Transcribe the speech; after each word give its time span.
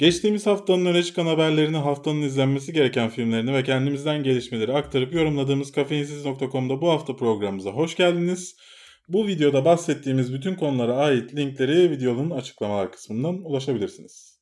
Geçtiğimiz 0.00 0.46
haftanın 0.46 0.86
öne 0.86 1.02
çıkan 1.02 1.26
haberlerini, 1.26 1.76
haftanın 1.76 2.22
izlenmesi 2.22 2.72
gereken 2.72 3.08
filmlerini 3.10 3.52
ve 3.52 3.62
kendimizden 3.62 4.22
gelişmeleri 4.22 4.72
aktarıp 4.72 5.14
yorumladığımız 5.14 5.72
kafeinsiz.com'da 5.72 6.80
bu 6.80 6.90
hafta 6.90 7.16
programımıza 7.16 7.70
hoş 7.70 7.96
geldiniz. 7.96 8.56
Bu 9.08 9.26
videoda 9.26 9.64
bahsettiğimiz 9.64 10.34
bütün 10.34 10.54
konulara 10.54 10.96
ait 10.96 11.34
linkleri 11.34 11.90
videonun 11.90 12.30
açıklamalar 12.30 12.92
kısmından 12.92 13.44
ulaşabilirsiniz. 13.44 14.40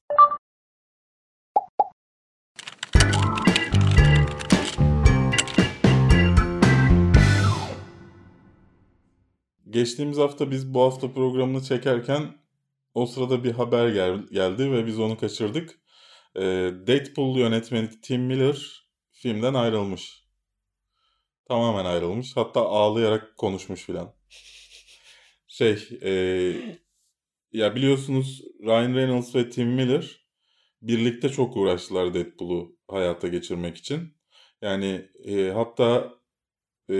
Geçtiğimiz 9.71 10.19
hafta 10.19 10.51
biz 10.51 10.75
bu 10.75 10.83
hafta 10.83 11.13
programını 11.13 11.63
çekerken 11.63 12.48
o 12.99 13.07
sırada 13.07 13.45
bir 13.45 13.53
haber 13.53 13.89
gel- 13.89 14.27
geldi 14.33 14.73
ve 14.73 14.87
biz 14.87 14.99
onu 15.01 15.19
kaçırdık. 15.19 15.81
Ee, 16.37 16.43
Deadpool 16.87 17.39
yönetmeni 17.39 18.01
Tim 18.01 18.23
Miller 18.23 18.89
filmden 19.11 19.55
ayrılmış. 19.55 20.25
Tamamen 21.49 21.85
ayrılmış. 21.85 22.37
Hatta 22.37 22.61
ağlayarak 22.61 23.37
konuşmuş 23.37 23.85
filan. 23.85 24.15
Şey, 25.49 25.89
e, 26.03 26.13
ya 27.53 27.75
biliyorsunuz 27.75 28.43
Ryan 28.63 28.95
Reynolds 28.95 29.35
ve 29.35 29.51
Tim 29.51 29.69
Miller 29.69 30.27
birlikte 30.83 31.29
çok 31.29 31.57
uğraştılar 31.57 32.15
Deadpool'u 32.15 32.77
hayata 32.89 33.29
geçirmek 33.29 33.77
için. 33.77 34.15
Yani 34.63 35.09
e, 35.25 35.51
hatta 35.51 36.15
e, 36.91 36.95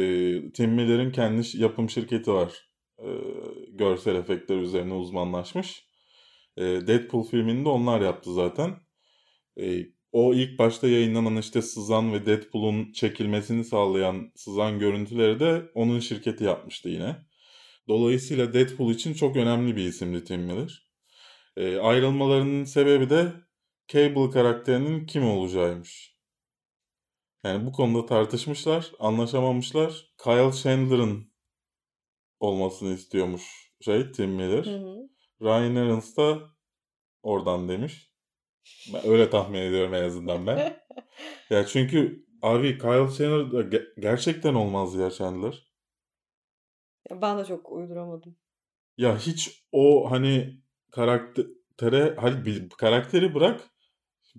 Tim 0.55 0.71
Miller'ın 0.73 1.13
kendi 1.13 1.43
yapım 1.55 1.91
şirketi 1.91 2.33
var. 2.33 2.71
E, 2.99 3.07
görsel 3.69 4.15
efektler 4.15 4.57
üzerine 4.57 4.95
uzmanlaşmış. 4.95 5.88
E, 6.59 6.87
Deadpool 6.87 7.25
filmini 7.25 7.65
de 7.65 7.69
onlar 7.69 8.01
yaptı 8.01 8.35
zaten. 8.35 8.77
E, 9.61 9.87
o 10.13 10.35
ilk 10.35 10.59
başta 10.59 10.89
yayınlanan 10.89 11.37
işte 11.37 11.63
sızan 11.63 12.13
ve 12.13 12.27
Deadpool'un 12.27 12.93
çekilmesini 12.93 13.65
sağlayan 13.65 14.33
sızan 14.37 14.79
görüntüleri 14.79 15.41
de 15.41 15.71
onun 15.75 16.01
şirketi 16.01 16.45
yapmıştı 16.45 16.89
yine. 16.89 17.17
Dolayısıyla 17.89 18.55
Deadpool 18.55 18.91
için 18.91 19.15
çok 19.15 19.37
önemli 19.37 19.77
bir 19.77 19.85
isimdi 19.85 20.25
Tim 20.25 20.41
Miller. 20.41 20.89
E, 21.57 21.79
ayrılmalarının 21.79 22.65
sebebi 22.65 23.11
de 23.11 23.33
Cable 23.89 24.31
karakterinin 24.31 25.07
kim 25.07 25.25
olacağıymış. 25.25 26.19
Yani 27.45 27.67
bu 27.67 27.73
konuda 27.73 28.07
tartışmışlar, 28.07 28.93
anlaşamamışlar. 28.99 30.13
Kyle 30.25 30.53
Chandler'ın 30.53 31.33
olmasını 32.41 32.95
istiyormuş 32.95 33.69
şey 33.81 34.13
Tim 34.13 34.31
Miller. 34.31 34.65
Hı 34.67 34.79
hı. 34.79 35.09
Ryan 35.43 35.77
Reynolds 35.77 36.17
da 36.17 36.39
oradan 37.23 37.69
demiş. 37.69 38.13
Ben 38.95 39.07
öyle 39.07 39.31
tahmin 39.31 39.61
ediyorum 39.61 39.95
en 39.95 40.03
azından 40.03 40.47
ben. 40.47 40.77
ya 41.51 41.67
çünkü 41.67 42.27
abi 42.43 42.79
Kyle 42.79 43.11
Chandler 43.19 43.53
da 43.53 43.61
ge- 43.61 44.01
gerçekten 44.01 44.55
olmaz 44.55 44.95
ya 44.95 45.11
Chandler. 45.11 45.69
Ya 47.11 47.23
ben 47.23 47.39
de 47.39 47.45
çok 47.45 47.73
uyduramadım. 47.73 48.37
Ya 48.97 49.19
hiç 49.19 49.65
o 49.73 50.11
hani 50.11 50.63
karaktere 50.91 52.17
hani 52.19 52.69
karakteri 52.69 53.35
bırak 53.35 53.61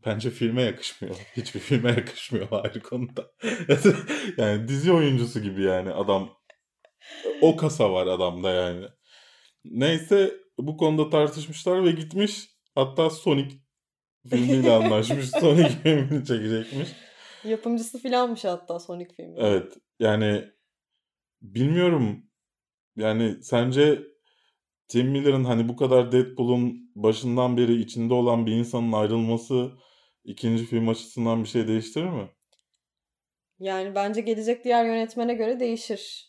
bence 0.05 0.29
filme 0.29 0.61
yakışmıyor. 0.61 1.15
Hiçbir 1.37 1.59
filme 1.59 1.89
yakışmıyor 1.89 2.47
ayrı 2.51 2.81
konuda. 2.81 3.31
yani 4.37 4.67
dizi 4.67 4.91
oyuncusu 4.91 5.39
gibi 5.39 5.63
yani 5.63 5.91
adam. 5.91 6.29
O 7.41 7.55
kasa 7.55 7.93
var 7.93 8.07
adamda 8.07 8.51
yani. 8.51 8.85
Neyse 9.65 10.33
bu 10.57 10.77
konuda 10.77 11.09
tartışmışlar 11.09 11.85
ve 11.85 11.91
gitmiş. 11.91 12.58
Hatta 12.79 13.09
Sonic 13.09 13.55
filmiyle 14.29 14.71
anlaşmış. 14.71 15.29
Sonic 15.39 15.69
filmini 15.69 16.25
çekecekmiş. 16.25 16.89
Yapımcısı 17.43 17.99
filanmış 17.99 18.45
hatta 18.45 18.79
Sonic 18.79 19.15
filmi. 19.15 19.35
Evet 19.37 19.77
yani 19.99 20.45
bilmiyorum 21.41 22.25
yani 22.95 23.43
sence 23.43 24.01
Tim 24.87 25.07
Miller'ın 25.07 25.43
hani 25.43 25.69
bu 25.69 25.75
kadar 25.75 26.11
Deadpool'un 26.11 26.91
başından 26.95 27.57
beri 27.57 27.81
içinde 27.81 28.13
olan 28.13 28.45
bir 28.45 28.51
insanın 28.51 28.91
ayrılması 28.91 29.71
ikinci 30.23 30.65
film 30.65 30.89
açısından 30.89 31.43
bir 31.43 31.49
şey 31.49 31.67
değiştirir 31.67 32.09
mi? 32.09 32.29
Yani 33.59 33.95
bence 33.95 34.21
gelecek 34.21 34.63
diğer 34.63 34.85
yönetmene 34.85 35.33
göre 35.33 35.59
değişir. 35.59 36.28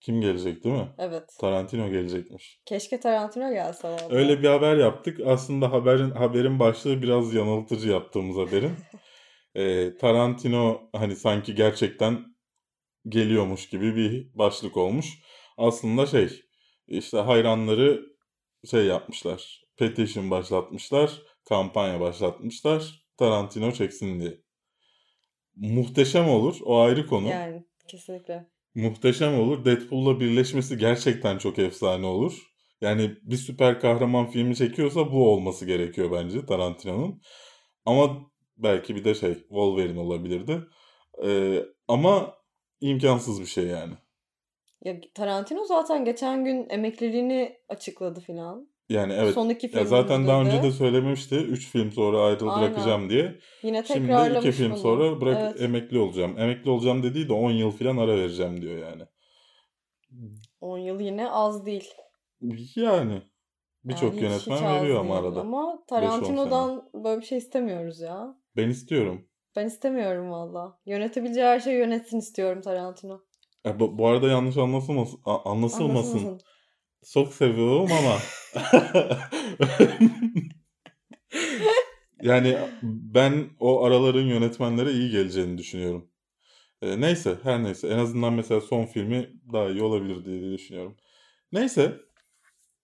Kim 0.00 0.20
gelecek 0.20 0.64
değil 0.64 0.74
mi? 0.74 0.88
Evet. 0.98 1.36
Tarantino 1.40 1.90
gelecekmiş. 1.90 2.60
Keşke 2.66 3.00
Tarantino 3.00 3.52
gelse 3.52 3.88
valla. 3.88 4.08
Öyle 4.10 4.42
bir 4.42 4.48
haber 4.48 4.76
yaptık. 4.76 5.20
Aslında 5.26 5.72
haberin 5.72 6.10
haberin 6.10 6.58
başlığı 6.58 7.02
biraz 7.02 7.34
yanıltıcı 7.34 7.88
yaptığımız 7.88 8.36
haberin. 8.36 8.72
Ee, 9.54 9.96
Tarantino 9.96 10.80
hani 10.92 11.16
sanki 11.16 11.54
gerçekten 11.54 12.24
geliyormuş 13.08 13.68
gibi 13.68 13.96
bir 13.96 14.38
başlık 14.38 14.76
olmuş. 14.76 15.06
Aslında 15.56 16.06
şey 16.06 16.40
işte 16.86 17.18
hayranları 17.18 18.02
şey 18.70 18.86
yapmışlar. 18.86 19.62
Petition 19.76 20.30
başlatmışlar. 20.30 21.22
Kampanya 21.48 22.00
başlatmışlar. 22.00 23.04
Tarantino 23.16 23.72
çeksin 23.72 24.20
diye. 24.20 24.40
Muhteşem 25.56 26.28
olur. 26.28 26.56
O 26.64 26.80
ayrı 26.80 27.06
konu. 27.06 27.28
Yani 27.28 27.64
kesinlikle. 27.88 28.46
Muhteşem 28.74 29.40
olur. 29.40 29.64
Deadpool'la 29.64 30.20
birleşmesi 30.20 30.78
gerçekten 30.78 31.38
çok 31.38 31.58
efsane 31.58 32.06
olur. 32.06 32.50
Yani 32.80 33.16
bir 33.22 33.36
süper 33.36 33.80
kahraman 33.80 34.30
filmi 34.30 34.56
çekiyorsa 34.56 35.12
bu 35.12 35.32
olması 35.32 35.66
gerekiyor 35.66 36.12
bence 36.12 36.46
Tarantino'nun. 36.46 37.22
Ama 37.84 38.30
belki 38.56 38.96
bir 38.96 39.04
de 39.04 39.14
şey 39.14 39.34
Wolverine 39.34 40.00
olabilirdi. 40.00 40.60
Ee, 41.24 41.64
ama 41.88 42.34
imkansız 42.80 43.40
bir 43.40 43.46
şey 43.46 43.66
yani. 43.66 43.94
Ya 44.84 45.00
Tarantino 45.14 45.64
zaten 45.64 46.04
geçen 46.04 46.44
gün 46.44 46.66
emekliliğini 46.70 47.58
açıkladı 47.68 48.20
filan. 48.20 48.68
Yani 48.90 49.12
evet. 49.12 49.34
Son 49.34 49.48
iki 49.48 49.78
Ya 49.78 49.84
zaten 49.84 50.26
daha 50.26 50.42
önce 50.42 50.62
de 50.62 50.72
söylemişti. 50.72 51.34
3 51.36 51.68
film 51.68 51.92
sonra 51.92 52.22
Aynen. 52.22 52.40
bırakacağım 52.60 53.10
diye. 53.10 53.38
Yine 53.62 53.84
Şimdi 53.84 54.12
2 54.38 54.52
film 54.52 54.70
bunu. 54.70 54.78
sonra 54.78 55.20
bırak 55.20 55.38
Evet. 55.40 55.60
emekli 55.62 55.98
olacağım. 55.98 56.38
Emekli 56.38 56.70
olacağım 56.70 57.02
dediği 57.02 57.28
de 57.28 57.32
10 57.32 57.50
yıl 57.50 57.70
falan 57.70 57.96
ara 57.96 58.16
vereceğim 58.16 58.62
diyor 58.62 58.78
yani. 58.78 59.02
10 60.60 60.78
yıl 60.78 61.00
yine 61.00 61.30
az 61.30 61.66
değil. 61.66 61.90
Yani 62.76 63.22
birçok 63.84 64.14
Yani 64.14 64.22
yönetmen 64.22 64.80
veriyor 64.80 65.00
ama 65.00 65.18
arada. 65.18 65.40
Ama 65.40 65.84
Tarantino'dan 65.88 66.90
böyle 66.94 67.20
bir 67.20 67.26
şey 67.26 67.38
istemiyoruz 67.38 68.00
ya. 68.00 68.36
Ben 68.56 68.68
istiyorum. 68.68 69.28
Ben 69.56 69.66
istemiyorum 69.66 70.30
valla. 70.30 70.78
Yönetebileceği 70.86 71.46
her 71.46 71.60
şeyi 71.60 71.78
yönetsin 71.78 72.18
istiyorum 72.18 72.62
Tarantino. 72.62 73.20
E, 73.66 73.80
bu, 73.80 73.98
bu 73.98 74.06
arada 74.06 74.28
yanlış 74.28 74.56
anlaşılmasın. 74.56 75.20
a- 75.24 75.50
anlaşılmasın. 75.50 76.40
Çok 77.12 77.34
seviyorum 77.34 77.88
ama. 77.92 78.18
yani 82.22 82.58
ben 82.82 83.50
o 83.60 83.84
araların 83.84 84.26
yönetmenlere 84.26 84.92
iyi 84.92 85.10
geleceğini 85.10 85.58
düşünüyorum. 85.58 86.10
E, 86.82 87.00
neyse 87.00 87.38
her 87.42 87.62
neyse. 87.62 87.88
En 87.88 87.98
azından 87.98 88.32
mesela 88.32 88.60
son 88.60 88.86
filmi 88.86 89.30
daha 89.52 89.70
iyi 89.70 89.82
olabilir 89.82 90.24
diye 90.24 90.52
düşünüyorum. 90.52 90.96
Neyse. 91.52 92.00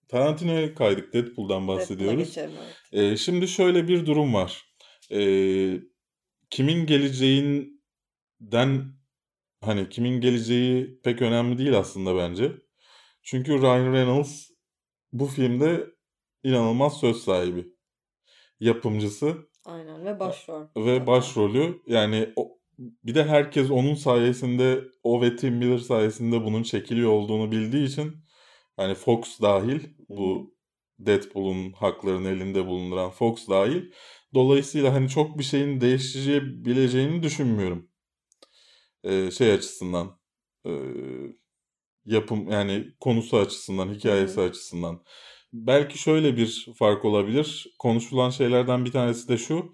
Tarantino'ya 0.07 0.75
kaydık. 0.75 1.13
Deadpool'dan 1.13 1.61
Deadpool'a 1.61 1.67
bahsediyoruz. 1.67 2.25
geçelim, 2.25 2.51
evet. 2.93 3.13
E, 3.13 3.17
şimdi 3.17 3.47
şöyle 3.47 3.87
bir 3.87 4.05
durum 4.05 4.33
var. 4.33 4.65
E, 5.11 5.19
kimin 6.49 6.85
geleceğinden 6.85 8.93
hani 9.61 9.89
kimin 9.89 10.21
geleceği 10.21 10.99
pek 11.03 11.21
önemli 11.21 11.57
değil 11.57 11.77
aslında 11.77 12.15
bence. 12.15 12.66
Çünkü 13.29 13.61
Ryan 13.61 13.93
Reynolds 13.93 14.49
bu 15.11 15.25
filmde 15.25 15.87
inanılmaz 16.43 16.99
söz 16.99 17.17
sahibi. 17.17 17.67
Yapımcısı 18.59 19.49
Aynen 19.65 20.05
ve 20.05 20.19
başrol. 20.19 20.61
ve 20.61 20.93
zaten. 20.93 21.07
başrolü 21.07 21.81
yani 21.87 22.33
o, 22.35 22.59
bir 22.77 23.15
de 23.15 23.23
herkes 23.23 23.71
onun 23.71 23.93
sayesinde 23.95 24.83
o 25.03 25.21
ve 25.21 25.35
Tim 25.35 25.55
Miller 25.55 25.77
sayesinde 25.77 26.45
bunun 26.45 26.63
çekiliyor 26.63 27.11
olduğunu 27.11 27.51
bildiği 27.51 27.85
için 27.87 28.15
hani 28.77 28.95
Fox 28.95 29.41
dahil 29.41 29.79
bu 30.09 30.55
Deadpool'un 30.99 31.71
haklarını 31.71 32.29
elinde 32.29 32.65
bulunduran 32.67 33.09
Fox 33.09 33.49
dahil 33.49 33.91
dolayısıyla 34.33 34.93
hani 34.93 35.09
çok 35.09 35.37
bir 35.37 35.43
şeyin 35.43 35.81
değişebileceğini 35.81 37.23
düşünmüyorum. 37.23 37.89
Ee, 39.03 39.31
şey 39.31 39.51
açısından 39.51 40.19
ee, 40.65 40.71
yapım 42.07 42.51
yani 42.51 42.87
konusu 42.99 43.37
açısından, 43.37 43.93
hikayesi 43.93 44.41
Hı 44.41 44.45
açısından. 44.45 45.03
Belki 45.53 45.97
şöyle 45.97 46.37
bir 46.37 46.67
fark 46.79 47.05
olabilir. 47.05 47.75
Konuşulan 47.79 48.29
şeylerden 48.29 48.85
bir 48.85 48.91
tanesi 48.91 49.27
de 49.29 49.37
şu. 49.37 49.73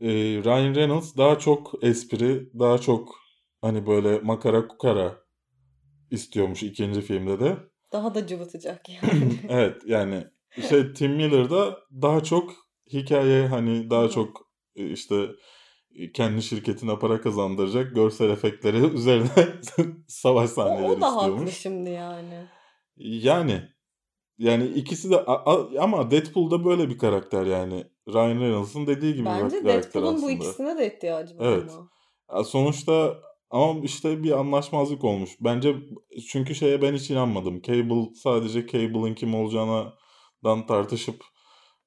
e, 0.00 0.08
Ryan 0.44 0.74
Reynolds 0.74 1.16
daha 1.16 1.38
çok 1.38 1.74
espri, 1.82 2.48
daha 2.58 2.78
çok 2.78 3.14
hani 3.60 3.86
böyle 3.86 4.18
makara 4.18 4.68
kukara 4.68 5.18
istiyormuş 6.10 6.62
ikinci 6.62 7.00
filmde 7.00 7.40
de. 7.40 7.56
Daha 7.92 8.14
da 8.14 8.26
cıvıtacak 8.26 8.88
yani. 8.88 9.32
evet 9.48 9.82
yani 9.86 10.24
şey 10.68 10.92
Tim 10.92 11.12
Miller 11.12 11.50
da 11.50 11.78
daha 12.02 12.22
çok 12.22 12.54
hikaye 12.92 13.46
hani 13.46 13.90
daha 13.90 14.08
çok 14.08 14.50
e, 14.76 14.90
işte 14.90 15.28
kendi 16.14 16.42
şirketine 16.42 16.98
para 16.98 17.20
kazandıracak 17.20 17.94
görsel 17.94 18.30
efektleri 18.30 18.76
üzerine 18.94 19.28
savaş 20.08 20.50
sahneleri 20.50 20.86
o 20.92 21.00
da 21.00 21.06
haklı 21.16 21.20
istiyormuş. 21.28 21.54
şimdi 21.54 21.90
yani. 21.90 22.46
Yani 22.96 23.62
yani 24.38 24.66
ikisi 24.66 25.10
de 25.10 25.24
ama 25.80 26.10
Deadpool'da 26.10 26.64
böyle 26.64 26.88
bir 26.88 26.98
karakter 26.98 27.46
yani. 27.46 27.84
Ryan 28.08 28.40
Reynolds'ın 28.40 28.86
dediği 28.86 29.14
gibi 29.14 29.24
bir 29.24 29.30
Bence 29.30 29.62
karakter 29.62 30.02
Deadpool'un 30.02 30.14
bu 30.14 30.26
aslında. 30.26 30.32
ikisine 30.32 30.78
de 30.78 30.94
ihtiyacı 30.94 31.38
var 31.38 31.46
Evet. 31.46 31.70
ama. 32.28 32.44
Sonuçta 32.44 33.14
ama 33.50 33.80
işte 33.84 34.22
bir 34.22 34.30
anlaşmazlık 34.30 35.04
olmuş. 35.04 35.30
Bence 35.40 35.76
çünkü 36.28 36.54
şeye 36.54 36.82
ben 36.82 36.94
hiç 36.94 37.10
inanmadım. 37.10 37.62
Cable 37.62 38.14
sadece 38.14 38.66
Cable'ın 38.66 39.14
kim 39.14 39.34
olacağından 39.34 40.66
tartışıp 40.68 41.24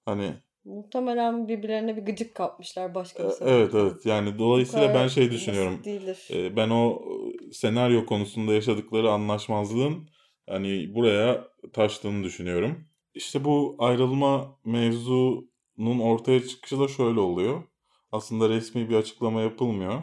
hani 0.05 0.33
Muhtemelen 0.65 1.47
birbirlerine 1.47 1.97
bir 1.97 2.01
gıcık 2.01 2.35
kapmışlar 2.35 2.95
başka 2.95 3.23
bir 3.23 3.27
e, 3.29 3.31
sebepten. 3.31 3.57
evet 3.57 3.75
evet 3.75 4.05
yani 4.05 4.39
dolayısıyla 4.39 4.93
ben 4.93 5.07
şey 5.07 5.31
düşünüyorum. 5.31 5.83
değildir. 5.83 6.27
E, 6.33 6.55
Ben 6.55 6.69
o 6.69 7.01
e, 7.49 7.51
senaryo 7.53 8.05
konusunda 8.05 8.53
yaşadıkları 8.53 9.11
anlaşmazlığın 9.11 10.09
hani 10.49 10.95
buraya 10.95 11.47
taştığını 11.73 12.23
düşünüyorum. 12.23 12.85
İşte 13.13 13.45
bu 13.45 13.75
ayrılma 13.79 14.59
mevzunun 14.65 15.99
ortaya 16.01 16.47
çıkışı 16.47 16.79
da 16.79 16.87
şöyle 16.87 17.19
oluyor. 17.19 17.63
Aslında 18.11 18.49
resmi 18.49 18.89
bir 18.89 18.95
açıklama 18.95 19.41
yapılmıyor. 19.41 20.01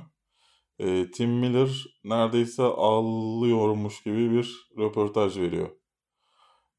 E, 0.78 1.10
Tim 1.10 1.30
Miller 1.30 1.86
neredeyse 2.04 2.62
ağlıyormuş 2.62 4.02
gibi 4.02 4.30
bir 4.30 4.68
röportaj 4.78 5.38
veriyor. 5.38 5.68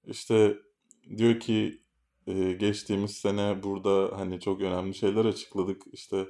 İşte 0.03 0.57
diyor 1.17 1.39
ki 1.39 1.81
e, 2.27 2.53
geçtiğimiz 2.53 3.11
sene 3.11 3.63
burada 3.63 4.17
hani 4.17 4.39
çok 4.39 4.61
önemli 4.61 4.95
şeyler 4.95 5.25
açıkladık. 5.25 5.81
İşte 5.93 6.25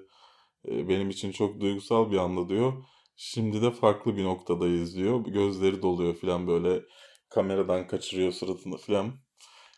e, 0.67 0.89
benim 0.89 1.09
için 1.09 1.31
çok 1.31 1.59
duygusal 1.61 2.11
bir 2.11 2.17
anda 2.17 2.49
diyor. 2.49 2.73
Şimdi 3.15 3.61
de 3.61 3.71
farklı 3.71 4.17
bir 4.17 4.23
noktadayız 4.23 4.95
diyor. 4.95 5.19
Gözleri 5.19 5.81
doluyor 5.81 6.15
falan 6.15 6.47
böyle 6.47 6.81
kameradan 7.29 7.87
kaçırıyor 7.87 8.31
suratını 8.31 8.77
falan. 8.77 9.13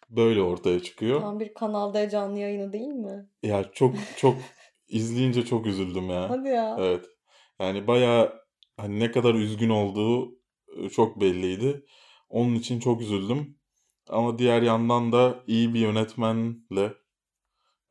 Böyle 0.09 0.41
ortaya 0.41 0.79
çıkıyor. 0.79 1.21
Tam 1.21 1.39
bir 1.39 1.53
Kanal 1.53 1.93
D 1.93 2.09
canlı 2.09 2.39
yayını 2.39 2.73
değil 2.73 2.87
mi? 2.87 3.29
Ya 3.43 3.71
çok 3.71 3.95
çok 4.17 4.35
izleyince 4.87 5.45
çok 5.45 5.65
üzüldüm 5.65 6.09
ya. 6.09 6.29
Hadi 6.29 6.47
ya. 6.47 6.77
Evet. 6.79 7.05
Yani 7.59 7.87
bayağı 7.87 8.33
hani 8.77 8.99
ne 8.99 9.11
kadar 9.11 9.35
üzgün 9.35 9.69
olduğu 9.69 10.39
çok 10.91 11.21
belliydi. 11.21 11.85
Onun 12.29 12.55
için 12.55 12.79
çok 12.79 13.01
üzüldüm. 13.01 13.58
Ama 14.09 14.39
diğer 14.39 14.61
yandan 14.61 15.11
da 15.11 15.43
iyi 15.47 15.73
bir 15.73 15.79
yönetmenle 15.79 16.93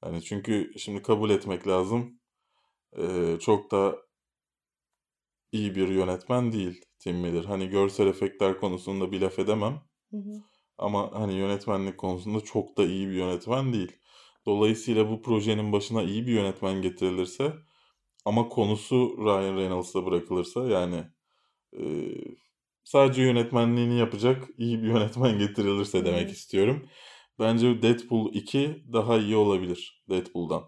hani 0.01 0.23
çünkü 0.23 0.73
şimdi 0.79 1.03
kabul 1.03 1.31
etmek 1.31 1.69
lazım. 1.69 2.21
e, 2.99 3.37
çok 3.41 3.71
da 3.71 3.97
iyi 5.53 5.75
bir 5.75 5.89
yönetmen 5.89 6.53
değil 6.53 6.85
Tim 6.99 7.17
Miller. 7.17 7.45
Hani 7.45 7.69
görsel 7.69 8.07
efektler 8.07 8.59
konusunda 8.61 9.13
bir 9.13 9.21
laf 9.21 9.39
edemem. 9.39 9.81
Hı 10.11 10.17
hı. 10.17 10.43
Ama 10.79 11.11
hani 11.15 11.35
yönetmenlik 11.35 11.99
konusunda 11.99 12.41
çok 12.41 12.79
da 12.79 12.85
iyi 12.85 13.09
bir 13.09 13.15
yönetmen 13.15 13.73
değil. 13.73 13.93
Dolayısıyla 14.47 15.11
bu 15.11 15.23
projenin 15.23 15.73
başına 15.73 16.03
iyi 16.03 16.27
bir 16.27 16.33
yönetmen 16.33 16.83
getirilirse 16.83 17.53
ama 18.25 18.49
konusu 18.49 19.17
Ryan 19.19 19.57
Reynolds'a 19.57 20.07
bırakılırsa 20.07 20.69
yani 20.69 21.05
e, 21.81 21.85
sadece 22.89 23.23
yönetmenliğini 23.23 23.99
yapacak 23.99 24.45
iyi 24.59 24.83
bir 24.83 24.89
yönetmen 24.89 25.39
getirilirse 25.39 26.05
demek 26.05 26.31
istiyorum. 26.31 26.89
Bence 27.39 27.83
Deadpool 27.83 28.35
2 28.35 28.83
daha 28.93 29.19
iyi 29.19 29.37
olabilir 29.37 30.05
Deadpool'dan. 30.11 30.63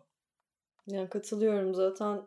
Yani 0.86 1.08
katılıyorum 1.08 1.74
zaten. 1.74 2.22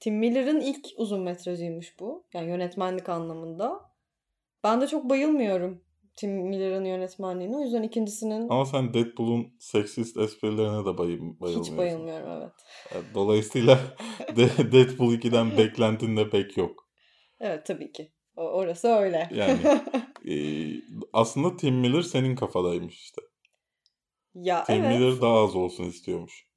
Tim 0.00 0.18
Miller'ın 0.18 0.60
ilk 0.60 0.86
uzun 0.96 1.20
metrajıymış 1.20 2.00
bu. 2.00 2.26
Yani 2.34 2.48
yönetmenlik 2.50 3.08
anlamında. 3.08 3.80
Ben 4.64 4.80
de 4.80 4.86
çok 4.86 5.10
bayılmıyorum 5.10 5.84
Tim 6.16 6.30
Miller'ın 6.30 6.84
yönetmenliğine. 6.84 7.56
O 7.56 7.60
yüzden 7.60 7.82
ikincisinin 7.82 8.48
Ama 8.48 8.64
sen 8.64 8.94
Deadpool'un 8.94 9.46
seksist 9.58 10.16
esprilerine 10.16 10.84
de 10.84 10.98
bayı- 10.98 11.18
hiç 11.18 11.40
bayılmıyorsun. 11.40 11.78
bayılmıyorum 11.78 12.28
evet. 12.30 12.52
Evet, 12.92 13.04
Dolayısıyla 13.14 13.78
De- 14.36 14.72
Deadpool 14.72 15.12
2'den 15.12 15.56
beklentin 15.58 16.16
de 16.16 16.30
pek 16.30 16.56
yok. 16.56 16.88
Evet 17.40 17.66
tabii 17.66 17.92
ki. 17.92 18.12
Orası 18.36 18.88
öyle. 18.88 19.28
Yani 19.34 19.60
e, 20.28 20.34
aslında 21.12 21.56
Tim 21.56 21.74
Miller 21.74 22.02
senin 22.02 22.36
kafadaymış 22.36 22.94
işte. 22.94 23.22
ya 24.34 24.64
Tim 24.64 24.84
evet. 24.84 24.98
Miller 25.00 25.20
daha 25.20 25.44
az 25.44 25.56
olsun 25.56 25.84
istiyormuş. 25.84 26.48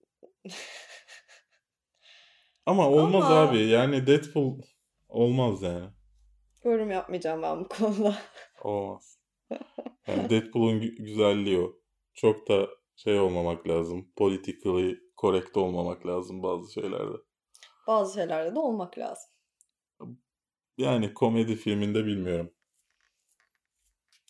Ama 2.66 2.90
olmaz 2.90 3.24
Ama- 3.26 3.36
abi. 3.36 3.60
Yani 3.60 4.08
Deadpool 4.08 4.62
olmaz 5.10 5.62
yani. 5.62 5.90
Yorum 6.64 6.92
yapmayacağım 6.92 7.42
ben 7.42 7.60
bu 7.64 7.68
konuda. 7.68 8.18
Olmaz. 8.64 9.20
Yani 10.08 10.30
Deadpool'un 10.30 10.82
gü- 10.82 10.96
güzelliği 11.04 11.60
o. 11.60 11.74
Çok 12.14 12.50
da 12.50 12.68
şey 12.96 13.20
olmamak 13.20 13.68
lazım. 13.68 14.12
Politically 14.16 15.00
correct 15.22 15.58
olmamak 15.58 16.06
lazım 16.06 16.44
bazı 16.44 16.74
şeylerde. 16.74 17.18
Bazı 17.88 18.14
şeylerde 18.14 18.56
de 18.56 18.60
olmak 18.60 18.98
lazım. 18.98 19.32
Yani 20.78 21.14
komedi 21.14 21.56
filminde 21.56 22.06
bilmiyorum. 22.06 22.54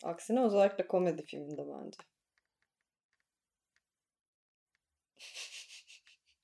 Aksine 0.03 0.43
özellikle 0.43 0.87
komedi 0.87 1.23
filminde 1.25 1.61
bence. 1.67 1.97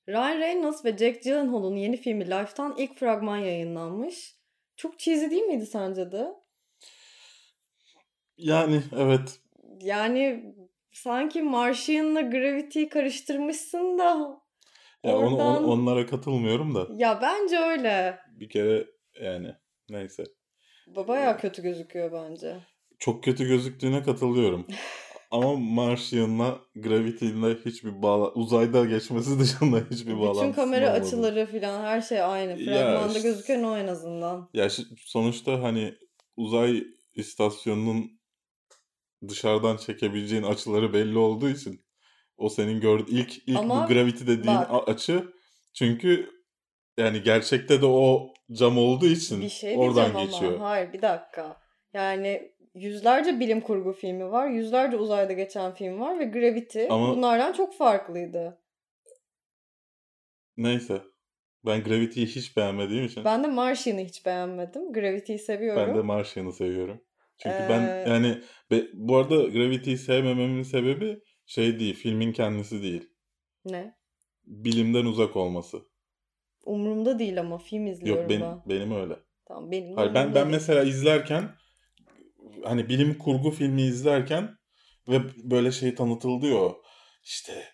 Ryan 0.08 0.38
Reynolds 0.38 0.84
ve 0.84 0.98
Jack 0.98 1.22
Gyllenhaal'ın 1.22 1.76
yeni 1.76 1.96
filmi 1.96 2.24
Life'tan 2.26 2.74
ilk 2.78 2.98
fragman 2.98 3.36
yayınlanmış. 3.36 4.36
Çok 4.76 4.98
cheesy 4.98 5.30
değil 5.30 5.42
miydi 5.42 5.66
sence 5.66 6.12
de? 6.12 6.28
Yani 8.36 8.82
evet. 8.96 9.40
Yani 9.80 10.54
sanki 10.92 11.42
Martian'la 11.42 12.20
Gravity'yi 12.20 12.88
karıştırmışsın 12.88 13.98
da 13.98 14.40
Ya 15.04 15.16
Oradan- 15.16 15.64
on- 15.64 15.68
onlara 15.68 16.06
katılmıyorum 16.06 16.74
da. 16.74 16.86
ya 16.96 17.18
bence 17.22 17.58
öyle. 17.58 18.18
Bir 18.40 18.48
kere 18.48 18.86
yani 19.20 19.54
neyse. 19.92 20.24
Ba- 20.96 21.08
Bayağı 21.08 21.38
kötü 21.38 21.62
gözüküyor 21.62 22.12
bence. 22.12 22.56
Çok 22.98 23.24
kötü 23.24 23.48
gözüktüğüne 23.48 24.02
katılıyorum. 24.02 24.66
Ama 25.30 25.56
Martian'la 25.56 26.58
Gravity'yle 26.74 27.54
hiçbir 27.64 28.02
bağla 28.02 28.32
uzayda 28.32 28.84
geçmesi 28.84 29.38
dışında 29.40 29.80
hiçbir 29.90 30.18
bağlantısı 30.18 30.42
Bütün 30.42 30.52
kamera 30.52 30.86
olmadı. 30.90 31.06
açıları 31.06 31.46
falan 31.46 31.82
her 31.84 32.00
şey 32.00 32.22
aynı. 32.22 32.62
Ya 32.62 32.74
Fragmanda 32.76 33.16
işte- 33.18 33.28
gözüken 33.28 33.62
o 33.62 33.76
en 33.76 33.86
azından. 33.86 34.50
Ya 34.54 34.68
sonuçta 34.98 35.62
hani 35.62 35.94
uzay 36.36 36.84
istasyonunun 37.14 38.20
dışarıdan 39.28 39.76
çekebileceğin 39.76 40.42
açıları 40.42 40.92
belli 40.92 41.18
olduğu 41.18 41.48
için 41.48 41.84
o 42.36 42.48
senin 42.48 42.80
gördüğün 42.80 43.16
ilk 43.16 43.48
ilk 43.48 43.58
Ama 43.58 43.84
bu 43.84 43.88
Gravity 43.94 44.24
dediğin 44.26 44.46
bak. 44.46 44.88
açı 44.88 45.32
çünkü 45.74 46.30
yani 47.00 47.22
gerçekte 47.22 47.82
de 47.82 47.86
o 47.86 48.32
cam 48.52 48.78
olduğu 48.78 49.06
için 49.06 49.40
Bir 49.40 49.48
şey 49.48 49.76
oradan 49.78 50.26
geçiyor. 50.26 50.52
ama. 50.54 50.68
Hayır 50.70 50.92
bir 50.92 51.02
dakika. 51.02 51.56
Yani 51.94 52.52
yüzlerce 52.74 53.40
bilim 53.40 53.60
kurgu 53.60 53.92
filmi 53.92 54.30
var. 54.30 54.48
Yüzlerce 54.48 54.96
uzayda 54.96 55.32
geçen 55.32 55.74
film 55.74 56.00
var 56.00 56.18
ve 56.18 56.24
Gravity 56.24 56.86
Ama- 56.90 57.16
bunlardan 57.16 57.52
çok 57.52 57.74
farklıydı. 57.74 58.58
Neyse. 60.56 61.02
Ben 61.66 61.82
Gravity'yi 61.84 62.26
hiç 62.26 62.56
beğenmediğim 62.56 63.04
için 63.04 63.24
Ben 63.24 63.44
de 63.44 63.48
Martian'ı 63.48 64.00
hiç 64.00 64.26
beğenmedim. 64.26 64.92
Gravity'yi 64.92 65.38
seviyorum. 65.38 65.88
ben 65.88 65.96
de 65.96 66.00
Martian'ı 66.02 66.52
seviyorum. 66.52 67.00
Çünkü 67.38 67.56
Ee, 67.56 67.66
ben 67.68 68.10
yani 68.10 68.38
be- 68.70 68.86
bu 68.94 69.16
arada 69.16 69.34
Gravity'yi 69.36 69.98
sevmememin 69.98 70.62
sebebi 70.62 71.20
şey 71.46 71.78
değil, 71.80 71.94
filmin 71.94 72.32
kendisi 72.32 72.82
değil. 72.82 73.10
Ne? 73.64 73.94
Bilimden 74.44 75.04
uzak 75.04 75.36
olması. 75.36 75.78
Umurumda 76.64 77.18
değil 77.18 77.40
ama 77.40 77.58
film 77.58 77.86
izliyorum 77.86 78.22
Yok 78.22 78.30
benim 78.30 78.40
ben. 78.42 78.62
benim 78.66 78.92
öyle. 78.92 79.16
Tamam 79.48 79.70
benim 79.70 79.96
Hayır, 79.96 80.14
ben 80.14 80.34
ben 80.34 80.48
mesela 80.48 80.82
izlerken 80.82 81.50
hani 82.64 82.88
bilim 82.88 83.18
kurgu 83.18 83.50
filmi 83.50 83.82
izlerken 83.82 84.56
ve 85.08 85.20
böyle 85.50 85.72
şey 85.72 85.94
tanıtıldı 85.94 86.46
ya 86.46 86.72
işte 87.22 87.64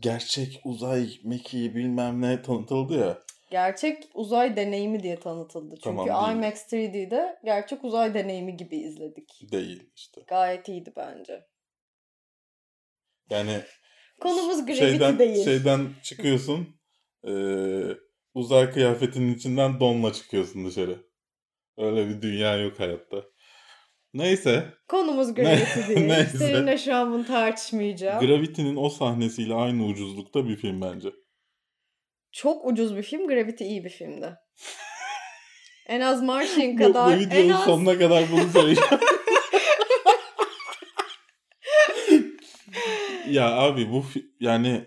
gerçek 0.00 0.60
uzay 0.64 1.08
mekiği 1.24 1.74
bilmem 1.74 2.22
ne 2.22 2.42
tanıtıldı 2.42 2.98
ya. 2.98 3.18
Gerçek 3.50 4.02
uzay 4.14 4.56
deneyimi 4.56 5.02
diye 5.02 5.20
tanıtıldı. 5.20 5.74
Çünkü 5.84 6.06
Tamam. 6.06 6.32
IMAX 6.32 6.72
3D'de 6.72 7.38
gerçek 7.44 7.84
uzay 7.84 8.14
deneyimi 8.14 8.56
gibi 8.56 8.76
izledik. 8.76 9.52
Değil 9.52 9.90
işte. 9.96 10.20
Gayet 10.28 10.68
iyiydi 10.68 10.92
bence. 10.96 11.46
Yani 13.30 13.62
Konumuz 14.20 14.66
Gravity 14.66 14.78
şeyden 14.78 15.18
değil. 15.18 15.44
şeyden 15.44 15.88
çıkıyorsun 16.02 16.68
eee, 17.24 17.96
uzay 18.34 18.70
kıyafetinin 18.70 19.34
içinden 19.34 19.80
donla 19.80 20.12
çıkıyorsun 20.12 20.66
dışarı. 20.66 21.06
Öyle 21.78 22.08
bir 22.08 22.22
dünya 22.22 22.56
yok 22.56 22.80
hayatta. 22.80 23.24
Neyse. 24.14 24.74
Konumuz 24.88 25.34
Gravity 25.34 25.88
değil. 25.88 26.00
Neyse. 26.08 26.38
Seninle 26.38 26.78
şu 26.78 26.94
an 26.94 27.12
bunu 27.12 27.26
tartışmayacağım. 27.26 28.26
Gravity'nin 28.26 28.76
o 28.76 28.88
sahnesiyle 28.88 29.54
aynı 29.54 29.84
ucuzlukta 29.86 30.48
bir 30.48 30.56
film 30.56 30.80
bence. 30.80 31.08
çok 32.32 32.64
ucuz 32.66 32.96
bir 32.96 33.02
film. 33.02 33.26
Gravity 33.28 33.64
iyi 33.64 33.84
bir 33.84 33.90
filmdi. 33.90 34.34
en 35.86 36.00
az 36.00 36.22
Martian 36.22 36.76
kadar. 36.76 37.16
bu 37.16 37.20
videonun 37.20 37.48
en 37.48 37.52
az... 37.52 37.64
sonuna 37.64 37.98
kadar 37.98 38.24
bunu 38.32 38.48
söyleyeceğim. 38.48 38.90
ya 43.30 43.52
abi 43.52 43.90
bu 43.90 44.04
yani 44.40 44.84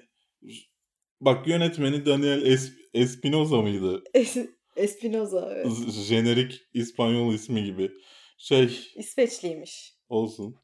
bak 1.21 1.47
yönetmeni 1.47 2.05
Daniel 2.05 2.41
Es- 2.41 2.82
Espinosa 2.93 3.62
mıydı? 3.62 4.03
Es- 4.13 4.50
Espinoza 4.75 5.51
evet. 5.55 5.67
Jenerik 6.07 6.62
İspanyol 6.73 7.33
ismi 7.33 7.63
gibi. 7.63 7.91
Şey 8.38 8.79
İsveçliymiş. 8.95 9.93
olsun. 10.09 10.55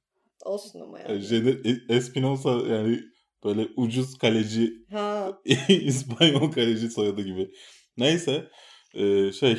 Olsun 0.46 0.80
ama 0.80 1.00
Yani 1.00 1.12
yani. 1.12 1.24
Jener- 1.24 1.68
E- 1.92 1.96
Espinosa 1.96 2.52
yani 2.52 3.00
böyle 3.44 3.68
ucuz 3.76 4.18
kaleci 4.18 4.74
Ha. 4.92 5.40
İspanyol 5.70 6.52
kaleci 6.52 6.90
soyadı 6.90 7.22
gibi. 7.22 7.50
Neyse 7.98 8.48
e, 8.94 9.32
şey 9.32 9.58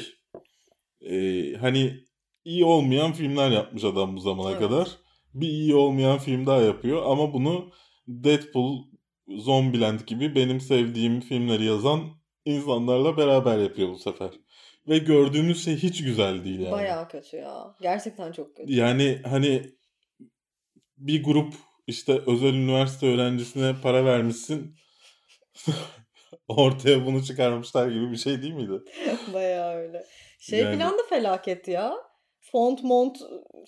e, 1.01 1.53
hani 1.61 2.05
iyi 2.45 2.65
olmayan 2.65 3.13
filmler 3.13 3.51
yapmış 3.51 3.85
adam 3.85 4.17
bu 4.17 4.21
zamana 4.21 4.51
Evet. 4.51 4.61
kadar. 4.61 4.99
Bir 5.35 5.49
iyi 5.49 5.75
olmayan 5.75 6.19
film 6.19 6.47
daha 6.47 6.61
yapıyor 6.63 7.03
ama 7.07 7.33
bunu 7.35 7.71
Deadpool, 8.09 8.79
Zombieland 9.29 10.01
gibi 10.07 10.35
benim 10.35 10.61
sevdiğim 10.61 11.21
filmleri 11.21 11.65
yazan 11.65 12.20
insanlarla 12.51 13.17
beraber 13.17 13.59
yapıyor 13.59 13.89
bu 13.89 13.99
sefer. 13.99 14.31
Ve 14.89 14.99
gördüğümüz 14.99 15.65
şey 15.65 15.77
hiç 15.77 16.05
güzel 16.05 16.45
değil 16.45 16.61
yani. 16.61 16.73
Bayağı 16.73 17.09
kötü 17.09 17.37
ya. 17.37 17.75
Gerçekten 17.81 18.33
çok 18.33 18.57
kötü. 18.57 18.73
Yani 18.73 19.19
hani 19.31 19.63
bir 20.99 21.25
grup 21.25 21.55
işte 21.87 22.21
özel 22.27 22.55
üniversite 22.55 23.07
öğrencisine 23.07 23.75
para 23.83 24.05
vermişsin. 24.05 24.75
Ortaya 26.49 27.07
bunu 27.07 27.25
çıkarmışlar 27.25 27.89
gibi 27.89 28.11
bir 28.13 28.17
şey 28.17 28.43
değil 28.43 28.55
miydi? 28.55 28.73
Bayağı 29.35 29.75
öyle. 29.75 30.05
Şey 30.41 30.59
Yani- 30.59 30.79
falan 30.79 30.99
da 30.99 31.03
felaket 31.09 31.69
ya. 31.69 31.93
Font 32.53 32.83
mont 32.85 33.19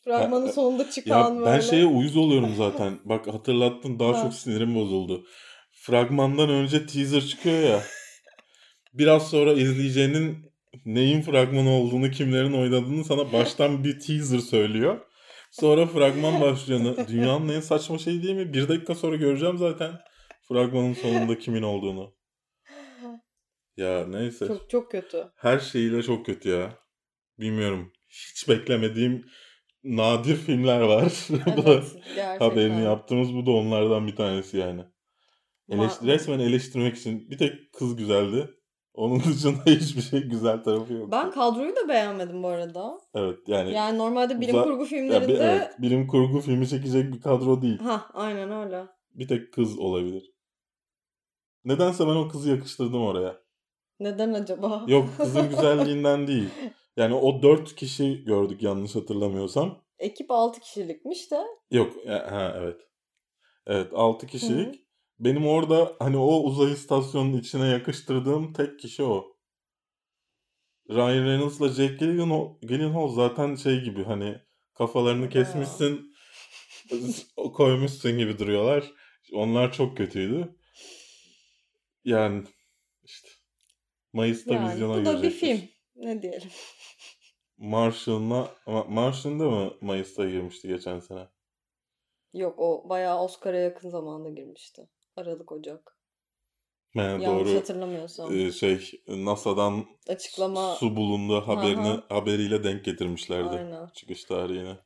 fragmanın 0.05 0.47
Ha, 0.47 0.53
sonunda 0.53 0.83
Ya 0.83 0.91
çıkan 0.91 1.37
ben 1.37 1.45
böyle. 1.53 1.63
şeye 1.63 1.87
uyuz 1.87 2.17
oluyorum 2.17 2.55
zaten. 2.57 2.99
Bak 3.05 3.27
hatırlattın 3.27 3.99
daha 3.99 4.19
Ha. 4.19 4.23
çok 4.23 4.35
sinirim 4.35 4.75
bozuldu. 4.75 5.25
Fragmandan 5.73 6.49
önce 6.51 6.87
teaser 6.87 7.21
çıkıyor 7.21 7.63
ya. 7.63 7.83
Biraz 8.93 9.31
sonra 9.31 9.53
izleyeceğinin 9.53 10.53
neyin 10.85 11.23
fragmanı 11.23 11.71
olduğunu, 11.71 12.11
kimlerin 12.11 12.53
oynadığını 12.53 13.05
sana 13.05 13.33
baştan 13.33 13.85
bir 13.85 14.01
teaser 14.01 14.39
söylüyor. 14.39 15.01
Sonra 15.51 15.87
fragman 15.87 16.41
başlıyor. 16.41 16.97
Dünyanın 17.09 17.49
en 17.49 17.61
saçma 17.61 17.99
şey 17.99 18.23
değil 18.23 18.35
mi? 18.35 18.53
Bir 18.53 18.69
dakika 18.69 18.95
sonra 18.95 19.17
göreceğim 19.17 19.59
zaten 19.59 19.93
fragmanın 20.49 20.95
sonunda 20.95 21.39
kimin 21.39 21.63
olduğunu. 21.63 22.15
Ya 23.77 24.07
neyse. 24.07 24.47
Çok 24.47 24.71
çok 24.71 24.91
kötü. 24.91 25.25
Her 25.37 25.59
şeyiyle 25.59 26.03
çok 26.03 26.27
kötü 26.27 26.49
ya. 26.49 26.79
Bilmiyorum. 27.39 27.93
Hiç 28.09 28.49
beklemediğim 28.49 29.27
nadir 29.85 30.37
filmler 30.37 30.81
var. 30.81 31.03
Evet, 31.31 31.85
gerçekten. 32.15 32.39
haberini 32.39 32.85
yaptığımız 32.85 33.35
bu 33.35 33.47
da 33.47 33.51
onlardan 33.51 34.07
bir 34.07 34.17
tanesi 34.17 34.57
yani. 34.59 34.85
Eleştir, 35.69 36.07
resmen 36.07 36.39
eleştirmek 36.39 36.97
için 36.97 37.31
bir 37.31 37.39
tek 37.39 37.73
kız 37.73 37.97
güzeldi. 37.97 38.51
Onun 38.95 39.21
dışında 39.21 39.63
hiçbir 39.67 40.03
şey 40.03 40.21
güzel 40.21 40.65
tarafı 40.65 40.93
yok. 40.93 41.13
Ben 41.13 41.31
kadroyu 41.31 41.77
da 41.77 41.89
beğenmedim 41.89 42.43
bu 42.43 42.49
arada. 42.49 43.01
Evet 43.15 43.39
yani, 43.47 43.73
Yani 43.73 43.99
normalde 43.99 44.41
bilim 44.41 44.55
Uza- 44.55 44.65
kurgu 44.65 44.85
filmlerinde... 44.85 45.29
bir, 45.29 45.39
evet, 45.39 45.83
bilim 45.83 46.07
kurgu 46.07 46.41
filmi 46.41 46.69
çekecek 46.69 47.13
bir 47.13 47.21
kadro 47.21 47.63
değil. 47.63 47.79
Ha 47.79 48.11
aynen 48.15 48.53
öyle. 48.53 48.87
Bir 49.15 49.29
tek 49.29 49.53
kız 49.53 49.79
olabilir. 49.79 50.33
Nedense 51.65 52.07
ben 52.07 52.15
o 52.15 52.29
kızı 52.29 52.51
yakıştırdım 52.51 53.03
oraya. 53.03 53.37
Neden 54.01 54.33
acaba? 54.35 54.85
Yok 54.89 55.09
kızın 55.17 55.49
güzelliğinden 55.51 56.27
değil. 56.27 56.49
Yani 56.97 57.15
o 57.15 57.43
dört 57.43 57.75
kişi 57.75 58.25
gördük 58.25 58.63
yanlış 58.63 58.97
hatırlamıyorsam. 58.97 59.83
Ekip 59.99 60.31
6 60.31 60.61
kişilikmiş 60.61 61.31
de. 61.31 61.41
Yok 61.71 62.07
e, 62.07 62.11
ha 62.11 62.55
evet. 62.57 62.81
Evet 63.67 63.93
6 63.95 64.27
kişilik. 64.27 64.87
Benim 65.25 65.47
orada 65.47 65.97
hani 65.99 66.17
o 66.17 66.43
uzay 66.43 66.73
istasyonunun 66.73 67.39
içine 67.39 67.67
yakıştırdığım 67.67 68.53
tek 68.53 68.81
kişi 68.81 69.03
o. 69.03 69.37
Ryan 70.91 71.25
Reynolds'la 71.25 71.69
Jack 71.69 72.01
Gyllenhaal, 72.01 72.55
Gyllenhaal 72.63 73.09
zaten 73.09 73.55
şey 73.55 73.81
gibi 73.81 74.05
hani 74.05 74.41
kafalarını 74.75 75.29
kesmişsin 75.29 76.13
koymuşsun 77.55 78.19
gibi 78.19 78.39
duruyorlar. 78.39 78.93
Onlar 79.33 79.73
çok 79.73 79.97
kötüydü. 79.97 80.57
Yani 82.05 82.45
işte 83.03 83.29
Mayıs'ta 84.13 84.55
Yani 84.55 84.73
vizyona 84.73 85.01
bu 85.01 85.05
da 85.05 85.23
bir 85.23 85.31
film. 85.31 85.61
Ne 85.97 86.23
diyelim. 86.23 86.51
Martian'la 87.57 88.55
ama 88.67 88.85
Martian'da 88.85 89.51
mı 89.51 89.75
Mayıs'ta 89.81 90.31
girmişti 90.31 90.69
geçen 90.69 91.01
sene? 91.01 91.29
Yok 92.33 92.55
o 92.59 92.89
bayağı 92.89 93.23
Oscar'a 93.23 93.59
yakın 93.59 93.91
zamanda 93.91 94.31
girmişti. 94.31 94.89
Aralık 95.17 95.53
Ocak. 95.53 95.99
He, 96.91 97.01
Yanlış 97.01 97.27
doğru. 97.27 97.55
hatırlamıyorsam. 97.57 98.39
Ee, 98.39 98.53
şey 98.53 99.03
NASA'dan 99.09 99.87
Açıklama 100.09 100.75
su 100.75 100.97
bulundu 100.97 101.41
haberini 101.41 101.89
Aha. 101.89 102.07
haberiyle 102.09 102.65
denk 102.65 102.85
getirmişlerdi 102.85 103.49
aynen. 103.57 103.87
çıkış 103.95 104.25
tarihine. 104.25 104.79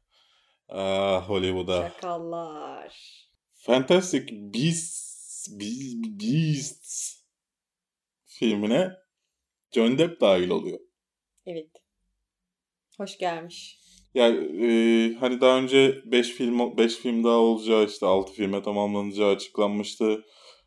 Ah 0.68 1.28
Hollywood'a. 1.28 1.88
Şakalar. 1.88 3.26
Fantastic 3.54 4.26
Beasts, 4.33 5.49
Be- 5.61 6.21
Beasts 6.21 7.23
filmine 8.25 8.92
Johnny 9.73 9.99
Depp 9.99 10.21
dahil 10.21 10.49
oluyor. 10.50 10.78
Evet. 11.47 11.71
Hoş 12.99 13.18
gelmiş. 13.18 13.80
Yani 14.16 14.64
e, 14.66 15.14
hani 15.14 15.40
daha 15.40 15.58
önce 15.58 16.02
5 16.04 16.28
film 16.30 16.76
5 16.76 16.96
film 16.96 17.25
daha 17.25 17.37
olacağı 17.37 17.85
işte 17.85 18.06
6 18.06 18.32
filme 18.32 18.62
tamamlanacağı 18.62 19.30
açıklanmıştı. 19.35 20.25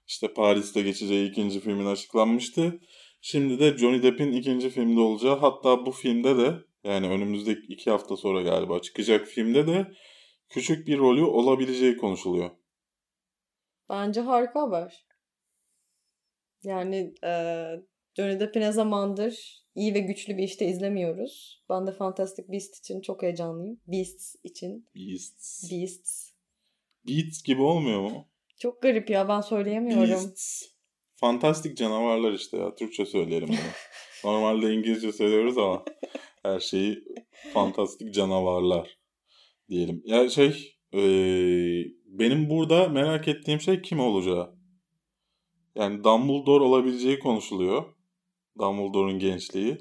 İşte 0.08 0.34
Paris'te 0.34 0.82
geçeceği 0.82 1.30
ikinci 1.30 1.60
filmin 1.60 1.86
açıklanmıştı. 1.86 2.80
Şimdi 3.22 3.60
de 3.60 3.78
Johnny 3.78 4.04
Depp'in 4.04 4.32
ikinci 4.32 4.70
filmde 4.70 5.00
olacağı 5.00 5.40
hatta 5.40 5.86
bu 5.86 5.92
filmde 5.92 6.38
de 6.38 6.54
yani 6.84 7.10
önümüzdeki 7.10 7.62
iki 7.68 7.92
hafta 7.92 8.18
sonra 8.18 8.42
galiba 8.42 8.80
çıkacak 8.80 9.28
filmde 9.28 9.68
de 9.68 9.88
küçük 10.50 10.88
bir 10.88 10.98
rolü 10.98 11.24
olabileceği 11.24 11.98
konuşuluyor. 11.98 12.50
Bence 13.90 14.22
harika 14.22 14.62
haber. 14.62 15.06
Yani 16.64 17.14
eee 17.24 17.82
Johnny 18.18 18.40
Depp'i 18.40 18.60
ne 18.60 18.72
zamandır 18.72 19.59
iyi 19.76 19.94
ve 19.94 20.00
güçlü 20.00 20.38
bir 20.38 20.44
işte 20.44 20.66
izlemiyoruz. 20.66 21.64
Ben 21.70 21.88
de 21.88 21.92
Fantastic 21.92 22.52
Beasts 22.52 22.80
için 22.80 23.02
çok 23.02 23.24
heyecanlıyım. 23.24 23.80
Beasts 23.88 24.36
için. 24.44 24.86
Beasts. 24.96 25.72
Beasts. 25.72 26.32
Beats 27.08 27.44
gibi 27.44 27.62
olmuyor 27.62 28.02
mu? 28.02 28.28
Çok 28.60 28.82
garip 28.82 29.10
ya 29.10 29.28
ben 29.28 29.42
söyleyemiyorum. 29.42 30.10
Beasts. 30.10 30.66
Fantastik 31.16 31.78
canavarlar 31.78 32.34
işte 32.34 32.58
ya. 32.58 32.76
Türkçe 32.76 33.06
söyleyelim 33.06 33.48
bunu. 33.48 33.58
Normalde 34.32 34.74
İngilizce 34.74 35.12
söylüyoruz 35.12 35.58
ama 35.58 35.86
her 36.44 36.60
şeyi 36.60 37.04
fantastik 37.54 38.14
canavarlar 38.14 39.00
diyelim. 39.70 40.02
Ya 40.06 40.30
şey 40.30 40.76
eee, 40.94 41.86
benim 42.06 42.50
burada 42.50 42.90
merak 42.90 43.28
ettiğim 43.28 43.62
şey 43.62 43.82
kim 43.82 44.00
olacağı. 44.00 44.60
Yani 45.76 46.04
Dumbledore 46.04 46.64
olabileceği 46.64 47.20
konuşuluyor. 47.20 47.84
Dumbledore'un 48.60 49.20
gençliği. 49.20 49.78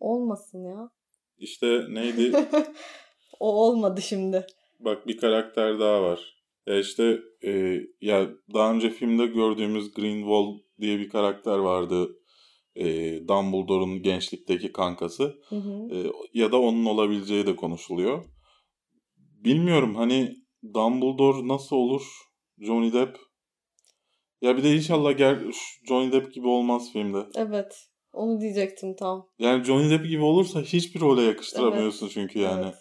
Olmasın 0.00 0.64
ya. 0.64 0.90
İşte 1.38 1.80
neydi? 1.88 2.48
o 3.40 3.66
olmadı 3.66 4.02
şimdi. 4.02 4.46
Bak 4.80 5.06
bir 5.06 5.16
karakter 5.16 5.80
daha 5.80 6.02
var. 6.02 6.34
Ya 6.66 6.78
işte 6.78 7.20
e, 7.44 7.80
ya 8.00 8.30
daha 8.54 8.72
önce 8.72 8.90
filmde 8.90 9.26
gördüğümüz 9.26 9.94
Greenwald 9.94 10.58
diye 10.80 10.98
bir 10.98 11.08
karakter 11.08 11.58
vardı. 11.58 12.18
E, 12.76 12.84
Dumbledore'un 13.28 14.02
gençlikteki 14.02 14.72
kankası. 14.72 15.40
Hı 15.48 15.56
hı. 15.56 15.94
E, 15.94 16.12
ya 16.34 16.52
da 16.52 16.60
onun 16.60 16.84
olabileceği 16.84 17.46
de 17.46 17.56
konuşuluyor. 17.56 18.24
Bilmiyorum 19.44 19.94
hani 19.94 20.36
Dumbledore 20.74 21.48
nasıl 21.48 21.76
olur? 21.76 22.02
Johnny 22.58 22.92
Depp. 22.92 23.18
Ya 24.42 24.56
bir 24.56 24.62
de 24.64 24.74
inşallah 24.76 25.12
ger- 25.12 25.52
Johnny 25.88 26.12
Depp 26.12 26.34
gibi 26.34 26.46
olmaz 26.48 26.92
filmde. 26.92 27.18
Evet. 27.36 27.76
Onu 28.12 28.40
diyecektim 28.40 28.96
tam. 28.96 29.28
Yani 29.38 29.64
Johnny 29.64 29.90
Depp 29.90 30.06
gibi 30.08 30.22
olursa 30.22 30.60
hiçbir 30.60 31.00
role 31.00 31.22
yakıştıramıyorsun 31.22 32.08
çünkü 32.08 32.38
yani. 32.38 32.64
Evet. 32.64 32.74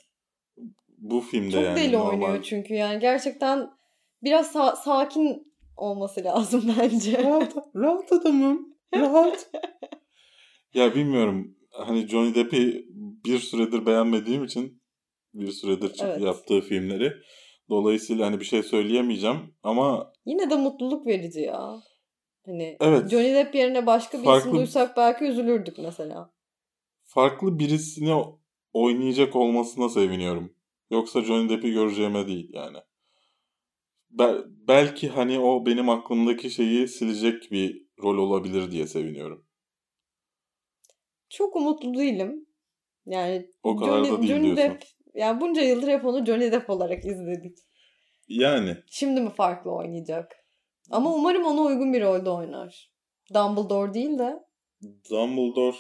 Bu 0.98 1.22
filmde 1.22 1.52
Çok 1.52 1.64
yani 1.64 1.76
deli 1.80 1.94
normal. 1.94 2.10
oynuyor 2.12 2.44
çünkü 2.44 2.74
yani 2.74 3.00
gerçekten 3.00 3.70
biraz 4.24 4.56
sa- 4.56 4.84
sakin 4.84 5.54
olması 5.78 6.24
lazım 6.24 6.74
bence. 6.80 7.24
Rahat, 7.24 7.56
rahat 7.76 8.12
adamım. 8.12 8.76
Rahat. 8.96 9.50
ya 10.74 10.96
bilmiyorum. 10.96 11.56
Hani 11.72 12.08
Johnny 12.08 12.36
Depp'i 12.36 12.86
bir 13.26 13.40
süredir 13.40 13.86
beğenmediğim 13.86 14.44
için 14.44 14.82
bir 15.34 15.52
süredir 15.52 15.92
Evet. 16.04 16.22
yaptığı 16.22 16.62
filmleri. 16.62 17.14
Dolayısıyla 17.74 18.26
hani 18.26 18.40
bir 18.40 18.46
şey 18.46 18.64
söyleyemeyeceğim 18.64 19.38
ama 19.64 20.14
Yine 20.26 20.50
de 20.50 20.56
mutluluk 20.56 21.08
verici 21.08 21.40
ya. 21.40 21.82
Hani 22.46 22.78
Evet. 22.80 23.10
Johnny 23.10 23.34
Depp 23.34 23.56
yerine 23.56 23.86
başka 23.86 24.20
bir 24.20 24.24
Farklı- 24.24 24.50
isim 24.50 24.60
duysak 24.60 24.98
belki 24.98 25.26
üzülürdük 25.26 25.78
mesela. 25.78 26.34
Farklı 27.04 27.60
birisini 27.60 28.24
oynayacak 28.74 29.36
olmasına 29.36 29.90
seviniyorum. 29.90 30.56
Yoksa 30.92 31.22
Johnny 31.22 31.50
Depp'i 31.50 31.72
göreceğime 31.72 32.28
değil 32.28 32.50
yani. 32.54 32.78
Bel- 34.10 34.44
belki 34.48 35.10
hani 35.10 35.40
o 35.40 35.66
benim 35.66 35.90
aklımdaki 35.90 36.50
şeyi 36.50 36.88
silecek 36.88 37.52
bir 37.52 37.88
rol 38.04 38.18
olabilir 38.18 38.72
diye 38.72 38.88
seviniyorum. 38.88 39.46
Çok 41.30 41.56
umutlu 41.56 41.94
değilim. 41.94 42.46
Yani 43.06 43.50
O 43.64 43.76
kadar 43.76 44.04
da 44.04 44.22
değil 44.22 44.28
diyorsun. 44.28 44.58
Depp 44.58 44.84
yani 45.14 45.42
bunca 45.42 45.62
yıldır 45.62 45.88
hep 45.88 46.06
onu 46.06 46.26
Johnny 46.26 46.52
Depp 46.52 46.70
olarak 46.70 47.06
izledik. 47.06 47.58
Yani 48.28 48.78
Şimdi 48.88 49.22
mi 49.22 49.30
farklı 49.30 49.72
oynayacak? 49.72 50.36
Ama 50.92 51.14
umarım 51.14 51.46
ona 51.46 51.62
uygun 51.62 51.94
bir 51.94 52.02
rolde 52.02 52.30
oynar. 52.30 52.92
Dumbledore 53.34 53.94
değil 53.94 54.20
de 54.20 54.40
Dumbledore 55.10 55.78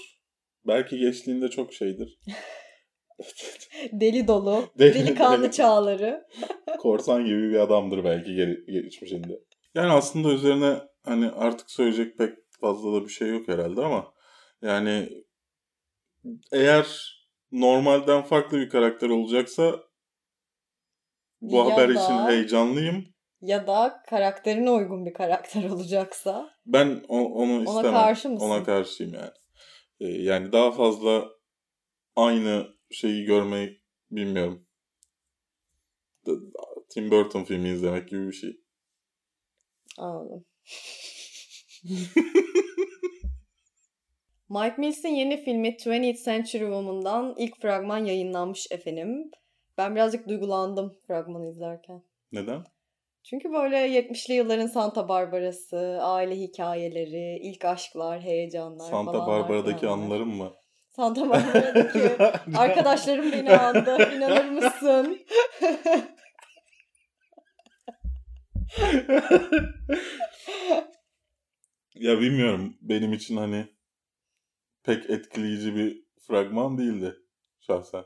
belki 0.68 0.98
geçtiğinde 0.98 1.48
çok 1.50 1.74
şeydir. 1.74 2.20
deli 3.92 4.28
dolu, 4.28 4.66
Deli- 4.80 4.94
delikanlı 4.94 5.44
deli. 5.44 5.52
çağları. 5.52 6.28
Korsan 6.80 7.26
gibi 7.26 7.50
bir 7.50 7.60
adamdır 7.60 8.04
belki 8.04 8.36
geri, 8.36 8.66
geçmişinde. 8.66 9.40
Yani 9.76 9.92
aslında 9.92 10.34
üzerine 10.34 10.78
hani 11.04 11.30
artık 11.32 11.72
söyleyecek 11.72 12.18
pek 12.18 12.34
fazla 12.62 12.94
da 12.94 13.04
bir 13.06 13.10
şey 13.10 13.30
yok 13.30 13.48
herhalde 13.48 13.82
ama 13.82 14.14
yani 14.62 15.10
eğer 16.52 17.14
normalden 17.54 18.22
farklı 18.22 18.58
bir 18.60 18.70
karakter 18.70 19.10
olacaksa 19.10 19.84
bu 21.42 21.56
Ya 21.56 21.66
haber 21.66 21.90
da- 21.90 21.94
için 22.04 22.14
heyecanlıyım. 22.28 23.06
Ya 23.42 23.68
da 23.68 24.04
karakterine 24.10 24.72
uygun 24.72 25.06
bir 25.06 25.14
karakter 25.14 25.70
olacaksa. 25.70 26.50
Ben 26.66 27.04
o- 27.08 27.26
onu 27.34 27.54
Ona 27.54 27.64
istemem. 27.64 27.92
karşı 27.94 28.30
mısın? 28.30 28.46
Ona 28.46 28.64
karşıyım 28.64 29.14
yani. 29.14 29.32
Ee, 30.00 30.08
yani 30.08 30.52
daha 30.52 30.72
fazla 30.72 31.26
aynı 32.16 32.68
şeyi 32.92 33.26
görmeyi 33.26 33.82
bilmiyorum. 34.12 34.68
Tim 36.90 37.12
Burton 37.12 37.44
filmi 37.44 37.70
izlemek 37.70 38.10
gibi 38.10 38.28
bir 38.28 38.34
şey. 38.34 38.58
Anladım. 39.98 40.46
Mike 44.50 44.76
Mills'in 44.78 45.16
yeni 45.16 45.44
filmi 45.44 45.68
20th 45.70 46.24
Century 46.24 46.64
Woman'dan 46.64 47.36
ilk 47.38 47.62
fragman 47.62 48.06
yayınlanmış 48.06 48.68
efendim. 48.72 49.32
Ben 49.78 49.96
birazcık 49.96 50.28
duygulandım 50.30 50.94
fragmanı 51.08 51.50
izlerken. 51.50 52.04
Neden? 52.32 52.64
Çünkü 53.24 53.54
böyle 53.54 53.78
70'li 54.00 54.34
yılların 54.34 54.68
Santa 54.68 55.10
Barbara'sı, 55.10 56.00
aile 56.02 56.36
hikayeleri, 56.36 57.40
ilk 57.42 57.66
aşklar, 57.66 58.22
heyecanlar 58.22 58.90
Santa 58.90 59.12
falanlar 59.12 59.44
Barbara'daki 59.44 59.80
filanlar. 59.80 60.04
anılarım 60.04 60.36
mı? 60.36 60.54
Santa 60.90 61.30
Barbara'daki 61.30 62.00
arkadaşlarım 62.58 63.32
beni 63.32 63.58
andı. 63.58 63.98
İnanır 64.16 64.50
mısın? 64.50 65.20
ya 71.96 72.20
bilmiyorum. 72.20 72.78
Benim 72.82 73.14
için 73.14 73.38
hani 73.38 73.66
pek 74.84 75.10
etkileyici 75.10 75.76
bir 75.76 76.04
fragman 76.28 76.78
değildi 76.78 77.16
şahsen. 77.60 78.04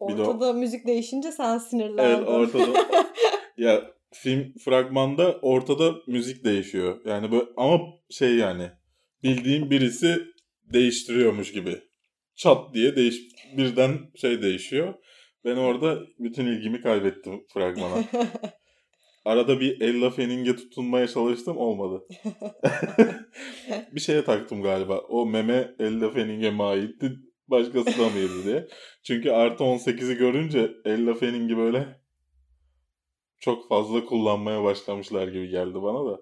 Bir 0.00 0.16
de 0.16 0.22
o- 0.22 0.26
Ortada 0.26 0.52
müzik 0.52 0.86
değişince 0.86 1.32
sen 1.32 1.58
sinirlendin. 1.58 2.02
Evet 2.02 2.28
ortada. 2.28 2.86
ya 3.56 3.90
film 4.12 4.54
fragmanda 4.64 5.38
ortada 5.42 5.94
müzik 6.06 6.44
değişiyor. 6.44 7.00
Yani 7.04 7.32
böyle 7.32 7.46
ama 7.56 7.80
şey 8.10 8.36
yani 8.36 8.70
bildiğim 9.22 9.70
birisi 9.70 10.22
değiştiriyormuş 10.72 11.52
gibi. 11.52 11.80
Çat 12.34 12.74
diye 12.74 12.96
değiş 12.96 13.16
birden 13.56 13.98
şey 14.14 14.42
değişiyor. 14.42 14.94
Ben 15.44 15.56
orada 15.56 15.98
bütün 16.18 16.46
ilgimi 16.46 16.80
kaybettim 16.80 17.46
fragmana. 17.54 18.04
Arada 19.24 19.60
bir 19.60 19.80
Ella 19.80 20.10
Fanning'e 20.10 20.56
tutunmaya 20.56 21.08
çalıştım 21.08 21.56
olmadı. 21.56 22.06
bir 23.92 24.00
şeye 24.00 24.24
taktım 24.24 24.62
galiba. 24.62 24.98
O 24.98 25.26
meme 25.26 25.74
Ella 25.78 26.10
Fanning'e 26.10 26.50
mi 26.50 26.62
aitti 26.62 27.12
başkasına 27.48 28.08
mıydı 28.08 28.44
diye. 28.44 28.68
Çünkü 29.02 29.30
artı 29.30 29.64
18'i 29.64 30.16
görünce 30.16 30.70
Ella 30.84 31.14
Fanning'i 31.14 31.56
böyle 31.56 32.00
çok 33.38 33.68
fazla 33.68 34.04
kullanmaya 34.04 34.64
başlamışlar 34.64 35.28
gibi 35.28 35.48
geldi 35.48 35.82
bana 35.82 36.10
da. 36.12 36.20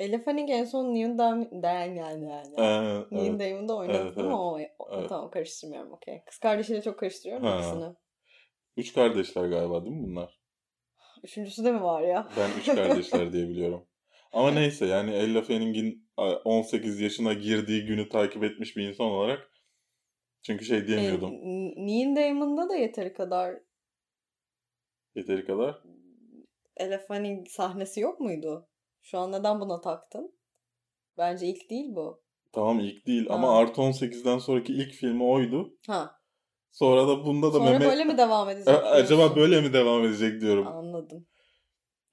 Elif 0.00 0.24
Fanning 0.24 0.50
en 0.50 0.64
son 0.64 0.94
Neon 0.94 1.18
Dam... 1.18 1.62
Den 1.62 1.94
yani 1.94 2.30
yani. 2.30 2.54
Ee, 2.58 3.16
Neon 3.16 3.38
evet. 3.38 3.52
Damon'da 3.52 3.76
oynadı 3.76 4.02
Evet, 4.06 4.16
değil 4.16 4.28
mi? 4.28 4.34
O, 4.34 4.58
o- 4.78 4.88
Evet. 4.98 5.08
Tamam 5.08 5.30
karıştırmıyorum 5.30 5.92
okey. 5.92 6.22
Kız 6.26 6.38
kardeşiyle 6.38 6.82
çok 6.82 6.98
karıştırıyorum 6.98 7.46
Ha. 7.46 7.56
ikisini. 7.58 7.94
Üç 8.76 8.94
kardeşler 8.94 9.48
galiba 9.48 9.84
değil 9.84 9.96
mi 9.96 10.02
bunlar? 10.02 10.40
Üçüncüsü 11.24 11.64
de 11.64 11.72
mi 11.72 11.82
var 11.82 12.02
ya? 12.02 12.28
Ben 12.36 12.50
üç 12.60 12.66
kardeşler 12.74 13.32
diye 13.32 13.48
biliyorum. 13.48 13.86
Ama 14.32 14.50
neyse 14.50 14.86
yani 14.86 15.10
Ella 15.14 15.42
Fanning'in 15.42 16.08
18 16.44 17.00
yaşına 17.00 17.32
girdiği 17.32 17.86
günü 17.86 18.08
takip 18.08 18.44
etmiş 18.44 18.76
bir 18.76 18.88
insan 18.88 19.06
olarak 19.06 19.50
çünkü 20.42 20.64
şey 20.64 20.86
diyemiyordum 20.86 21.30
E, 21.32 21.36
N- 21.36 21.74
Neon 21.86 22.16
Damon'da 22.16 22.68
da 22.68 22.76
yeteri 22.76 23.12
kadar 23.12 23.54
yeteri 25.14 25.44
kadar. 25.46 25.82
Elif 26.76 27.06
Fanning 27.06 27.48
sahnesi 27.48 28.00
yok 28.00 28.20
muydu? 28.20 28.68
Şu 29.02 29.18
an 29.18 29.32
neden 29.32 29.60
buna 29.60 29.80
taktın? 29.80 30.34
Bence 31.18 31.46
ilk 31.46 31.70
değil 31.70 31.86
bu. 31.94 32.22
Tamam 32.52 32.80
ilk 32.80 33.06
değil 33.06 33.26
ama 33.30 33.48
Ha. 33.48 33.56
artı 33.58 33.80
18'den 33.80 34.38
sonraki 34.38 34.72
ilk 34.72 34.92
filmi 34.92 35.24
oydu. 35.24 35.78
Ha. 35.86 36.15
Sonra 36.76 37.08
da 37.08 37.24
bunda 37.24 37.46
da 37.46 37.58
Sonra 37.58 37.70
meme... 37.70 37.84
böyle 37.84 38.04
mi 38.04 38.18
devam 38.18 38.48
edecek? 38.48 38.68
A- 38.68 38.90
acaba 38.90 39.36
böyle 39.36 39.60
mi 39.60 39.72
devam 39.72 40.04
edecek 40.04 40.40
diyorum. 40.40 40.66
Anladım. 40.66 41.26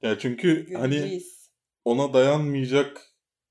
Ya 0.02 0.20
çünkü 0.20 0.74
hani 0.74 0.96
Göreceğiz. 0.96 1.52
ona 1.86 2.14
dayanmayacak 2.14 3.02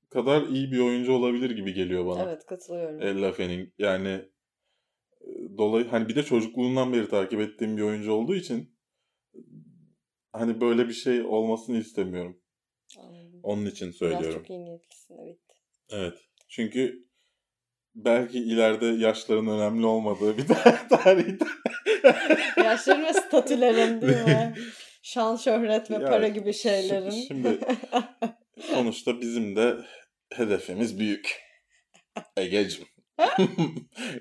kadar 0.09 0.41
iyi 0.41 0.71
bir 0.71 0.79
oyuncu 0.79 1.13
olabilir 1.13 1.49
gibi 1.49 1.73
geliyor 1.73 2.05
bana. 2.05 2.23
Evet 2.23 2.45
katılıyorum. 2.45 3.01
Ella 3.01 3.31
Fanning. 3.31 3.69
Yani 3.77 4.09
e, 5.21 5.57
dolayı 5.57 5.87
hani 5.87 6.07
bir 6.09 6.15
de 6.15 6.23
çocukluğundan 6.23 6.93
beri 6.93 7.09
takip 7.09 7.39
ettiğim 7.39 7.77
bir 7.77 7.81
oyuncu 7.81 8.13
olduğu 8.13 8.35
için 8.35 8.75
hani 10.31 10.61
böyle 10.61 10.87
bir 10.87 10.93
şey 10.93 11.21
olmasını 11.21 11.77
istemiyorum. 11.77 12.41
Anladım. 12.99 13.39
Onun 13.43 13.65
için 13.65 13.85
Biraz 13.85 13.95
söylüyorum. 13.97 14.33
çok 14.33 14.49
iyi 14.49 14.65
niyetlisin 14.65 15.17
evet. 15.17 15.39
Evet. 15.91 16.19
Çünkü 16.47 17.07
belki 17.95 18.39
ileride 18.39 18.85
yaşların 18.85 19.47
önemli 19.47 19.85
olmadığı 19.85 20.37
bir 20.37 20.47
tarihte 20.89 21.45
Yaşların 22.57 23.03
ve 23.03 23.13
statülerin 23.13 24.01
değil 24.01 24.23
mi? 24.23 24.53
Şan, 25.03 25.35
şöhret 25.35 25.91
ve 25.91 25.95
Ya, 25.95 26.09
para 26.09 26.27
gibi 26.27 26.53
şeylerin. 26.53 27.09
Şimdi 27.09 27.59
sonuçta 28.59 29.21
bizim 29.21 29.55
de 29.55 29.75
hedefimiz 30.33 30.99
büyük. 30.99 31.41
Ege'cim. 32.37 32.85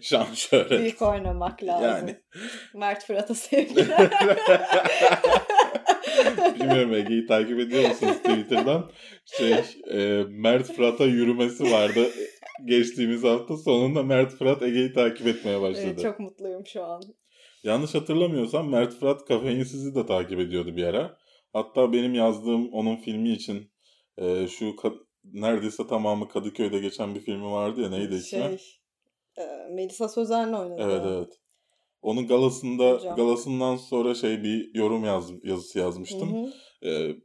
Şan 0.01 0.27
şöhret. 0.35 0.81
Büyük 0.81 1.03
oynamak 1.03 1.63
lazım. 1.63 2.09
Yani. 2.09 2.17
Mert 2.75 3.05
Fırat'a 3.05 3.35
sevgiler. 3.35 4.11
Bilmiyorum 6.55 6.95
Ege'yi 6.95 7.27
takip 7.27 7.61
ediyor 7.61 7.89
musunuz 7.89 8.17
Twitter'dan? 8.17 8.91
Şey, 9.25 9.53
e, 9.91 10.25
Mert 10.29 10.73
Fırat'a 10.73 11.05
yürümesi 11.05 11.71
vardı 11.73 12.11
geçtiğimiz 12.65 13.25
hafta. 13.25 13.57
Sonunda 13.57 14.03
Mert 14.03 14.33
Fırat 14.33 14.63
Ege'yi 14.63 14.93
takip 14.93 15.27
etmeye 15.27 15.61
başladı. 15.61 15.87
evet, 15.87 16.03
çok 16.03 16.21
mutluyum 16.21 16.67
şu 16.67 16.85
an. 16.85 17.03
Yanlış 17.65 17.95
hatırlamıyorsam 17.95 18.69
Mert 18.69 18.95
Fırat 18.95 19.25
Kafeinsiz'i 19.25 19.95
de 19.95 20.07
takip 20.07 20.41
ediyordu 20.41 20.77
bir 20.77 20.85
ara. 20.85 21.19
Hatta 21.53 21.93
benim 21.93 22.15
yazdığım 22.15 22.73
onun 22.73 22.97
filmi 22.97 23.31
için 23.31 23.71
e, 24.19 24.47
şu 24.49 24.65
ka- 24.65 25.07
neredeyse 25.25 25.87
tamamı 25.87 26.29
Kadıköy'de 26.29 26.79
geçen 26.79 27.15
bir 27.15 27.21
filmi 27.21 27.51
vardı 27.51 27.81
ya 27.81 27.91
neydi 27.91 28.15
ismi? 28.15 28.39
Şey, 28.41 28.59
e, 29.39 29.45
Melisa 29.71 30.09
Sözen'le 30.09 30.53
oynadı. 30.53 30.83
Evet 30.83 31.03
evet. 31.07 31.39
Onun 32.03 32.27
galasında 32.27 32.91
Hocam. 32.91 33.17
galasından 33.17 33.77
sonra 33.77 34.15
şey 34.15 34.43
bir 34.43 34.75
yorum 34.75 35.05
yaz, 35.05 35.31
yazısı 35.45 35.79
yazmıştım. 35.79 36.33
Hı 36.33 36.47
hı. 36.47 36.53
Ee, 36.89 37.17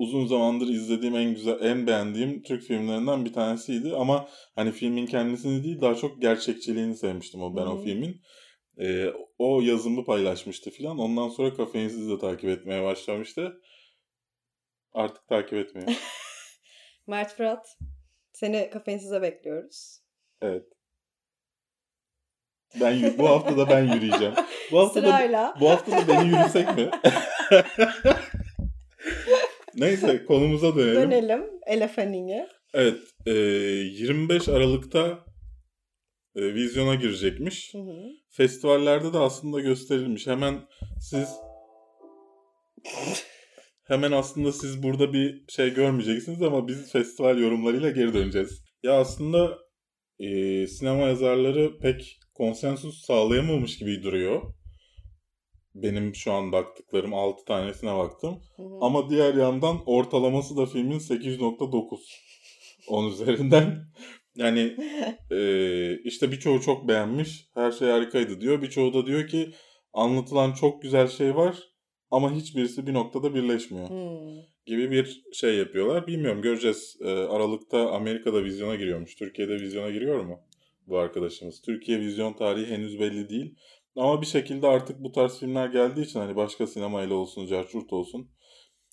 uzun 0.00 0.26
zamandır 0.26 0.68
izlediğim 0.68 1.16
en 1.16 1.34
güzel, 1.34 1.58
en 1.60 1.86
beğendiğim 1.86 2.42
Türk 2.42 2.62
filmlerinden 2.62 3.24
bir 3.24 3.32
tanesiydi. 3.32 3.94
Ama 3.96 4.28
hani 4.54 4.72
filmin 4.72 5.06
kendisini 5.06 5.64
değil 5.64 5.80
daha 5.80 5.94
çok 5.94 6.22
gerçekçiliğini 6.22 6.96
sevmiştim 6.96 7.42
o 7.42 7.56
ben 7.56 7.66
o 7.66 7.78
Hı. 7.78 7.82
filmin. 7.84 8.20
Ee, 8.78 9.06
o 9.38 9.60
yazımı 9.60 10.04
paylaşmıştı 10.04 10.70
filan. 10.70 10.98
Ondan 10.98 11.28
sonra 11.28 11.54
Kafeinsiz 11.54 12.10
de 12.10 12.18
takip 12.18 12.50
etmeye 12.50 12.82
başlamıştı. 12.84 13.60
Artık 14.92 15.28
takip 15.28 15.52
etmiyor. 15.54 15.88
Mert 17.06 17.34
Fırat. 17.36 17.78
Seni 18.32 18.70
kafeinsize 18.70 19.22
bekliyoruz. 19.22 20.00
evet. 20.42 20.64
Ben 22.80 23.18
bu 23.18 23.28
hafta 23.28 23.56
da 23.56 23.68
ben 23.68 23.94
yürüyeceğim. 23.94 24.34
Bu 24.72 24.78
hafta 24.78 25.02
da 25.02 25.06
Sırayla. 25.06 25.54
bu 25.60 25.70
hafta 25.70 25.92
da 25.92 26.08
beni 26.08 26.28
yürüsek 26.28 26.76
mi? 26.76 26.90
Neyse 29.80 30.24
konumuza 30.24 30.76
dönelim. 30.76 30.96
Dönelim 30.96 31.44
Elefening'e. 31.66 32.48
Evet. 32.74 32.98
E, 33.26 33.32
25 33.32 34.48
Aralık'ta 34.48 35.24
e, 36.36 36.54
vizyona 36.54 36.94
girecekmiş. 36.94 37.74
Hı 37.74 37.78
hı. 37.78 37.94
Festivallerde 38.30 39.12
de 39.12 39.18
aslında 39.18 39.60
gösterilmiş. 39.60 40.26
Hemen 40.26 40.60
siz 41.00 41.28
hemen 43.86 44.12
aslında 44.12 44.52
siz 44.52 44.82
burada 44.82 45.12
bir 45.12 45.44
şey 45.48 45.74
görmeyeceksiniz 45.74 46.42
ama 46.42 46.68
biz 46.68 46.92
festival 46.92 47.38
yorumlarıyla 47.38 47.90
geri 47.90 48.14
döneceğiz. 48.14 48.64
Ya 48.82 49.00
aslında 49.00 49.58
e, 50.18 50.66
sinema 50.66 51.02
yazarları 51.02 51.78
pek 51.78 52.18
konsensus 52.34 53.04
sağlayamamış 53.06 53.78
gibi 53.78 54.02
duruyor. 54.02 54.42
Benim 55.74 56.14
şu 56.14 56.32
an 56.32 56.52
baktıklarım 56.52 57.14
6 57.14 57.44
tanesine 57.44 57.96
baktım. 57.96 58.38
Hı 58.56 58.62
hı. 58.62 58.78
Ama 58.80 59.10
diğer 59.10 59.34
yandan 59.34 59.76
ortalaması 59.86 60.56
da 60.56 60.66
filmin 60.66 60.98
8.9. 60.98 61.98
10 62.88 63.08
üzerinden. 63.08 63.84
Yani 64.36 64.76
e, 65.30 65.38
işte 66.04 66.32
birçoğu 66.32 66.60
çok 66.60 66.88
beğenmiş. 66.88 67.48
Her 67.54 67.72
şey 67.72 67.88
harikaydı 67.88 68.40
diyor. 68.40 68.62
Birçoğu 68.62 68.94
da 68.94 69.06
diyor 69.06 69.28
ki 69.28 69.50
anlatılan 69.92 70.52
çok 70.52 70.82
güzel 70.82 71.08
şey 71.08 71.36
var 71.36 71.58
ama 72.10 72.32
hiçbirisi 72.34 72.86
bir 72.86 72.94
noktada 72.94 73.34
birleşmiyor 73.34 73.88
Hmm. 73.88 74.42
gibi 74.66 74.90
bir 74.90 75.22
şey 75.32 75.54
yapıyorlar. 75.54 76.06
Bilmiyorum 76.06 76.42
göreceğiz. 76.42 76.96
E, 77.04 77.08
Aralık'ta 77.08 77.90
Amerika'da 77.90 78.44
vizyona 78.44 78.74
giriyormuş. 78.74 79.14
Türkiye'de 79.16 79.54
vizyona 79.60 79.90
giriyor 79.90 80.24
mu 80.24 80.40
bu 80.86 80.98
arkadaşımız? 80.98 81.62
Türkiye 81.62 82.00
vizyon 82.00 82.32
tarihi 82.32 82.66
henüz 82.66 83.00
belli 83.00 83.28
değil. 83.28 83.54
Ama 83.96 84.20
bir 84.20 84.26
şekilde 84.26 84.66
artık 84.66 85.00
bu 85.00 85.12
tarz 85.12 85.38
filmler 85.38 85.68
geldiği 85.68 86.02
için 86.02 86.20
hani 86.20 86.36
başka 86.36 86.66
sinemayla 86.66 87.14
olsun, 87.14 87.46
carçurt 87.46 87.92
olsun. 87.92 88.30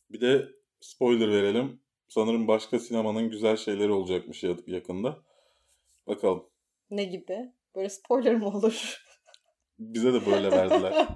Bir 0.09 0.21
de 0.21 0.45
spoiler 0.81 1.31
verelim. 1.31 1.81
Sanırım 2.09 2.47
başka 2.47 2.79
sinemanın 2.79 3.29
güzel 3.29 3.57
şeyleri 3.57 3.91
olacakmış 3.91 4.43
ya- 4.43 4.57
yakında. 4.67 5.17
Bakalım. 6.07 6.43
Ne 6.91 7.03
gibi? 7.03 7.37
Böyle 7.75 7.89
spoiler 7.89 8.35
mı 8.35 8.47
olur? 8.47 8.97
Bize 9.79 10.13
de 10.13 10.25
böyle 10.25 10.51
verdiler. 10.51 11.07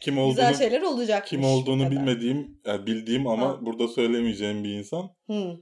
Kim 0.00 0.18
olduğunu 0.18 0.30
Güzel 0.30 0.54
şeyler 0.54 0.82
olacak. 0.82 1.26
kim 1.26 1.44
olduğunu 1.44 1.90
bilmediğim, 1.90 2.60
yani 2.66 2.86
bildiğim 2.86 3.26
ama 3.26 3.48
Ha. 3.48 3.58
burada 3.66 3.88
söylemeyeceğim 3.88 4.64
bir 4.64 4.74
insan 4.78 5.10
Hı. 5.26 5.56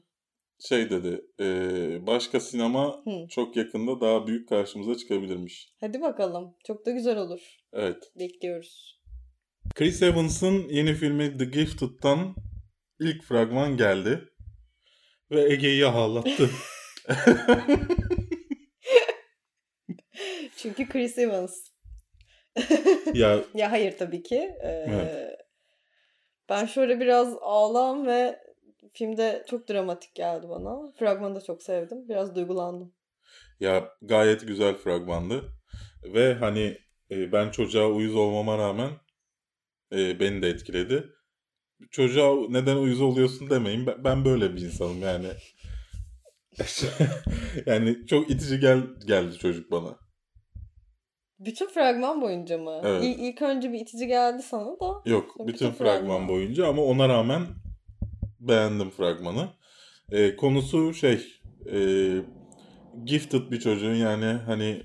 Şey 0.60 0.90
dedi. 0.90 1.20
e, 1.40 1.46
başka 2.06 2.40
sinema 2.40 3.02
Hı. 3.04 3.28
çok 3.30 3.56
yakında 3.56 4.00
daha 4.00 4.26
büyük 4.26 4.48
karşımıza 4.48 4.94
çıkabilirmiş. 4.96 5.72
Hadi 5.80 6.00
bakalım. 6.00 6.54
Çok 6.66 6.86
da 6.86 6.90
güzel 6.90 7.16
olur. 7.18 7.40
Evet. 7.72 8.12
Bekliyoruz. 8.18 9.00
Chris 9.74 10.02
Evans'ın 10.02 10.68
yeni 10.68 10.94
filmi 10.94 11.38
The 11.38 11.44
Gifted'dan 11.44 12.34
ilk 13.00 13.22
fragman 13.22 13.76
geldi. 13.76 14.28
Ve 15.30 15.52
Ege'yi 15.52 15.86
ağlattı. 15.86 16.50
Çünkü 20.56 20.88
Chris 20.88 21.18
Evans. 21.18 21.68
ya 23.14 23.40
Ya 23.54 23.72
hayır 23.72 23.98
tabii 23.98 24.22
ki. 24.22 24.36
Ee, 24.62 24.68
Evet. 24.88 25.38
Ben 26.48 26.66
şöyle 26.66 27.00
biraz 27.00 27.34
ağlam 27.40 28.06
ve 28.06 28.38
filmde 28.92 29.44
çok 29.50 29.68
dramatik 29.68 30.14
geldi 30.14 30.48
bana. 30.48 30.92
Fragmanı 30.98 31.34
da 31.34 31.40
çok 31.40 31.62
sevdim. 31.62 32.08
Biraz 32.08 32.34
duygulandım. 32.36 32.94
ya 33.60 33.88
gayet 34.02 34.46
güzel 34.48 34.76
fragmandı. 34.76 35.44
Ve 36.04 36.34
hani 36.34 36.78
e, 37.10 37.32
ben 37.32 37.50
çocuğa 37.50 37.86
uyuz 37.86 38.14
olmama 38.16 38.58
rağmen 38.58 38.90
e, 39.92 40.20
beni 40.20 40.42
de 40.42 40.48
etkiledi. 40.48 41.04
Çocuğa 41.90 42.34
neden 42.48 42.76
uyuz 42.76 43.00
oluyorsun 43.00 43.50
demeyin. 43.50 43.86
Ben, 43.86 44.04
ben 44.04 44.24
böyle 44.24 44.56
bir 44.56 44.60
insanım 44.60 45.02
yani. 45.02 45.28
yani 47.66 48.06
çok 48.06 48.30
itici 48.30 48.60
gel 48.60 48.80
geldi 49.06 49.38
çocuk 49.38 49.70
bana. 49.70 49.96
Bütün 51.38 51.68
fragman 51.68 52.20
boyunca 52.20 52.58
mı? 52.58 52.80
Evet. 52.84 53.04
İlk, 53.04 53.18
ilk 53.20 53.42
önce 53.42 53.72
bir 53.72 53.80
itici 53.80 54.06
geldi 54.06 54.42
sana 54.42 54.80
da. 54.80 55.02
Yok 55.10 55.34
Bütün 55.38 55.46
bütün 55.46 55.70
fragman. 55.70 55.98
fragman 55.98 56.28
boyunca 56.28 56.66
ama 56.66 56.82
ona 56.82 57.08
rağmen 57.08 57.46
beğendim 58.40 58.90
fragmanı. 58.90 59.48
Ee, 60.12 60.36
konusu 60.36 60.94
şey 60.94 61.26
e, 61.72 61.78
gifted 63.04 63.50
bir 63.50 63.60
çocuğun 63.60 63.94
yani 63.94 64.24
hani 64.24 64.82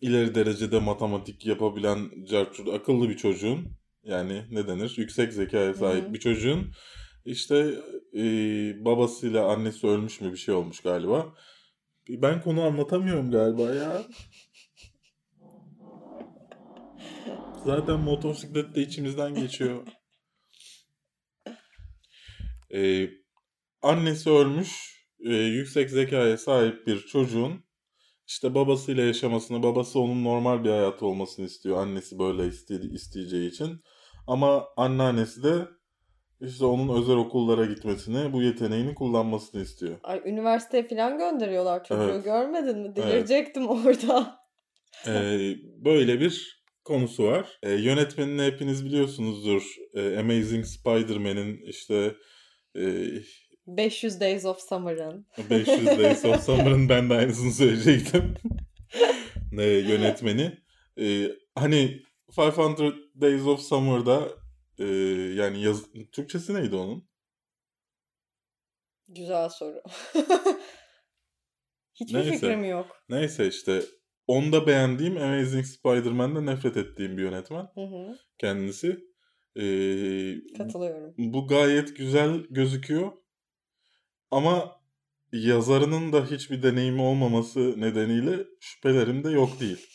ileri 0.00 0.34
derecede 0.34 0.80
matematik 0.80 1.46
yapabilen 1.46 2.24
carçur, 2.24 2.74
akıllı 2.74 3.08
bir 3.08 3.16
çocuğun 3.16 3.68
yani 4.04 4.42
ne 4.50 4.68
denir 4.68 4.94
yüksek 4.96 5.32
zekaya 5.32 5.74
sahip 5.74 6.04
Hı 6.04 6.08
hı. 6.08 6.14
bir 6.14 6.18
çocuğun 6.18 6.72
işte 7.24 7.74
e, 8.14 8.24
babasıyla 8.84 9.52
annesi 9.52 9.86
ölmüş 9.86 10.20
mü 10.20 10.32
bir 10.32 10.38
şey 10.38 10.54
olmuş 10.54 10.80
galiba. 10.80 11.34
Ben 12.08 12.42
konu 12.42 12.62
anlatamıyorum 12.62 13.30
galiba 13.30 13.62
ya. 13.62 14.02
Zaten 17.64 18.00
motosiklet 18.00 18.74
de 18.74 18.82
içimizden 18.82 19.34
geçiyor. 19.34 19.82
Ee, 22.74 23.08
annesi 23.82 24.30
ölmüş, 24.30 24.96
e, 25.20 25.34
yüksek 25.34 25.90
zekaya 25.90 26.36
sahip 26.36 26.86
bir 26.86 26.98
çocuğun 27.00 27.66
işte 28.26 28.54
babasıyla 28.54 29.04
yaşamasını, 29.04 29.62
babası 29.62 30.00
onun 30.00 30.24
normal 30.24 30.64
bir 30.64 30.70
hayat 30.70 31.02
olmasını 31.02 31.46
istiyor. 31.46 31.76
Annesi 31.76 32.18
böyle 32.18 32.46
istedi, 32.46 32.86
isteyeceği 32.94 33.50
için. 33.50 33.80
Ama 34.26 34.64
anneannesi 34.76 35.42
de 35.42 35.68
işte 36.40 36.64
onun 36.64 37.02
özel 37.02 37.16
okullara 37.16 37.64
gitmesini, 37.64 38.32
bu 38.32 38.42
yeteneğini 38.42 38.94
kullanmasını 38.94 39.62
istiyor. 39.62 39.98
Ay 40.02 40.22
üniversiteye 40.24 40.88
falan 40.88 41.18
gönderiyorlar 41.18 41.84
çocuğu. 41.84 42.02
Evet. 42.02 42.24
Görmedin 42.24 42.78
mi? 42.78 42.96
Delirecektim 42.96 43.68
orada. 43.68 44.40
Ee, 45.06 45.56
böyle 45.84 46.20
bir 46.20 46.62
konusu 46.84 47.24
var. 47.24 47.58
Ee, 47.62 47.72
yönetmenini 47.72 48.42
hepiniz 48.42 48.84
biliyorsunuzdur. 48.84 49.76
Ee, 49.94 50.18
Amazing 50.18 50.64
Spider-Man'in 50.64 51.60
işte 51.66 52.14
e, 52.76 52.84
500 53.66 54.20
Days 54.20 54.44
of 54.44 54.60
Summer'ın. 54.60 55.26
500 55.50 55.86
Days 55.86 56.24
of 56.24 56.40
Summer'ın 56.44 56.88
ben 56.88 57.10
de 57.10 57.14
aynısını 57.14 57.52
söyleyecektim. 57.52 58.34
Ee, 59.58 59.64
yönetmeni. 59.64 60.58
Ee, 61.00 61.30
hani 61.54 62.02
500 62.38 62.58
Days 63.20 63.46
of 63.46 63.60
Summer'da 63.60 64.28
e, 64.78 64.84
yani 65.34 65.62
yaz... 65.62 65.82
Türkçesi 66.12 66.54
neydi 66.54 66.76
onun? 66.76 67.08
Güzel 69.08 69.48
soru. 69.48 69.82
Hiçbir 71.94 72.14
Neyse. 72.14 72.30
fikrim 72.30 72.64
yok. 72.64 72.86
Neyse 73.08 73.48
işte 73.48 73.82
onda 74.26 74.66
beğendiğim 74.66 75.16
Amazing 75.16 75.66
Spider-Man'de 75.66 76.46
nefret 76.46 76.76
ettiğim 76.76 77.16
bir 77.16 77.22
yönetmen 77.22 77.68
Hı 77.74 77.80
hı. 77.80 78.18
kendisi. 78.38 78.98
Ee, 79.56 80.56
Katılıyorum. 80.58 81.14
Bu 81.18 81.46
gayet 81.46 81.96
güzel 81.96 82.46
gözüküyor. 82.50 83.12
Ama 84.30 84.80
yazarının 85.32 86.12
da 86.12 86.26
hiçbir 86.26 86.62
deneyimi 86.62 87.02
olmaması 87.02 87.80
nedeniyle 87.80 88.44
şüphelerim 88.60 89.24
de 89.24 89.30
yok 89.30 89.60
değil. 89.60 89.86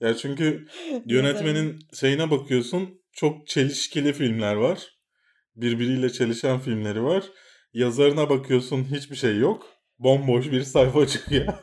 Ya 0.00 0.16
çünkü 0.16 0.66
yönetmenin 1.06 1.78
şeyine 2.00 2.30
bakıyorsun 2.30 3.00
çok 3.12 3.46
çelişkili 3.46 4.12
filmler 4.12 4.54
var. 4.54 4.98
Birbiriyle 5.56 6.10
çelişen 6.10 6.58
filmleri 6.58 7.02
var. 7.02 7.24
Yazarına 7.72 8.30
bakıyorsun 8.30 8.84
hiçbir 8.84 9.16
şey 9.16 9.38
yok. 9.38 9.66
Bomboş 9.98 10.50
bir 10.50 10.62
sayfa 10.62 11.06
çıkıyor. 11.06 11.46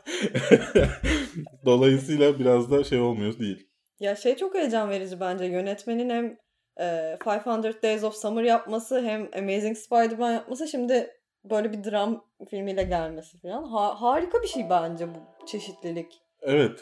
Dolayısıyla 1.66 2.40
biraz 2.40 2.72
da 2.72 2.84
şey 2.84 3.00
olmuyor 3.00 3.40
değil. 3.40 3.70
Ya 4.00 4.16
şey 4.16 4.36
çok 4.36 4.56
heyecan 4.56 4.90
verici 4.90 5.20
bence. 5.20 5.46
Yönetmenin 5.46 6.10
hem 6.10 6.38
e, 6.80 7.18
500 7.26 7.84
Days 7.84 8.04
of 8.04 8.16
Summer 8.16 8.44
yapması 8.44 9.02
hem 9.02 9.30
Amazing 9.38 9.78
Spider-Man 9.78 10.32
yapması 10.32 10.68
şimdi 10.68 11.10
böyle 11.44 11.72
bir 11.74 11.84
dram 11.84 12.26
filmiyle 12.50 12.84
gelmesi 12.84 13.40
falan. 13.42 13.64
Ha- 13.64 14.02
harika 14.02 14.42
bir 14.44 14.48
şey 14.48 14.70
bence 14.70 15.08
bu 15.08 15.48
çeşitlilik. 15.48 16.08
Evet. 16.42 16.80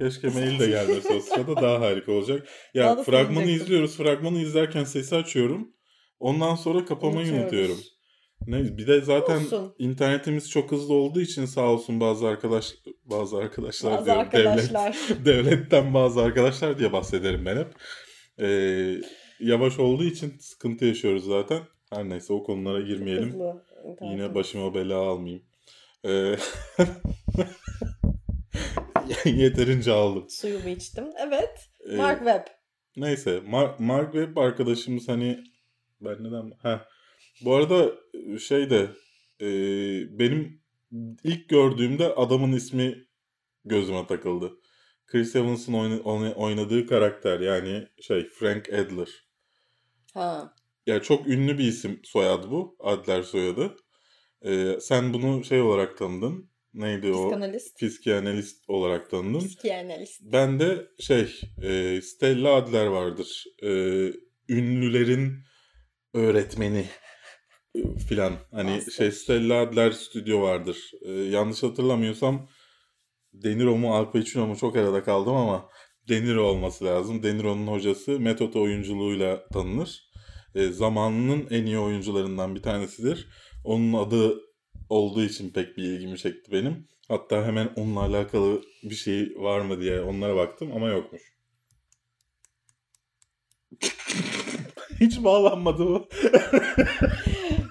Keşke 0.00 0.28
mail 0.28 0.58
de 0.58 0.66
gelmese 0.66 1.14
o 1.14 1.20
sırada 1.20 1.56
daha 1.56 1.80
harika 1.80 2.12
olacak. 2.12 2.48
Ya 2.74 2.84
Daha 2.84 2.96
da 2.98 3.02
fragmanı 3.02 3.44
izliyoruz. 3.44 3.96
Fragmanı 3.96 4.38
izlerken 4.38 4.84
sesi 4.84 5.16
açıyorum. 5.16 5.68
Ondan 6.20 6.54
sonra 6.54 6.84
kapamayı 6.84 7.32
Unutuyoruz. 7.32 7.70
unutuyorum. 7.70 7.78
Ne, 8.46 8.78
bir 8.78 8.86
de 8.86 9.00
zaten 9.00 9.36
Olsun. 9.36 9.74
internetimiz 9.78 10.50
çok 10.50 10.72
hızlı 10.72 10.94
olduğu 10.94 11.20
için 11.20 11.44
sağ 11.44 11.60
olsun 11.66 12.00
bazı 12.00 12.26
arkadaş 12.26 12.74
bazı 13.04 13.36
arkadaşlar 13.36 13.92
Bazı 13.92 14.04
diyorum. 14.04 14.20
arkadaşlar. 14.22 14.96
Devlet, 15.24 15.26
devletten 15.26 15.94
bazı 15.94 16.20
arkadaşlar 16.22 16.78
diye 16.78 16.92
bahsederim 16.92 17.46
ben 17.46 17.56
hep. 17.56 17.68
Ee, 18.40 19.00
yavaş 19.40 19.78
olduğu 19.78 20.04
için 20.04 20.34
sıkıntı 20.40 20.84
yaşıyoruz 20.84 21.24
zaten. 21.24 21.62
Her 21.90 22.08
neyse 22.08 22.32
o 22.32 22.42
konulara 22.42 22.80
girmeyelim. 22.80 23.28
Hızlı. 23.30 23.64
Yine 24.00 24.34
başıma 24.34 24.74
bela 24.74 24.96
almayayım. 24.98 25.42
Ee, 26.04 26.36
yeterince 29.24 29.92
aldım. 29.92 30.24
Suyumu 30.30 30.68
içtim. 30.68 31.04
Evet. 31.26 31.68
Ee, 31.90 31.96
Mark 31.96 32.18
Webb. 32.18 32.46
Neyse 32.96 33.30
Mar- 33.30 33.82
Mark 33.82 34.12
Webb 34.12 34.36
arkadaşımız 34.36 35.08
hani 35.08 35.44
Ben 36.00 36.24
neden? 36.24 36.52
Ha. 36.62 36.86
Bu 37.44 37.54
arada 37.54 37.92
şey 38.38 38.70
de 38.70 38.88
e, 39.40 39.48
benim 40.18 40.60
ilk 41.24 41.48
gördüğümde 41.48 42.14
adamın 42.14 42.52
ismi 42.52 43.04
gözüme 43.64 44.06
takıldı. 44.06 44.52
Chris 45.06 45.36
Evans'ın 45.36 45.72
oyna- 45.72 46.34
oynadığı 46.34 46.86
karakter 46.86 47.40
yani 47.40 47.88
şey 48.00 48.28
Frank 48.28 48.68
Adler. 48.72 49.23
Ha. 50.14 50.54
Yani 50.86 51.02
çok 51.02 51.26
ünlü 51.28 51.58
bir 51.58 51.64
isim 51.64 52.00
soyadı 52.04 52.50
bu. 52.50 52.76
Adler 52.80 53.22
soyadı. 53.22 53.76
Ee, 54.44 54.76
sen 54.80 55.14
bunu 55.14 55.44
şey 55.44 55.60
olarak 55.60 55.98
tanıdın. 55.98 56.50
Neydi 56.74 57.12
o? 57.12 57.28
Psikanalist. 57.28 57.76
Psikiyanalist 57.76 58.64
olarak 58.68 59.10
tanıdın. 59.10 59.38
Psikiyanalist. 59.46 60.20
Ben 60.22 60.60
de 60.60 60.88
şey 61.00 61.40
e, 61.62 62.00
Stella 62.02 62.54
Adler 62.54 62.86
vardır. 62.86 63.44
E, 63.62 63.68
ünlülerin 64.48 65.38
öğretmeni 66.14 66.86
filan. 68.08 68.32
Hani 68.50 68.70
Master. 68.70 68.92
şey 68.92 69.10
Stella 69.12 69.60
Adler 69.60 69.90
stüdyo 69.90 70.40
vardır. 70.40 70.90
E, 71.02 71.10
yanlış 71.12 71.62
hatırlamıyorsam 71.62 72.48
De 73.32 73.58
Niro 73.58 73.76
mu 73.76 73.94
Al 73.94 74.12
Pacino 74.12 74.46
mu 74.46 74.56
çok 74.56 74.76
arada 74.76 75.02
kaldım 75.02 75.34
ama 75.34 75.68
De 76.08 76.22
Niro 76.22 76.42
olması 76.42 76.84
lazım. 76.84 77.22
De 77.22 77.36
Niro'nun 77.36 77.66
hocası 77.66 78.20
metot 78.20 78.56
oyunculuğuyla 78.56 79.46
tanınır. 79.48 80.03
E, 80.54 80.68
zamanının 80.68 81.46
en 81.50 81.66
iyi 81.66 81.78
oyuncularından 81.78 82.54
bir 82.54 82.62
tanesidir. 82.62 83.28
Onun 83.64 83.92
adı 83.92 84.40
olduğu 84.88 85.22
için 85.22 85.50
pek 85.50 85.76
bir 85.76 85.82
ilgimi 85.82 86.18
çekti 86.18 86.52
benim. 86.52 86.88
Hatta 87.08 87.46
hemen 87.46 87.72
onunla 87.76 88.00
alakalı 88.00 88.62
bir 88.82 88.94
şey 88.94 89.34
var 89.36 89.60
mı 89.60 89.80
diye 89.80 90.00
onlara 90.00 90.36
baktım 90.36 90.72
ama 90.74 90.88
yokmuş. 90.88 91.22
Hiç 95.00 95.24
bağlanmadı 95.24 95.86
bu. 95.86 96.08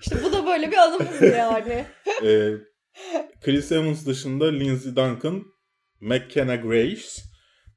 İşte 0.02 0.16
bu 0.24 0.32
da 0.34 0.46
böyle 0.46 0.72
bir 0.72 0.78
anımız 0.78 1.22
yani. 1.22 1.86
Ee, 2.24 2.52
Chris 3.42 3.72
Evans 3.72 4.06
dışında 4.06 4.46
Lindsay 4.52 4.96
Duncan, 4.96 5.44
McKenna 6.02 6.56
Grace, 6.56 7.08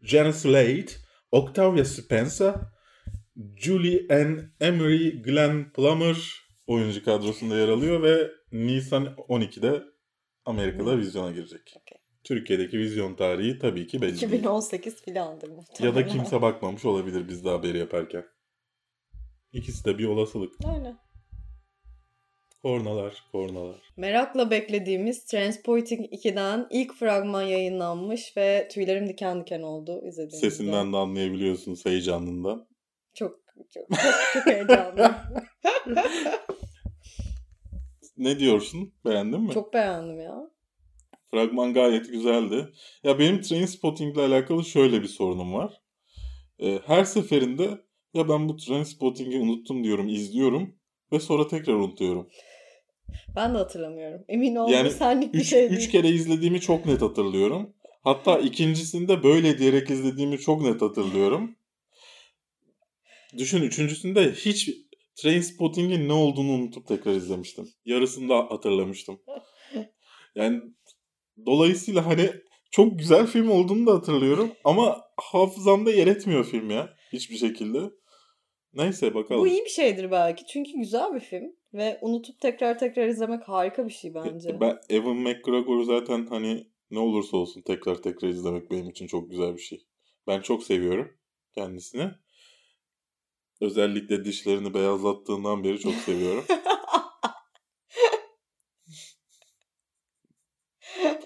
Janice 0.03 0.39
Slade, 0.39 0.87
Octavia 1.33 1.85
Spencer, 1.85 2.55
Julie 3.57 4.07
Ann 4.11 4.53
Emery, 4.61 5.23
Glenn 5.23 5.73
Plummer 5.73 6.17
oyuncu 6.67 7.05
kadrosunda 7.05 7.57
yer 7.59 7.69
alıyor 7.69 8.03
ve 8.03 8.31
Nisan 8.53 9.05
12'de 9.29 9.83
Amerika'da 10.45 10.93
Hmm. 10.93 11.01
vizyona 11.01 11.31
girecek. 11.31 11.75
Okey. 11.77 11.99
Türkiye'deki 12.25 12.79
vizyon 12.79 13.15
tarihi 13.15 13.59
tabii 13.59 13.87
ki 13.87 14.03
belli 14.03 14.21
değil. 14.21 14.33
2018 14.33 15.03
filandır 15.03 15.49
Ya 15.49 15.55
muhtemelen. 15.55 15.95
da 15.95 16.07
kimse 16.07 16.43
bakmamış 16.43 16.85
olabilir 16.85 17.29
biz 17.29 17.45
de 17.45 17.49
haberi 17.49 17.79
yaparken. 17.79 18.25
İkisi 19.53 19.85
de 19.85 19.99
bir 19.99 20.05
olasılık. 20.05 20.53
Aynen. 20.65 20.97
Kornalar, 22.63 23.25
kornalar. 23.33 23.81
Merakla 23.97 24.51
beklediğimiz 24.51 25.25
Transporting 25.25 26.01
2'den 26.13 26.67
ilk 26.71 26.95
fragman 26.95 27.43
yayınlanmış 27.43 28.37
ve 28.37 28.69
tüylerim 28.73 29.09
diken 29.09 29.41
diken 29.41 29.63
oldu 29.63 30.01
izlediğimizde. 30.09 30.51
Sesinden 30.51 30.93
de 30.93 30.97
anlayabiliyorsunuz 30.97 31.87
heyecanından. 31.87 32.67
Çok 33.19 33.41
çok 33.55 33.71
çok, 33.71 33.99
çok 34.33 34.47
heyecanlıyım. 34.47 35.15
Ne 38.17 38.39
diyorsun? 38.39 38.93
Beğendin 39.05 39.41
mi? 39.41 39.53
çok 39.53 39.75
beğendim 39.75 40.21
ya. 40.21 40.51
Fragman 41.31 41.75
gayet 41.75 42.09
güzeldi. 42.11 42.69
Ya 43.05 43.19
benim 43.19 43.41
Trainspotting 43.41 44.15
ile 44.17 44.23
alakalı 44.23 44.65
şöyle 44.65 45.03
bir 45.03 45.09
sorunum 45.09 45.55
var. 45.55 45.83
Ee, 46.59 46.79
her 46.87 47.05
seferinde 47.05 47.85
ya 48.15 48.29
ben 48.29 48.49
bu 48.49 48.57
Trainspotting'i 48.57 49.39
unuttum 49.41 49.85
diyorum, 49.85 50.09
izliyorum 50.09 50.75
ve 51.13 51.21
sonra 51.21 51.49
tekrar 51.49 51.75
unutuyorum. 51.75 52.29
Ben 53.37 53.55
de 53.55 53.59
hatırlamıyorum. 53.59 54.25
Emin 54.29 54.57
ol 54.57 54.69
Yani 54.69 54.91
senlik 54.91 55.35
bir 55.35 55.39
Üç, 55.39 55.49
şey 55.49 55.67
üç 55.67 55.71
değil. 55.79 55.91
kere 55.91 56.09
izlediğimi 56.09 56.61
çok 56.61 56.87
net 56.87 57.03
hatırlıyorum. 57.03 57.75
Hatta 58.05 58.39
ikincisinde 58.39 59.23
böyle 59.23 59.59
diyerek 59.59 59.91
izlediğimi 59.91 60.39
çok 60.39 60.63
net 60.63 60.83
hatırlıyorum. 60.83 61.57
Düşün 63.39 63.63
üçüncüsünde 63.63 64.33
hiç 64.33 64.71
Trainspotting'in 65.17 66.09
ne 66.09 66.13
olduğunu 66.13 66.51
unutup 66.51 66.87
tekrar 66.87 67.13
izlemiştim. 67.13 67.69
Yarısını 67.85 68.29
da 68.29 68.39
hatırlamıştım. 68.39 69.21
Yani 70.37 70.63
dolayısıyla 71.47 72.07
hani 72.07 72.31
çok 72.71 72.99
güzel 72.99 73.27
film 73.27 73.51
olduğunu 73.51 73.87
da 73.87 73.95
hatırlıyorum 73.95 74.53
ama 74.65 75.05
hafızamda 75.17 75.91
yer 75.91 76.07
etmiyor 76.07 76.45
film 76.45 76.71
ya 76.71 76.95
hiçbir 77.13 77.37
şekilde. 77.37 77.79
Neyse 78.73 79.15
bakalım. 79.15 79.41
Bu 79.41 79.47
iyi 79.47 79.65
bir 79.65 79.71
şeydir 79.71 80.11
belki. 80.11 80.47
Çünkü 80.47 80.73
güzel 80.73 81.15
bir 81.15 81.21
film. 81.21 81.57
Ve 81.75 81.99
unutup 82.01 82.41
tekrar 82.41 82.79
tekrar 82.79 83.09
izlemek 83.09 83.49
harika 83.49 83.87
bir 83.87 83.93
şey 83.93 84.15
bence. 84.15 84.61
Ben 84.61 84.79
Evan 84.91 85.17
McGregor'u 85.17 85.85
zaten 85.85 86.27
hani 86.27 86.67
ne 86.91 86.99
olursa 86.99 87.37
olsun 87.37 87.63
tekrar 87.63 88.03
tekrar 88.03 88.29
izlemek 88.29 88.71
benim 88.71 88.91
için 88.91 89.07
çok 89.07 89.31
güzel 89.31 89.55
bir 89.55 89.63
şey. 89.63 89.87
Ben 90.27 90.41
çok 90.41 90.63
seviyorum 90.63 91.19
kendisini. 91.55 92.11
Özellikle 93.61 94.25
dişlerini 94.25 94.75
beyazlattığından 94.75 95.65
beri 95.65 95.79
çok 95.81 95.95
seviyorum. 95.95 96.45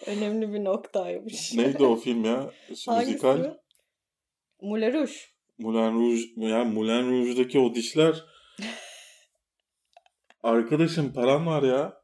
Önemli 0.06 0.52
bir 0.52 0.64
noktaymış. 0.64 1.54
Neydi 1.54 1.84
o 1.84 1.96
film 1.96 2.24
ya? 2.24 2.50
Şu 2.84 2.92
Hangisi? 2.92 3.10
müzikal. 3.10 3.54
Moulin 4.62 4.92
Rouge. 4.92 5.12
Moulin 5.58 6.00
Rouge. 6.00 6.22
Yani 6.36 6.74
Moulin 6.74 7.10
Rouge'daki 7.10 7.58
o 7.58 7.74
dişler. 7.74 8.24
Arkadaşım 10.42 11.12
param 11.12 11.46
var 11.46 11.62
ya. 11.62 12.00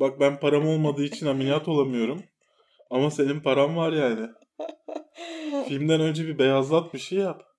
Bak 0.00 0.20
ben 0.20 0.40
param 0.40 0.66
olmadığı 0.66 1.04
için 1.04 1.26
ameliyat 1.26 1.68
olamıyorum. 1.68 2.24
Ama 2.90 3.10
senin 3.10 3.40
param 3.40 3.76
var 3.76 3.92
yani. 3.92 4.28
Filmden 5.68 6.00
önce 6.00 6.26
bir 6.26 6.38
beyazlat 6.38 6.94
bir 6.94 6.98
şey 6.98 7.18
yap. 7.18 7.53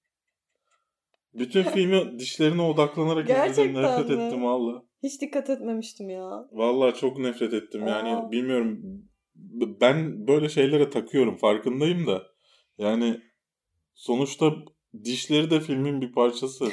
Bütün 1.40 1.64
filmi 1.64 2.20
dişlerine 2.20 2.62
odaklanarak 2.62 3.30
izledim. 3.50 3.74
Nefret 3.74 4.10
mi? 4.10 4.24
ettim 4.24 4.44
valla. 4.44 4.86
Hiç 5.04 5.22
dikkat 5.22 5.50
etmemiştim 5.50 6.10
ya. 6.10 6.48
Valla 6.52 6.94
çok 6.94 7.18
nefret 7.20 7.54
ettim. 7.54 7.88
Yani 7.88 8.16
Aa. 8.16 8.32
bilmiyorum. 8.32 8.82
B- 9.36 9.82
Ben 9.82 10.28
böyle 10.28 10.50
şeylere 10.50 10.90
takıyorum. 10.90 11.38
Farkındayım 11.38 12.08
da. 12.08 12.24
Yani 12.78 13.22
sonuçta 13.96 14.54
dişleri 15.04 15.52
de 15.52 15.60
filmin 15.60 16.02
bir 16.02 16.12
parçası. 16.12 16.66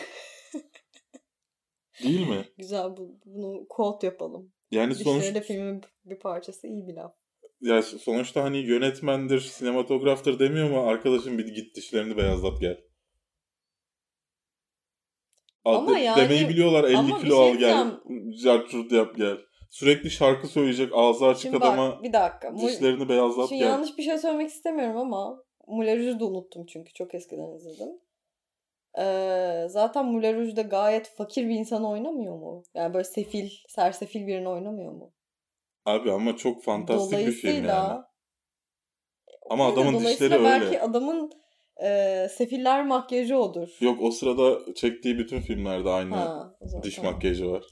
Değil 2.04 2.28
mi? 2.28 2.44
Güzel 2.58 2.96
bu, 2.96 3.18
bunu 3.26 3.66
quote 3.68 4.06
yapalım. 4.06 4.52
Yani 4.70 4.94
sonuç, 4.94 5.20
Dişleri 5.22 5.34
de 5.34 5.40
filmin 5.40 5.80
bir 6.04 6.18
parçası 6.18 6.66
iyi 6.66 6.86
bir 6.86 6.94
laf. 6.94 7.12
ya 7.60 7.82
sonuçta 7.82 8.44
hani 8.44 8.58
yönetmendir, 8.58 9.40
sinematograftır 9.40 10.38
demiyor 10.38 10.70
mu? 10.70 10.80
Arkadaşım 10.80 11.38
bir 11.38 11.46
git 11.46 11.76
dişlerini 11.76 12.16
beyazlat 12.16 12.60
gel. 12.60 12.80
Ama 15.64 15.94
de- 15.94 16.00
yani- 16.00 16.20
Demeyi 16.20 16.48
biliyorlar 16.48 16.84
50 16.84 16.96
ama 16.96 17.16
bir 17.16 17.22
kilo 17.22 17.36
şey 17.36 17.50
al 17.52 17.54
gel. 17.56 17.86
Carçurt 18.44 18.92
yap 18.92 19.16
gel. 19.16 19.36
Sürekli 19.70 20.10
şarkı 20.10 20.48
söyleyecek 20.48 20.90
ağzı 20.94 21.26
açık 21.26 21.42
Şimdi 21.42 21.56
adama 21.56 21.92
bak 21.92 22.02
bir 22.02 22.12
dakika. 22.12 22.56
Dişlerini 22.56 23.08
beyazlat 23.08 23.48
Şimdi 23.48 23.58
gel. 23.62 23.68
yanlış 23.70 23.98
bir 23.98 24.02
şey 24.02 24.18
söylemek 24.18 24.48
istemiyorum 24.48 24.96
ama 24.96 25.42
Moulin 25.66 25.96
Rouge'u 25.96 26.20
da 26.20 26.24
unuttum 26.24 26.66
çünkü 26.66 26.92
çok 26.92 27.14
eskiden 27.14 27.56
izledim. 27.56 27.88
Ee, 28.98 29.66
zaten 29.68 30.06
Moulin 30.06 30.34
Rouge'da 30.40 30.62
gayet 30.62 31.08
fakir 31.16 31.48
bir 31.48 31.54
insan 31.54 31.84
oynamıyor 31.84 32.34
mu? 32.36 32.62
Yani 32.74 32.94
böyle 32.94 33.04
sefil, 33.04 33.50
sersefil 33.68 34.26
birini 34.26 34.48
oynamıyor 34.48 34.92
mu? 34.92 35.12
Abi 35.84 36.12
ama 36.12 36.36
çok 36.36 36.62
fantastik 36.64 37.18
bir 37.18 37.32
film 37.32 37.64
yani. 37.64 38.00
Ama 39.50 39.68
adamın 39.68 40.00
dişleri 40.00 40.44
belki 40.44 40.66
öyle. 40.66 40.80
adamın 40.80 41.32
e, 41.84 42.26
sefiller 42.36 42.86
makyajı 42.86 43.36
odur. 43.36 43.68
Yok 43.80 43.98
o 44.02 44.10
sırada 44.10 44.74
çektiği 44.74 45.18
bütün 45.18 45.40
filmlerde 45.40 45.90
aynı 45.90 46.14
Ha, 46.14 46.56
zaman 46.62 46.82
diş 46.82 46.94
tamam. 46.96 47.12
makyajı 47.12 47.50
var. 47.50 47.64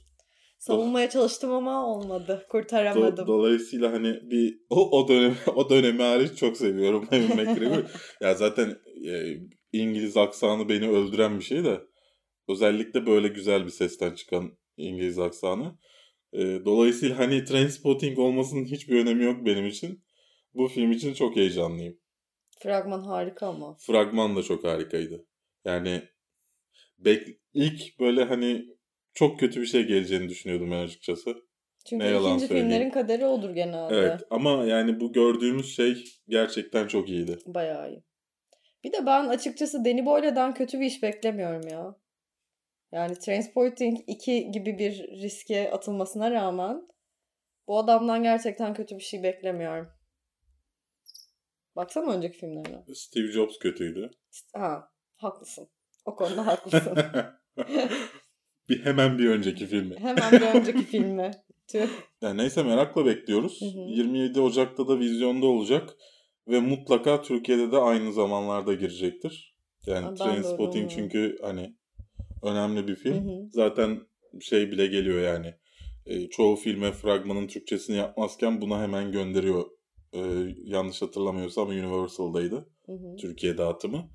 Savunmaya 0.59 1.09
çalıştım 1.09 1.51
ama 1.51 1.87
olmadı. 1.87 2.31
Do- 2.45 2.47
Kurtaramadım. 2.47 3.27
dolayısıyla 3.27 3.91
hani 3.91 4.13
bir 4.31 4.59
o, 4.69 4.99
o 4.99 5.07
dönemi 5.07 5.35
o 5.55 5.69
dönemi 5.69 6.01
hariç 6.01 6.35
çok 6.37 6.57
seviyorum 6.57 7.07
Evan 7.11 7.35
McGregor. 7.37 7.83
ya 8.21 8.33
zaten 8.33 8.75
e, 9.07 9.37
İngiliz 9.73 10.17
aksanı 10.17 10.69
beni 10.69 10.89
öldüren 10.89 11.39
bir 11.39 11.43
şey 11.43 11.63
de 11.63 11.81
özellikle 12.49 13.05
böyle 13.05 13.27
güzel 13.27 13.65
bir 13.65 13.69
sesten 13.71 14.13
çıkan 14.15 14.57
İngiliz 14.77 15.19
aksanı. 15.19 15.77
E, 16.33 16.39
dolayısıyla 16.65 17.17
hani 17.19 17.43
Trainspotting 17.43 18.19
olmasının 18.19 18.65
hiçbir 18.65 18.99
önemi 19.01 19.23
yok 19.23 19.45
benim 19.45 19.67
için. 19.67 20.03
Bu 20.53 20.67
film 20.67 20.91
için 20.91 21.13
çok 21.13 21.35
heyecanlıyım. 21.35 21.97
Fragman 22.63 23.01
harika 23.01 23.47
ama. 23.47 23.75
Fragman 23.79 24.35
da 24.35 24.43
çok 24.43 24.63
harikaydı. 24.63 25.25
Yani 25.65 26.01
bek 26.99 27.27
ilk 27.53 27.99
böyle 27.99 28.23
hani 28.23 28.65
çok 29.13 29.39
kötü 29.39 29.61
bir 29.61 29.65
şey 29.65 29.83
geleceğini 29.83 30.29
düşünüyordum 30.29 30.71
ben 30.71 30.83
açıkçası. 30.83 31.35
Çünkü 31.85 32.05
Ne 32.05 32.09
yalan 32.09 32.29
ikinci 32.29 32.47
söyleyeyim. 32.47 32.69
filmlerin 32.69 32.89
kaderi 32.89 33.25
odur 33.25 33.49
genelde. 33.49 33.95
Evet 33.95 34.21
ama 34.29 34.65
yani 34.65 34.99
bu 34.99 35.13
gördüğümüz 35.13 35.75
şey 35.75 36.03
gerçekten 36.27 36.87
çok 36.87 37.09
iyiydi. 37.09 37.37
Bayağı 37.45 37.89
iyi. 37.91 38.03
Bir 38.83 38.91
de 38.91 39.05
ben 39.05 39.27
açıkçası 39.27 39.85
Danny 39.85 40.05
Boyle'dan 40.05 40.53
kötü 40.53 40.79
bir 40.79 40.85
iş 40.85 41.03
beklemiyorum 41.03 41.67
ya. 41.67 41.95
Yani 42.91 43.19
Transporting 43.19 43.99
2 44.07 44.51
gibi 44.51 44.79
bir 44.79 45.07
riske 45.21 45.71
atılmasına 45.71 46.31
rağmen 46.31 46.87
bu 47.67 47.77
adamdan 47.77 48.23
gerçekten 48.23 48.73
kötü 48.73 48.95
bir 48.95 49.03
şey 49.03 49.23
beklemiyorum. 49.23 49.89
Baksana 51.75 52.13
önceki 52.13 52.37
filmlerine. 52.37 52.83
Steve 52.93 53.31
Jobs 53.31 53.59
kötüydü. 53.59 54.11
Ha, 54.53 54.91
haklısın. 55.15 55.67
O 56.05 56.15
konuda 56.15 56.47
haklısın. 56.47 56.97
bir 58.69 58.85
hemen 58.85 59.17
bir 59.17 59.29
önceki 59.29 59.67
filmi. 59.67 59.99
Hemen 59.99 60.31
bir 60.31 60.59
önceki 60.59 60.83
filmi. 60.83 61.31
Yani 62.21 62.37
neyse 62.37 62.63
merakla 62.63 63.05
bekliyoruz. 63.05 63.61
Hı 63.61 63.65
hı. 63.65 63.89
27 63.89 64.39
Ocak'ta 64.41 64.87
da 64.87 64.99
vizyonda 64.99 65.45
olacak 65.45 65.97
ve 66.47 66.59
mutlaka 66.59 67.21
Türkiye'de 67.21 67.71
de 67.71 67.77
aynı 67.77 68.13
zamanlarda 68.13 68.73
girecektir. 68.73 69.55
Yani 69.85 70.17
Trainspotting 70.17 70.91
çünkü 70.91 71.37
hani 71.41 71.75
önemli 72.43 72.87
bir 72.87 72.95
Hı 72.95 72.99
film. 72.99 73.29
hı. 73.29 73.49
Zaten 73.51 74.01
şey 74.41 74.71
bile 74.71 74.87
geliyor 74.87 75.21
yani. 75.21 75.53
E, 76.05 76.29
çoğu 76.29 76.55
filme 76.55 76.91
fragmanın 76.91 77.47
Türkçesini 77.47 77.97
yapmazken 77.97 78.61
buna 78.61 78.81
hemen 78.81 79.11
gönderiyor. 79.11 79.65
E, 80.13 80.19
yanlış 80.63 81.01
hatırlamıyorsam 81.01 81.67
Universal'daydı. 81.67 82.69
Hı 82.85 82.91
hı. 82.91 83.15
Türkiye 83.15 83.57
dağıtımı. 83.57 84.09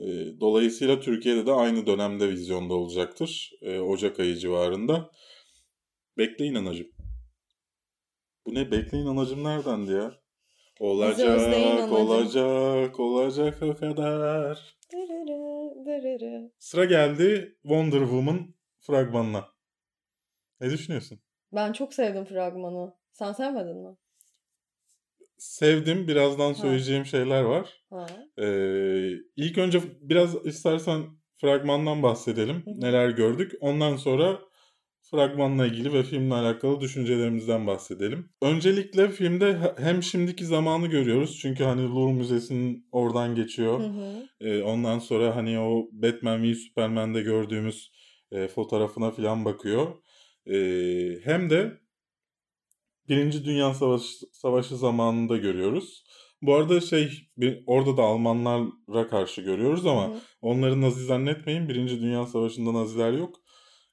E, 0.00 0.06
dolayısıyla 0.40 1.00
Türkiye'de 1.00 1.46
de 1.46 1.52
aynı 1.52 1.86
dönemde 1.86 2.28
vizyonda 2.28 2.74
olacaktır. 2.74 3.52
E, 3.62 3.78
Ocak 3.78 4.20
ayı 4.20 4.36
civarında. 4.36 5.10
Bekleyin 6.18 6.54
anacım. 6.54 6.88
Bu 8.46 8.54
ne? 8.54 8.70
Bekleyin 8.70 9.06
anacım 9.06 9.44
neredendi 9.44 9.92
ya? 9.92 10.22
Olacak, 10.80 11.92
olacak, 11.92 13.00
olacak 13.00 13.62
o 13.62 13.76
kadar. 13.76 14.76
Dırırı, 14.92 15.84
dırırı. 15.86 16.52
Sıra 16.58 16.84
geldi 16.84 17.56
Wonder 17.62 18.00
Woman 18.00 18.54
fragmanına. 18.80 19.48
Ne 20.60 20.70
düşünüyorsun? 20.70 21.20
Ben 21.52 21.72
çok 21.72 21.94
sevdim 21.94 22.24
fragmanı. 22.24 22.94
Sen 23.12 23.32
sevmedin 23.32 23.76
mi? 23.76 23.96
Sevdim. 25.42 26.08
Birazdan 26.08 26.52
söyleyeceğim 26.52 27.06
şeyler 27.06 27.42
var. 27.42 27.82
Ha. 27.90 28.06
Ee, 28.38 29.10
ilk 29.36 29.58
önce 29.58 29.80
biraz 30.00 30.46
istersen 30.46 31.02
fragmandan 31.40 32.02
bahsedelim. 32.02 32.62
Neler 32.66 33.10
gördük. 33.10 33.52
Ondan 33.60 33.96
sonra 33.96 34.40
fragmanla 35.10 35.66
ilgili 35.66 35.92
ve 35.92 36.02
filmle 36.02 36.34
alakalı 36.34 36.80
düşüncelerimizden 36.80 37.66
bahsedelim. 37.66 38.28
Öncelikle 38.42 39.08
filmde 39.08 39.58
he- 39.58 39.74
hem 39.78 40.02
şimdiki 40.02 40.44
zamanı 40.44 40.86
görüyoruz. 40.86 41.38
Çünkü 41.42 41.64
hani 41.64 41.82
Louvre 41.82 42.12
Müzesi'nin 42.12 42.88
oradan 42.92 43.34
geçiyor. 43.34 43.80
Hı 43.80 43.84
hı. 43.84 44.26
Ee, 44.40 44.62
ondan 44.62 44.98
sonra 44.98 45.36
hani 45.36 45.58
o 45.58 45.88
Batman 45.92 46.42
v 46.42 46.54
Superman'de 46.54 47.22
gördüğümüz 47.22 47.92
e, 48.32 48.48
fotoğrafına 48.48 49.10
falan 49.10 49.44
bakıyor. 49.44 49.86
Ee, 50.46 51.18
hem 51.24 51.50
de 51.50 51.81
Birinci 53.12 53.44
Dünya 53.44 53.74
Savaşı, 53.74 54.26
Savaşı 54.32 54.76
zamanında 54.76 55.36
görüyoruz. 55.36 56.04
Bu 56.42 56.54
arada 56.54 56.80
şey 56.80 57.10
orada 57.66 57.96
da 57.96 58.02
Almanlara 58.02 59.08
karşı 59.10 59.42
görüyoruz 59.42 59.86
ama 59.86 60.08
Hı 60.08 60.18
onları 60.42 60.80
Nazi 60.80 61.04
zannetmeyin. 61.04 61.68
Birinci 61.68 62.00
Dünya 62.00 62.26
Savaşı'nda 62.26 62.74
Naziler 62.74 63.12
yok. 63.12 63.36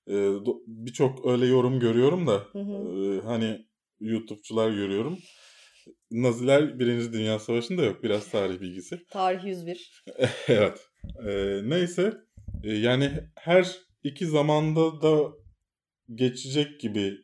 Ee, 0.10 0.34
Birçok 0.68 1.28
öyle 1.28 1.46
yorum 1.46 1.80
görüyorum 1.80 2.28
da 2.28 2.44
Hı 2.52 2.60
hı. 2.60 3.18
e, 3.18 3.22
hani 3.22 3.66
YouTube'cular 4.00 4.72
görüyorum. 4.72 5.18
Naziler 6.12 6.80
Birinci 6.80 7.14
Dünya 7.14 7.40
Savaşı'nda 7.40 7.84
yok. 7.86 8.04
Biraz 8.04 8.32
tarih 8.32 8.62
bilgisi. 8.62 9.00
Tarih 9.12 9.44
101. 9.44 10.04
evet. 10.48 10.88
Ee, 11.28 11.62
neyse. 11.64 12.14
Ee, 12.64 12.74
yani 12.74 13.12
her 13.36 13.76
iki 14.04 14.26
zamanda 14.26 15.02
da 15.02 15.32
geçecek 16.16 16.80
gibi. 16.80 17.18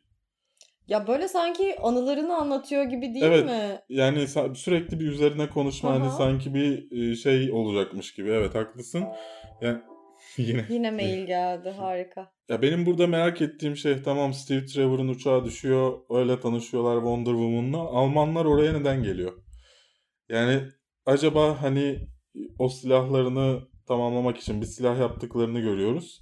Ya 0.86 1.06
böyle 1.06 1.28
sanki 1.28 1.76
anılarını 1.82 2.36
anlatıyor 2.36 2.84
gibi 2.84 3.14
değil 3.14 3.24
Evet. 3.24 3.44
mi? 3.44 3.80
Yani 3.88 4.26
sürekli 4.54 5.00
bir 5.00 5.06
üzerine 5.06 5.48
konuşma 5.48 5.90
hani 5.90 6.04
Aha. 6.04 6.10
sanki 6.10 6.54
bir 6.54 6.90
e, 7.10 7.16
şey 7.16 7.52
olacakmış 7.52 8.14
gibi. 8.14 8.30
Evet 8.30 8.54
haklısın. 8.54 9.04
Yani 9.60 9.78
yine. 10.36 10.64
Yine 10.68 10.90
mail 10.96 11.26
geldi. 11.26 11.70
Harika. 11.70 12.32
Ya 12.48 12.62
benim 12.62 12.86
burada 12.86 13.06
merak 13.06 13.42
ettiğim 13.42 13.76
şey 13.76 14.02
tamam 14.02 14.34
Steve 14.34 14.66
Trevor'ın 14.66 15.08
uçağı 15.08 15.44
düşüyor. 15.44 15.98
Öyle 16.10 16.40
tanışıyorlar 16.40 16.96
Wonder 16.96 17.30
Woman'la. 17.32 17.78
Almanlar 17.78 18.44
oraya 18.44 18.72
neden 18.72 19.02
geliyor? 19.02 19.32
Yani 20.28 20.60
acaba 21.06 21.62
hani 21.62 21.98
o 22.58 22.68
silahlarını 22.68 23.60
tamamlamak 23.88 24.36
için 24.38 24.60
bir 24.60 24.66
silah 24.66 24.98
yaptıklarını 25.00 25.60
görüyoruz. 25.60 26.18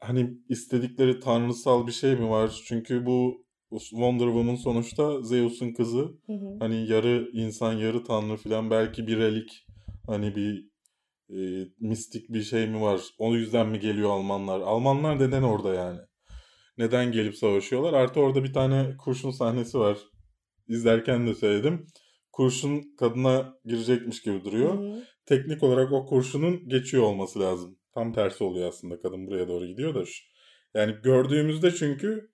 Hani 0.00 0.30
istedikleri 0.48 1.20
tanrısal 1.20 1.86
bir 1.86 1.92
şey 1.92 2.14
mi 2.14 2.30
var? 2.30 2.62
Çünkü 2.68 3.06
bu 3.06 3.43
Wonder 3.78 4.24
Woman 4.26 4.54
sonuçta 4.54 5.22
Zeus'un 5.22 5.72
kızı. 5.72 5.98
Hı 6.26 6.32
hı. 6.32 6.56
Hani 6.60 6.90
yarı 6.90 7.30
insan 7.32 7.72
yarı 7.72 8.04
tanrı 8.04 8.36
falan 8.36 8.70
belki 8.70 9.06
bir 9.06 9.18
relik 9.18 9.66
hani 10.06 10.36
bir 10.36 10.68
e, 11.30 11.68
mistik 11.80 12.28
bir 12.32 12.42
şey 12.42 12.66
mi 12.66 12.80
var? 12.80 13.00
O 13.18 13.34
yüzden 13.34 13.68
mi 13.68 13.80
geliyor 13.80 14.10
Almanlar? 14.10 14.60
Almanlar 14.60 15.18
neden 15.20 15.42
orada 15.42 15.74
yani? 15.74 15.98
Neden 16.78 17.12
gelip 17.12 17.36
savaşıyorlar? 17.36 17.92
Artı 17.92 18.20
orada 18.20 18.44
bir 18.44 18.52
tane 18.52 18.96
kurşun 18.96 19.30
sahnesi 19.30 19.78
var. 19.78 19.98
İzlerken 20.68 21.26
de 21.26 21.34
söyledim. 21.34 21.86
Kurşun 22.32 22.96
kadına 22.98 23.54
girecekmiş 23.64 24.22
gibi 24.22 24.44
duruyor. 24.44 24.78
Hı 24.78 24.94
hı. 24.96 25.02
Teknik 25.26 25.62
olarak 25.62 25.92
o 25.92 26.06
kurşunun 26.06 26.68
geçiyor 26.68 27.02
olması 27.02 27.40
lazım. 27.40 27.78
Tam 27.94 28.12
tersi 28.12 28.44
oluyor 28.44 28.68
aslında. 28.68 29.00
Kadın 29.00 29.26
buraya 29.26 29.48
doğru 29.48 29.66
gidiyor 29.66 29.94
da. 29.94 30.04
şu- 30.06 30.24
Yani 30.74 30.94
gördüğümüzde 31.02 31.70
çünkü 31.70 32.30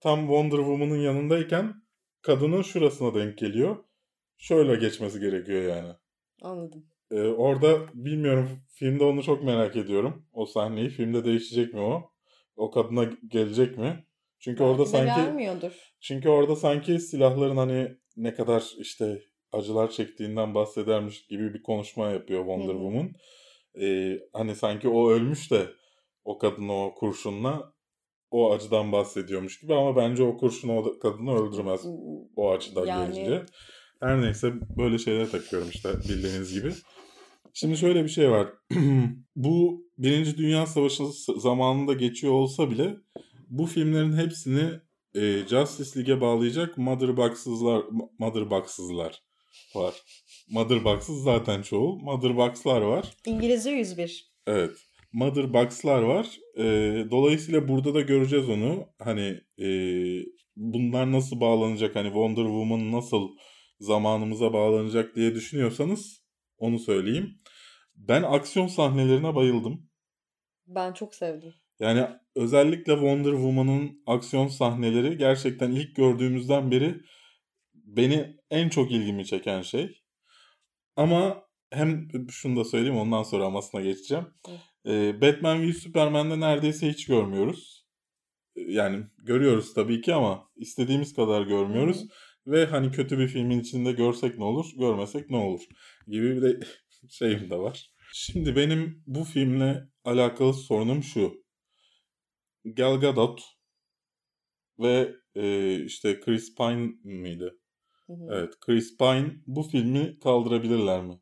tam 0.00 0.20
Wonder 0.20 0.56
Woman'ın 0.56 0.98
yanındayken 0.98 1.74
kadının 2.22 2.62
şurasına 2.62 3.14
denk 3.14 3.38
geliyor. 3.38 3.76
Şöyle 4.36 4.76
geçmesi 4.76 5.20
gerekiyor 5.20 5.62
yani. 5.76 5.92
Anladım. 6.42 6.86
Ee, 7.10 7.20
orada 7.20 7.86
bilmiyorum 7.94 8.48
filmde 8.74 9.04
onu 9.04 9.22
çok 9.22 9.44
merak 9.44 9.76
ediyorum. 9.76 10.26
O 10.32 10.46
sahneyi 10.46 10.88
filmde 10.88 11.24
değişecek 11.24 11.74
mi 11.74 11.80
o? 11.80 12.12
O 12.56 12.70
kadına 12.70 13.04
gelecek 13.28 13.78
mi? 13.78 14.04
Çünkü 14.38 14.62
orada 14.62 14.78
Belki 14.78 14.92
de 14.92 14.96
sanki 14.98 15.14
gelmiyordur. 15.20 15.72
çünkü 16.00 16.28
orada 16.28 16.56
sanki 16.56 16.98
silahların 17.00 17.56
hani 17.56 17.96
ne 18.16 18.34
kadar 18.34 18.64
işte 18.78 19.22
acılar 19.52 19.90
çektiğinden 19.90 20.54
bahsedermiş 20.54 21.26
gibi 21.26 21.54
bir 21.54 21.62
konuşma 21.62 22.10
yapıyor 22.10 22.40
Wonder. 22.40 22.72
Woman. 22.72 23.12
Ee, 23.80 24.18
hani 24.32 24.54
sanki 24.56 24.88
o 24.88 25.10
ölmüş 25.10 25.50
de 25.50 25.66
o 26.24 26.38
kadın 26.38 26.68
o 26.68 26.94
kurşunla 26.94 27.72
o 28.30 28.52
acıdan 28.52 28.92
bahsediyormuş 28.92 29.60
gibi 29.60 29.74
ama 29.74 29.96
bence 29.96 30.22
o 30.22 30.36
kurşun 30.36 30.68
o 30.68 30.98
kadını 30.98 31.34
öldürmez 31.34 31.80
o 32.36 32.50
açıdan 32.50 32.86
Yani- 32.86 33.14
gelince. 33.14 33.42
Her 34.02 34.22
neyse 34.22 34.52
böyle 34.76 34.98
şeyler 34.98 35.30
takıyorum 35.30 35.68
işte 35.72 35.88
bildiğiniz 36.08 36.52
gibi. 36.52 36.72
Şimdi 37.54 37.76
şöyle 37.76 38.04
bir 38.04 38.08
şey 38.08 38.30
var. 38.30 38.48
bu 39.36 39.84
Birinci 39.98 40.36
Dünya 40.36 40.66
Savaşı 40.66 41.02
zamanında 41.36 41.92
geçiyor 41.92 42.32
olsa 42.32 42.70
bile 42.70 42.96
bu 43.48 43.66
filmlerin 43.66 44.12
hepsini 44.16 44.70
e, 45.14 45.20
Justice 45.48 46.00
League'e 46.00 46.20
bağlayacak 46.20 46.78
Motherbox'sızlar 46.78 47.84
Motherbox'sızlar 48.18 49.22
var. 49.74 49.94
Motherbox'sız 50.50 51.22
zaten 51.22 51.62
çoğu. 51.62 51.98
Motherbox'lar 51.98 52.80
var. 52.80 53.14
İngilizce 53.26 53.70
101. 53.70 54.30
Evet. 54.46 54.70
Motherbox'lar 55.12 56.02
var. 56.02 56.38
Ee, 56.58 57.04
dolayısıyla 57.10 57.68
burada 57.68 57.94
da 57.94 58.00
göreceğiz 58.00 58.48
onu. 58.48 58.86
Hani 58.98 59.40
e, 59.58 59.66
bunlar 60.56 61.12
nasıl 61.12 61.40
bağlanacak? 61.40 61.96
Hani 61.96 62.06
Wonder 62.06 62.44
Woman 62.44 62.92
nasıl 62.92 63.28
zamanımıza 63.80 64.52
bağlanacak 64.52 65.16
diye 65.16 65.34
düşünüyorsanız 65.34 66.22
onu 66.58 66.78
söyleyeyim. 66.78 67.40
Ben 67.94 68.22
aksiyon 68.22 68.66
sahnelerine 68.66 69.34
bayıldım. 69.34 69.90
Ben 70.66 70.92
çok 70.92 71.14
sevdim. 71.14 71.54
Yani 71.80 72.06
özellikle 72.36 72.92
Wonder 72.92 73.32
Woman'ın 73.32 74.02
aksiyon 74.06 74.48
sahneleri 74.48 75.18
gerçekten 75.18 75.70
ilk 75.70 75.96
gördüğümüzden 75.96 76.70
beri 76.70 76.94
beni 77.74 78.36
en 78.50 78.68
çok 78.68 78.90
ilgimi 78.90 79.26
çeken 79.26 79.62
şey. 79.62 80.02
Ama 80.96 81.42
hem 81.70 82.08
şunu 82.30 82.56
da 82.56 82.64
söyleyeyim 82.64 82.98
ondan 82.98 83.22
sonra 83.22 83.44
amasına 83.44 83.80
geçeceğim. 83.80 84.26
Ee, 84.86 85.20
Batman 85.20 85.62
v 85.68 85.72
Superman'de 85.72 86.40
neredeyse 86.40 86.88
hiç 86.88 87.06
görmüyoruz. 87.06 87.86
Ee, 88.56 88.60
Yani 88.60 89.04
görüyoruz 89.18 89.74
tabii 89.74 90.00
ki 90.00 90.14
ama 90.14 90.50
istediğimiz 90.56 91.14
kadar 91.14 91.42
görmüyoruz. 91.42 92.06
Ve 92.46 92.66
hani 92.66 92.90
kötü 92.90 93.18
bir 93.18 93.28
filmin 93.28 93.60
içinde 93.60 93.92
görsek 93.92 94.38
ne 94.38 94.44
olur, 94.44 94.66
görmesek 94.78 95.30
ne 95.30 95.36
olur 95.36 95.60
gibi 96.06 96.36
bir 96.36 96.42
de 96.42 96.60
şeyim 97.08 97.50
de 97.50 97.58
var. 97.58 97.90
Şimdi 98.12 98.56
benim 98.56 99.02
bu 99.06 99.24
filmle 99.24 99.88
alakalı 100.04 100.54
sorunum 100.54 101.02
şu. 101.02 101.44
Gal 102.64 103.00
Gadot 103.00 103.42
ve 104.78 105.14
e, 105.34 105.74
işte 105.84 106.20
Chris 106.20 106.54
Pine 106.54 106.92
miydi? 107.04 107.50
Hı 108.06 108.12
hı. 108.12 108.26
Evet, 108.30 108.54
Chris 108.60 108.96
Pine 108.96 109.30
bu 109.46 109.62
filmi 109.62 110.18
kaldırabilirler 110.18 111.02
mi? 111.02 111.20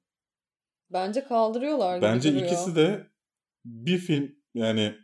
Bence 0.91 1.25
kaldırıyorlar 1.25 2.03
Bence 2.03 2.29
duruyor. 2.29 2.47
ikisi 2.47 2.77
de 2.77 3.07
bir 3.69 3.99
film 3.99 4.31
yani 4.55 4.95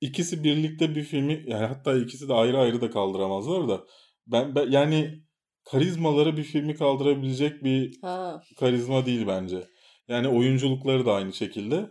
ikisi 0.00 0.44
birlikte 0.44 0.94
bir 0.94 1.02
filmi 1.04 1.44
yani 1.46 1.66
hatta 1.66 1.98
ikisi 1.98 2.28
de 2.28 2.32
ayrı 2.34 2.58
ayrı 2.58 2.80
da 2.80 2.90
kaldıramazlar 2.90 3.68
da 3.68 3.84
ben, 4.26 4.54
ben 4.54 4.70
yani 4.70 5.22
karizmaları 5.64 6.36
bir 6.36 6.42
filmi 6.44 6.74
kaldırabilecek 6.74 7.64
bir 7.64 7.98
Ha. 8.02 8.40
karizma 8.58 9.06
değil 9.06 9.26
bence. 9.26 9.64
Yani 10.08 10.28
oyunculukları 10.28 11.06
da 11.06 11.12
aynı 11.14 11.32
şekilde. 11.32 11.90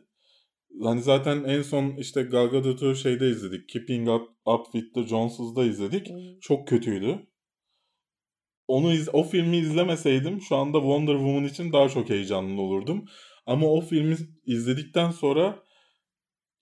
Hani 0.83 1.01
zaten 1.01 1.43
en 1.43 1.61
son 1.61 1.95
işte 1.97 2.23
Gal 2.23 2.47
Gadot'u 2.47 2.95
şeyde 2.95 3.29
izledik. 3.29 3.69
Keeping 3.69 4.09
Up, 4.09 4.27
Up 4.45 4.65
with 4.71 4.93
the 4.95 5.03
Jones'da 5.07 5.65
izledik. 5.65 6.09
Hmm. 6.09 6.39
Çok 6.41 6.67
kötüydü. 6.67 7.19
Onu 8.67 8.93
iz- 8.93 9.09
o 9.13 9.23
filmi 9.23 9.57
izlemeseydim 9.57 10.41
şu 10.41 10.55
anda 10.55 10.77
Wonder 10.79 11.13
Woman 11.13 11.43
için 11.43 11.73
daha 11.73 11.89
çok 11.89 12.09
heyecanlı 12.09 12.61
olurdum. 12.61 13.05
Ama 13.45 13.67
o 13.67 13.81
filmi 13.81 14.17
izledikten 14.45 15.11
sonra 15.11 15.63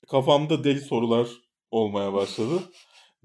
kafamda 0.07 0.63
deli 0.63 0.81
sorular 0.81 1.27
olmaya 1.71 2.13
başladı. 2.13 2.63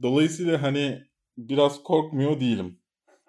Dolayısıyla 0.03 0.63
hani 0.63 1.03
biraz 1.39 1.83
korkmuyor 1.83 2.41
değilim. 2.41 2.81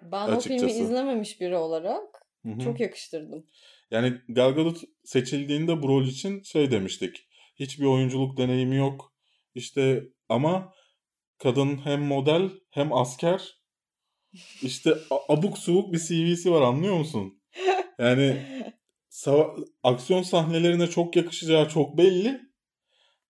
Ben 0.02 0.28
o 0.28 0.40
filmi 0.40 0.56
Açıkçası. 0.56 0.82
izlememiş 0.82 1.40
biri 1.40 1.56
olarak 1.56 2.26
Hı 2.46 2.48
hı. 2.52 2.60
çok 2.60 2.80
yakıştırdım. 2.80 3.46
Yani 3.90 4.20
Gal 4.28 4.50
Gadot 4.50 4.82
seçildiğinde 5.04 5.82
bu 5.82 5.88
rol 5.88 6.04
için 6.06 6.42
şey 6.42 6.70
demiştik. 6.70 7.28
Hiçbir 7.56 7.84
oyunculuk 7.84 8.36
deneyimi 8.36 8.76
yok. 8.76 9.12
İşte 9.54 10.04
ama 10.28 10.72
kadın 11.38 11.76
hem 11.76 12.02
model 12.02 12.50
hem 12.70 12.92
asker. 12.92 13.58
İşte 14.62 14.94
abuk 15.28 15.58
subuk 15.58 15.92
bir 15.92 15.98
CV'si 15.98 16.52
var 16.52 16.62
anlıyor 16.62 16.96
musun? 16.96 17.42
Yani 17.98 18.46
sava- 19.18 19.56
aksiyon 19.82 20.22
sahnelerine 20.22 20.86
çok 20.86 21.16
yakışacağı 21.16 21.68
çok 21.68 21.98
belli. 21.98 22.40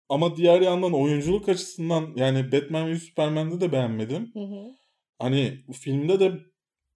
Ama 0.08 0.36
diğer 0.36 0.60
yandan 0.60 0.92
oyunculuk 0.92 1.48
açısından 1.48 2.12
yani 2.16 2.52
Batman 2.52 2.88
ve 2.88 2.98
Superman'de 2.98 3.60
de 3.60 3.72
beğenmedim. 3.72 4.30
Hı 4.34 4.40
hı. 4.40 4.64
Hani 5.18 5.64
filmde 5.80 6.20
de 6.20 6.32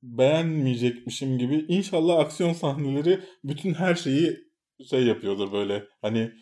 beğenmeyecekmişim 0.03 1.38
gibi. 1.38 1.64
İnşallah 1.68 2.18
aksiyon 2.18 2.53
sahneleri 2.53 3.20
bütün 3.45 3.74
her 3.74 3.95
şeyi 3.95 4.36
şey 4.90 5.07
yapıyordur 5.07 5.53
böyle. 5.53 5.84
Hani 6.03 6.32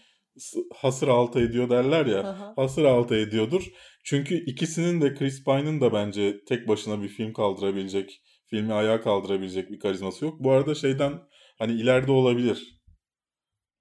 hasır 0.74 1.08
altı 1.08 1.40
ediyor 1.40 1.70
derler 1.70 2.06
ya. 2.06 2.20
Aha. 2.20 2.52
Hasır 2.56 2.84
altı 2.84 3.14
ediyordur. 3.14 3.66
Çünkü 4.04 4.44
ikisinin 4.44 5.00
de 5.00 5.14
Chris 5.14 5.44
Pine'ın 5.44 5.80
da 5.80 5.92
bence 5.92 6.44
tek 6.48 6.68
başına 6.68 7.02
bir 7.02 7.08
film 7.08 7.32
kaldırabilecek, 7.32 8.22
filmi 8.46 8.72
ayağa 8.72 9.00
kaldırabilecek 9.00 9.70
bir 9.70 9.78
karizması 9.78 10.24
yok. 10.24 10.40
Bu 10.40 10.50
arada 10.52 10.74
şeyden 10.74 11.12
hani 11.60 11.72
ileride 11.72 12.12
olabilir. 12.12 12.80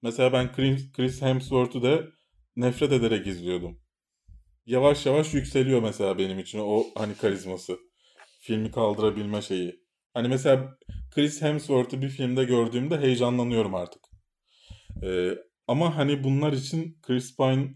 Mesela 0.02 0.32
ben 0.32 0.52
Chris 0.92 1.22
Hemsworth'u 1.22 1.82
da 1.82 2.02
nefret 2.56 2.92
ederek 2.92 3.26
izliyordum. 3.26 3.80
Yavaş 4.66 5.06
yavaş 5.06 5.34
yükseliyor 5.34 5.82
mesela 5.82 6.18
benim 6.18 6.38
için 6.38 6.58
o 6.58 6.84
hani 6.94 7.14
karizması. 7.14 7.78
Filmi 8.40 8.70
kaldırabilme 8.70 9.42
şeyi. 9.42 9.84
Hani 10.14 10.28
mesela 10.28 10.78
Chris 11.14 11.42
Hemsworth'u 11.42 12.02
bir 12.02 12.08
filmde 12.08 12.44
gördüğümde 12.44 13.00
heyecanlanıyorum 13.00 13.74
artık. 13.74 14.02
Ee, 15.02 15.30
ama 15.66 15.96
hani 15.96 16.24
bunlar 16.24 16.52
için 16.52 16.98
Chris 17.02 17.36
Pine 17.36 17.74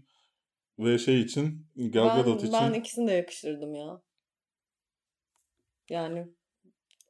ve 0.79 0.97
şey 0.97 1.21
için 1.21 1.67
Gal 1.75 2.07
Ben, 2.07 2.17
Gadot 2.17 2.39
için 2.39 2.53
ben 2.53 2.73
ikisini 2.73 3.07
de 3.07 3.13
yakıştırdım 3.13 3.75
ya. 3.75 4.01
Yani 5.89 6.27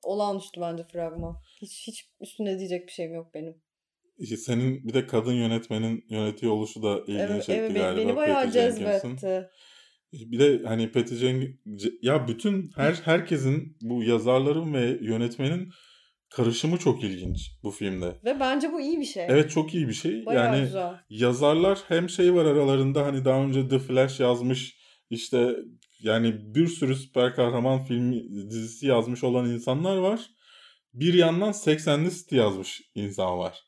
olağanüstü 0.05 0.61
bence 0.61 0.83
fragman. 0.91 1.35
Hiç 1.61 1.87
hiç 1.87 2.05
üstüne 2.21 2.59
diyecek 2.59 2.87
bir 2.87 2.91
şeyim 2.91 3.13
yok 3.13 3.33
benim. 3.33 3.55
işte 4.17 4.37
senin 4.37 4.87
bir 4.87 4.93
de 4.93 5.07
kadın 5.07 5.33
yönetmenin 5.33 6.05
yönetiyor 6.09 6.51
oluşu 6.53 6.83
da 6.83 6.99
ilgini 7.01 7.21
Evet, 7.21 7.43
çekti 7.43 7.53
evet 7.53 7.69
beni, 7.69 7.79
galiba. 7.83 8.07
beni 8.07 8.15
bayağı 8.15 8.51
cezbetti. 8.51 9.49
Bir 10.13 10.39
de 10.39 10.61
hani 10.67 10.91
Patty 10.91 11.15
Jenkins 11.15 11.85
ya 12.01 12.27
bütün 12.27 12.71
her 12.75 12.93
herkesin 12.93 13.77
bu 13.81 14.03
yazarların 14.03 14.73
ve 14.73 14.97
yönetmenin 15.01 15.69
karışımı 16.29 16.77
çok 16.77 17.03
ilginç 17.03 17.51
bu 17.63 17.71
filmde. 17.71 18.15
Ve 18.25 18.39
bence 18.39 18.71
bu 18.73 18.81
iyi 18.81 18.99
bir 18.99 19.05
şey. 19.05 19.25
Evet 19.29 19.49
çok 19.51 19.73
iyi 19.73 19.87
bir 19.87 19.93
şey. 19.93 20.25
Bayağı 20.25 20.45
yani 20.45 20.65
güzel. 20.65 20.93
yazarlar 21.09 21.79
hem 21.87 22.09
şey 22.09 22.33
var 22.33 22.45
aralarında 22.45 23.05
hani 23.05 23.25
daha 23.25 23.43
önce 23.43 23.67
The 23.67 23.79
Flash 23.79 24.19
yazmış 24.19 24.75
işte 25.09 25.55
yani 25.99 26.55
bir 26.55 26.67
sürü 26.67 26.95
süper 26.95 27.35
kahraman 27.35 27.83
filmi 27.83 28.49
dizisi 28.49 28.87
yazmış 28.87 29.23
olan 29.23 29.49
insanlar 29.49 29.97
var. 29.97 30.29
Bir 30.93 31.13
yandan 31.13 31.51
Sex 31.51 31.87
and 31.87 32.05
the 32.05 32.15
City 32.15 32.35
yazmış 32.35 32.81
insan 32.95 33.37
var. 33.37 33.59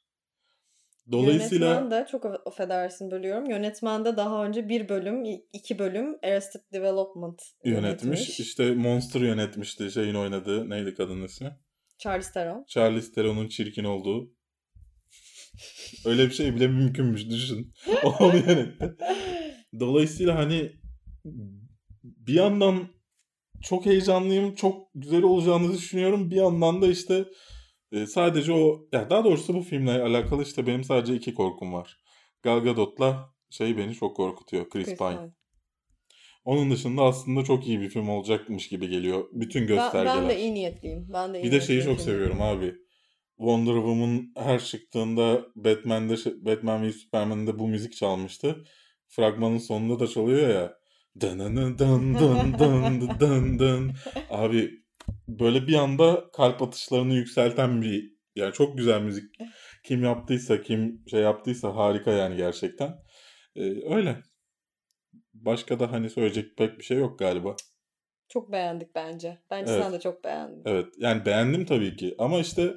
Dolayısıyla 1.12 1.68
Yönetmen 1.68 1.92
de 1.92 2.08
çok 2.12 2.24
aff- 2.26 2.50
affedersin 2.50 3.12
bölüyorum. 3.12 3.50
Yönetmen 3.50 4.06
de 4.06 4.18
daha 4.18 4.46
önce 4.46 4.70
bir 4.70 4.90
bölüm, 4.90 5.24
iki 5.54 5.80
bölüm 5.80 6.16
Arrested 6.24 6.62
Development 6.74 7.42
yönetmiş. 7.66 8.04
yönetmiş. 8.04 8.40
İşte 8.40 8.74
Monster 8.74 9.22
yönetmişti 9.22 9.92
şeyin 9.92 10.16
oynadığı. 10.16 10.70
Neydi 10.70 10.94
kadının 10.94 11.26
ismi? 11.26 11.58
Charlize 11.98 12.32
Theron. 12.32 12.66
Charlize 12.68 13.12
Theron'un 13.12 13.48
çirkin 13.48 13.84
olduğu. 13.84 14.32
Öyle 16.06 16.26
bir 16.26 16.34
şey 16.34 16.56
bile 16.56 16.68
mümkünmüş 16.68 17.30
düşün. 17.30 17.74
Onu 18.04 18.36
yönetti. 18.38 18.96
Dolayısıyla 19.80 20.36
hani 20.36 20.72
bir 22.18 22.34
yandan 22.34 22.88
çok 23.62 23.86
heyecanlıyım. 23.86 24.56
Çok 24.56 24.88
güzel 24.96 25.24
olacağını 25.24 25.74
düşünüyorum. 25.74 26.32
Bir 26.32 26.36
yandan 26.36 26.82
da 26.82 26.88
işte 26.88 27.26
e, 27.92 28.06
sadece 28.06 28.54
o 28.54 28.88
ya 28.94 29.10
daha 29.10 29.24
doğrusu 29.24 29.54
bu 29.54 29.62
filmle 29.62 29.92
alakalı 30.02 30.44
işte 30.44 30.68
benim 30.68 30.84
sadece 30.84 31.16
iki 31.16 31.34
korkum 31.34 31.74
var. 31.74 31.98
Gal 32.44 32.60
Gadot'la 32.60 33.34
şey 33.50 33.78
beni 33.78 33.94
çok 33.96 34.16
korkutuyor. 34.16 34.70
Chris, 34.70 34.86
Chris 34.86 34.98
Pine. 34.98 35.32
Onun 36.46 36.72
dışında 36.72 37.04
aslında 37.04 37.44
çok 37.44 37.68
iyi 37.68 37.82
bir 37.82 37.90
film 37.90 38.10
olacakmış 38.10 38.70
gibi 38.70 38.90
geliyor. 38.90 39.26
Bütün 39.32 39.62
Ben, 39.62 39.68
göstergeler. 39.68 40.22
ben 40.22 40.30
de 40.30 40.40
iyi 40.40 40.54
niyetliyim. 40.54 41.08
Ben 41.14 41.34
de 41.34 41.42
iyi 41.42 41.44
Bir 41.44 41.52
de 41.52 41.62
şeyi 41.62 41.84
çok 41.84 42.02
seviyorum 42.02 42.42
abi. 42.42 42.76
Wonder 43.38 43.74
Woman 43.74 44.32
her 44.38 44.64
çıktığında 44.64 45.46
Batman'de 45.56 46.16
Batman 46.46 46.84
ve 46.84 46.92
Superman'de 46.92 47.60
bu 47.60 47.68
müzik 47.68 47.96
çalmıştı. 47.96 48.64
Fragmanın 49.08 49.58
sonunda 49.58 50.00
da 50.00 50.08
çalıyor 50.08 50.50
ya. 50.50 50.74
Dın 51.22 51.40
dın 51.40 51.78
dın 51.78 52.14
dın 52.60 53.20
dın 53.20 53.60
dın. 53.60 53.92
Abi 54.30 54.72
böyle 55.28 55.68
bir 55.68 55.74
anda 55.74 56.32
kalp 56.34 56.62
atışlarını 56.62 57.14
yükselten 57.14 57.82
bir 57.82 58.18
yani 58.36 58.54
çok 58.54 58.78
güzel 58.78 59.02
müzik. 59.02 59.36
Kim 59.84 60.04
yaptıysa 60.04 60.62
kim 60.62 61.04
şey 61.12 61.22
yaptıysa 61.22 61.76
harika 61.76 62.12
yani 62.12 62.38
gerçekten. 62.38 62.96
Ee, 63.56 63.96
öyle. 63.96 64.24
Başka 65.34 65.80
da 65.80 65.92
hani 65.92 66.10
söyleyecek 66.10 66.58
pek 66.58 66.78
bir 66.78 66.84
şey 66.84 66.98
yok 66.98 67.20
galiba. 67.20 67.56
Çok 68.30 68.52
beğendik 68.52 68.96
bence. 68.96 69.38
Bence 69.52 69.72
Evet. 69.72 69.84
sen 69.84 69.94
de 69.94 70.00
çok 70.00 70.24
beğendin. 70.24 70.62
Evet 70.66 70.86
yani 70.98 71.26
beğendim 71.26 71.66
tabii 71.66 71.96
ki 71.96 72.16
ama 72.20 72.40
işte 72.40 72.74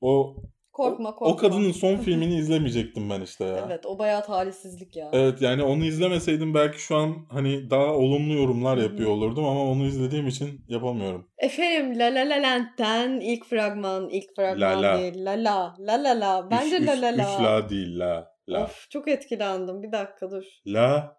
o 0.00 0.36
Korkma 0.74 1.14
korkma. 1.14 1.34
o 1.34 1.36
kadının 1.36 1.72
son 1.72 1.96
filmini 2.04 2.34
izlemeyecektim 2.36 3.10
ben 3.10 3.20
işte 3.20 3.44
ya. 3.44 3.64
Evet 3.66 3.86
o 3.86 3.98
bayağı 3.98 4.24
talihsizlik 4.24 4.96
ya. 4.96 5.10
Evet 5.12 5.42
yani 5.42 5.62
onu 5.62 5.84
izlemeseydim 5.84 6.54
belki 6.54 6.82
şu 6.82 6.96
an 6.96 7.16
hani 7.30 7.70
daha 7.70 7.86
olumlu 7.94 8.34
yorumlar 8.34 8.76
yapıyor 8.76 9.10
olurdum 9.10 9.44
ama 9.44 9.62
onu 9.70 9.86
izlediğim 9.86 10.26
için 10.26 10.64
yapamıyorum. 10.68 11.28
Efendim 11.38 11.98
La 11.98 12.04
La 12.04 12.20
La 12.30 12.42
Land'den 12.42 13.20
ilk 13.20 13.44
fragman, 13.46 14.08
ilk 14.08 14.36
fragman 14.36 14.60
La 14.60 14.82
La. 14.82 14.98
değil. 14.98 15.24
La 15.24 15.30
La, 15.44 15.74
La 15.78 16.04
La 16.04 16.20
La. 16.20 16.50
Bence 16.50 16.76
üç, 16.76 16.86
La 16.88 16.92
La 17.02 17.06
La. 17.18 17.34
üç 17.34 17.40
la 17.44 17.68
değil 17.68 17.98
la. 17.98 18.34
La. 18.48 18.64
Of 18.64 18.86
çok 18.90 19.08
etkilendim. 19.08 19.82
Bir 19.82 19.92
dakika 19.92 20.30
dur. 20.30 20.44
La. 20.66 21.16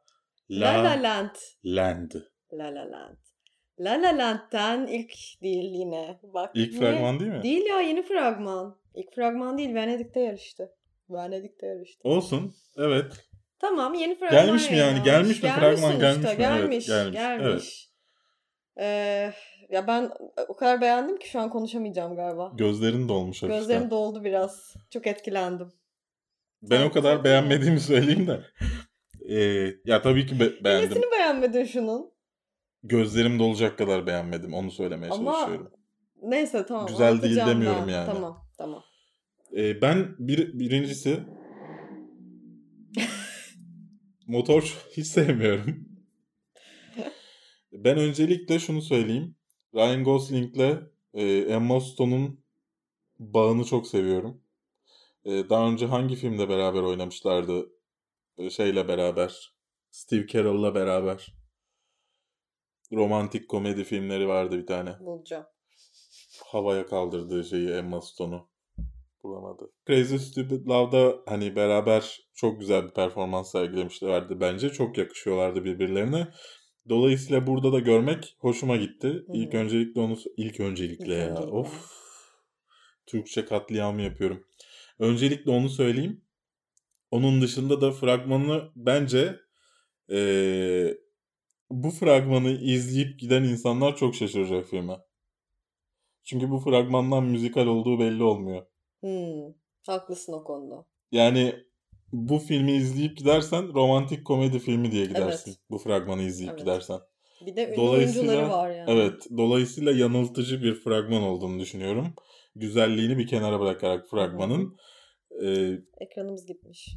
La. 0.49 0.73
La 0.73 0.83
La 0.83 1.03
Land. 1.03 1.35
Land. 1.65 2.11
La 2.53 2.65
La 2.65 2.91
Land. 2.91 3.17
La 3.79 3.91
La 4.01 4.17
Land'den 4.17 4.87
ilk 4.87 5.13
değil 5.41 5.71
yine. 5.73 6.19
Bak. 6.33 6.51
İlk 6.53 6.73
niye- 6.73 6.81
fragman 6.81 7.19
değil 7.19 7.31
mi? 7.31 7.43
Değil 7.43 7.65
ya 7.69 7.81
yeni 7.81 8.03
fragman. 8.03 8.75
İlk 8.95 9.15
fragman 9.15 9.57
değil 9.57 9.75
Venedik'te 9.75 10.19
yarıştı. 10.19 10.71
Venedik'te 11.09 11.67
yarıştı. 11.67 12.09
Olsun. 12.09 12.55
Evet. 12.77 13.13
Tamam 13.59 13.93
yeni 13.93 14.19
fragman 14.19 14.45
Gelmiş 14.45 14.71
mi 14.71 14.77
yani? 14.77 15.03
Gelmiş 15.03 15.43
mi? 15.43 15.49
Fragman 15.49 15.99
gelmiş 15.99 16.23
mi? 16.23 16.29
Evet, 16.29 16.37
Gelmiş. 16.39 16.87
gelmiş. 16.87 17.13
Gelmiş. 17.15 17.89
Ee, 18.79 19.33
ya 19.69 19.87
ben 19.87 20.11
o 20.47 20.55
kadar 20.55 20.81
beğendim 20.81 21.17
ki 21.17 21.29
şu 21.29 21.39
an 21.39 21.49
konuşamayacağım 21.49 22.15
galiba. 22.15 22.51
Gözlerin 22.57 23.09
dolmuş 23.09 23.43
hafiften. 23.43 23.59
Gözlerim 23.59 23.89
doldu 23.91 24.23
biraz. 24.23 24.73
Çok 24.89 25.07
etkilendim. 25.07 25.71
Ben 26.61 26.81
o 26.85 26.91
kadar 26.91 27.23
beğenmediğimi 27.23 27.79
söyleyeyim 27.79 28.27
de. 28.27 28.41
Ee, 29.29 29.71
ya 29.85 30.01
tabii 30.01 30.25
ki 30.27 30.39
be- 30.39 30.63
beğendim. 30.63 30.89
Nesini 30.89 31.11
beğenmedin 31.11 31.63
şunun? 31.65 32.11
Gözlerim 32.83 33.39
dolacak 33.39 33.77
kadar 33.77 34.07
beğenmedim. 34.07 34.53
Onu 34.53 34.71
söylemeye 34.71 35.11
Ama 35.11 35.33
çalışıyorum. 35.33 35.71
Neyse 36.21 36.65
tamam. 36.65 36.87
Güzel 36.87 37.21
değil 37.21 37.35
demiyorum 37.35 37.87
ben. 37.87 37.93
yani. 37.93 38.05
Tamam 38.05 38.44
tamam. 38.57 38.83
Ee, 39.57 39.81
ben 39.81 40.15
bir, 40.19 40.59
birincisi 40.59 41.19
motor 44.27 44.85
hiç 44.91 45.07
sevmiyorum. 45.07 45.89
ben 47.71 47.97
öncelikle 47.97 48.59
şunu 48.59 48.81
söyleyeyim. 48.81 49.35
Ryan 49.75 50.03
Gosling'le 50.03 50.79
e, 51.13 51.23
Emma 51.37 51.81
Stone'un 51.81 52.43
bağını 53.19 53.63
çok 53.63 53.87
seviyorum. 53.87 54.41
E, 55.25 55.49
daha 55.49 55.69
önce 55.69 55.85
hangi 55.85 56.15
filmde 56.15 56.49
beraber 56.49 56.81
oynamışlardı? 56.81 57.69
E, 58.37 58.49
şeyle 58.49 58.87
beraber. 58.87 59.55
Steve 59.91 60.27
Carell'la 60.27 60.75
beraber. 60.75 61.35
romantik 62.93 63.49
komedi 63.49 63.83
filmleri 63.83 64.27
vardı 64.27 64.57
bir 64.57 64.67
tane. 64.67 64.99
Bulacağım. 64.99 65.45
Havaya 66.45 66.85
kaldırdığı 66.85 67.43
şeyi 67.43 67.69
Emma 67.69 68.01
Stone'u 68.01 68.49
bulamadı. 69.23 69.71
Crazy 69.87 70.15
Stupid 70.15 70.67
Love'da 70.67 71.15
hani 71.25 71.55
beraber 71.55 72.19
çok 72.35 72.59
güzel 72.59 72.85
bir 72.85 72.93
performans 72.93 73.51
sergilemişlerdi 73.51 74.39
bence. 74.39 74.69
Çok 74.69 74.97
yakışıyorlardı 74.97 75.63
birbirlerine. 75.63 76.27
Dolayısıyla 76.89 77.47
burada 77.47 77.73
da 77.73 77.79
görmek 77.79 78.35
hoşuma 78.39 78.75
gitti. 78.77 79.07
Hı 79.07 79.33
İlk 79.33 79.53
öncelikle 79.53 80.01
onu 80.01 80.17
ilk 80.37 80.59
öncelikle 80.59 81.03
İlk 81.03 81.11
ya. 81.13 81.29
öncelikle. 81.29 81.51
Of. 81.51 81.91
Türkçe 83.07 83.45
katliamı 83.45 84.01
yapıyorum. 84.01 84.47
Öncelikle 84.99 85.51
onu 85.51 85.69
söyleyeyim. 85.69 86.21
Onun 87.11 87.41
dışında 87.41 87.81
da 87.81 87.91
fragmanını 87.91 88.71
bence 88.75 89.39
eee, 90.09 90.97
bu 91.69 91.91
fragmanı 91.91 92.49
izleyip 92.51 93.19
giden 93.19 93.43
insanlar 93.43 93.95
çok 93.97 94.15
şaşıracak 94.15 94.65
filme. 94.65 94.97
Çünkü 96.25 96.49
bu 96.51 96.59
fragmandan 96.59 97.23
müzikal 97.23 97.67
olduğu 97.67 97.99
belli 97.99 98.23
olmuyor. 98.23 98.65
Hmm, 98.99 99.53
haklısın 99.87 100.33
o 100.33 100.43
konuda. 100.43 100.85
Yani 101.11 101.55
bu 102.13 102.39
filmi 102.39 102.71
izleyip 102.71 103.17
gidersen 103.17 103.73
romantik 103.73 104.25
komedi 104.25 104.59
filmi 104.59 104.91
diye 104.91 105.05
gidersin. 105.05 105.51
Evet. 105.51 105.59
Bu 105.69 105.77
fragmanı 105.77 106.21
izleyip 106.21 106.49
Evet. 106.51 106.59
gidersen. 106.59 106.99
Bir 107.45 107.55
de 107.55 107.69
ünlü 107.73 107.81
oyuncuları 107.81 108.49
var 108.49 108.69
yani. 108.69 108.91
Evet. 108.91 109.27
Dolayısıyla 109.37 109.91
yanıltıcı 109.91 110.63
bir 110.63 110.75
fragman 110.75 111.23
olduğunu 111.23 111.59
düşünüyorum. 111.59 112.13
Güzelliğini 112.55 113.17
bir 113.17 113.27
kenara 113.27 113.59
bırakarak 113.59 114.09
fragmanın. 114.09 114.77
Ee, 115.43 115.71
Ekranımız 115.99 116.45
gitmiş. 116.45 116.95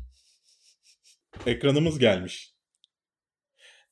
ekranımız 1.46 1.98
gelmiş. 1.98 2.54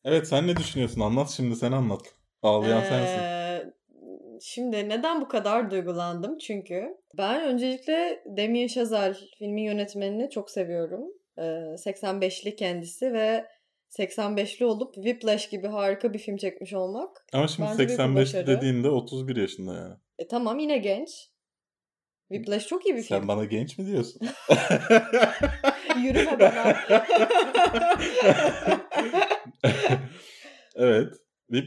Evet 0.04 0.28
sen 0.28 0.46
ne 0.46 0.56
düşünüyorsun? 0.56 1.00
Anlat 1.00 1.30
şimdi 1.30 1.56
sen 1.56 1.72
anlat. 1.72 2.14
Ağlayan 2.42 2.80
sensin. 2.80 3.45
Ee, 4.46 4.48
Şimdi 4.48 4.88
neden 4.88 5.20
bu 5.20 5.28
kadar 5.28 5.70
duygulandım? 5.70 6.38
Çünkü 6.38 6.96
ben 7.18 7.44
öncelikle 7.44 8.22
Damien 8.36 8.66
Chazelle 8.66 9.16
filmin 9.38 9.62
yönetmenini 9.62 10.30
çok 10.30 10.50
seviyorum. 10.50 11.04
Ee, 11.38 11.42
85'li 11.76 12.56
kendisi 12.56 13.12
ve 13.12 13.46
85'li 13.98 14.64
olup 14.64 14.94
Whiplash 14.94 15.48
gibi 15.48 15.66
harika 15.66 16.12
bir 16.12 16.18
film 16.18 16.36
çekmiş 16.36 16.72
olmak. 16.72 17.26
Ama 17.32 17.48
şimdi 17.48 17.68
bence 17.68 17.78
büyük 17.78 17.90
bir 17.90 17.94
85 17.96 18.28
başarı. 18.28 18.46
dediğinde 18.46 18.88
31 18.90 19.36
yaşında 19.36 19.74
yani. 19.74 19.94
E 20.18 20.28
tamam 20.28 20.58
yine 20.58 20.78
genç. 20.78 21.10
Whiplash 22.28 22.66
çok 22.66 22.86
iyi 22.86 22.96
bir 22.96 23.02
Sen 23.02 23.18
film. 23.18 23.28
bana 23.28 23.44
genç 23.44 23.78
mi 23.78 23.86
diyorsun? 23.86 24.20
Yürüme 26.02 26.40
bana. 26.40 26.76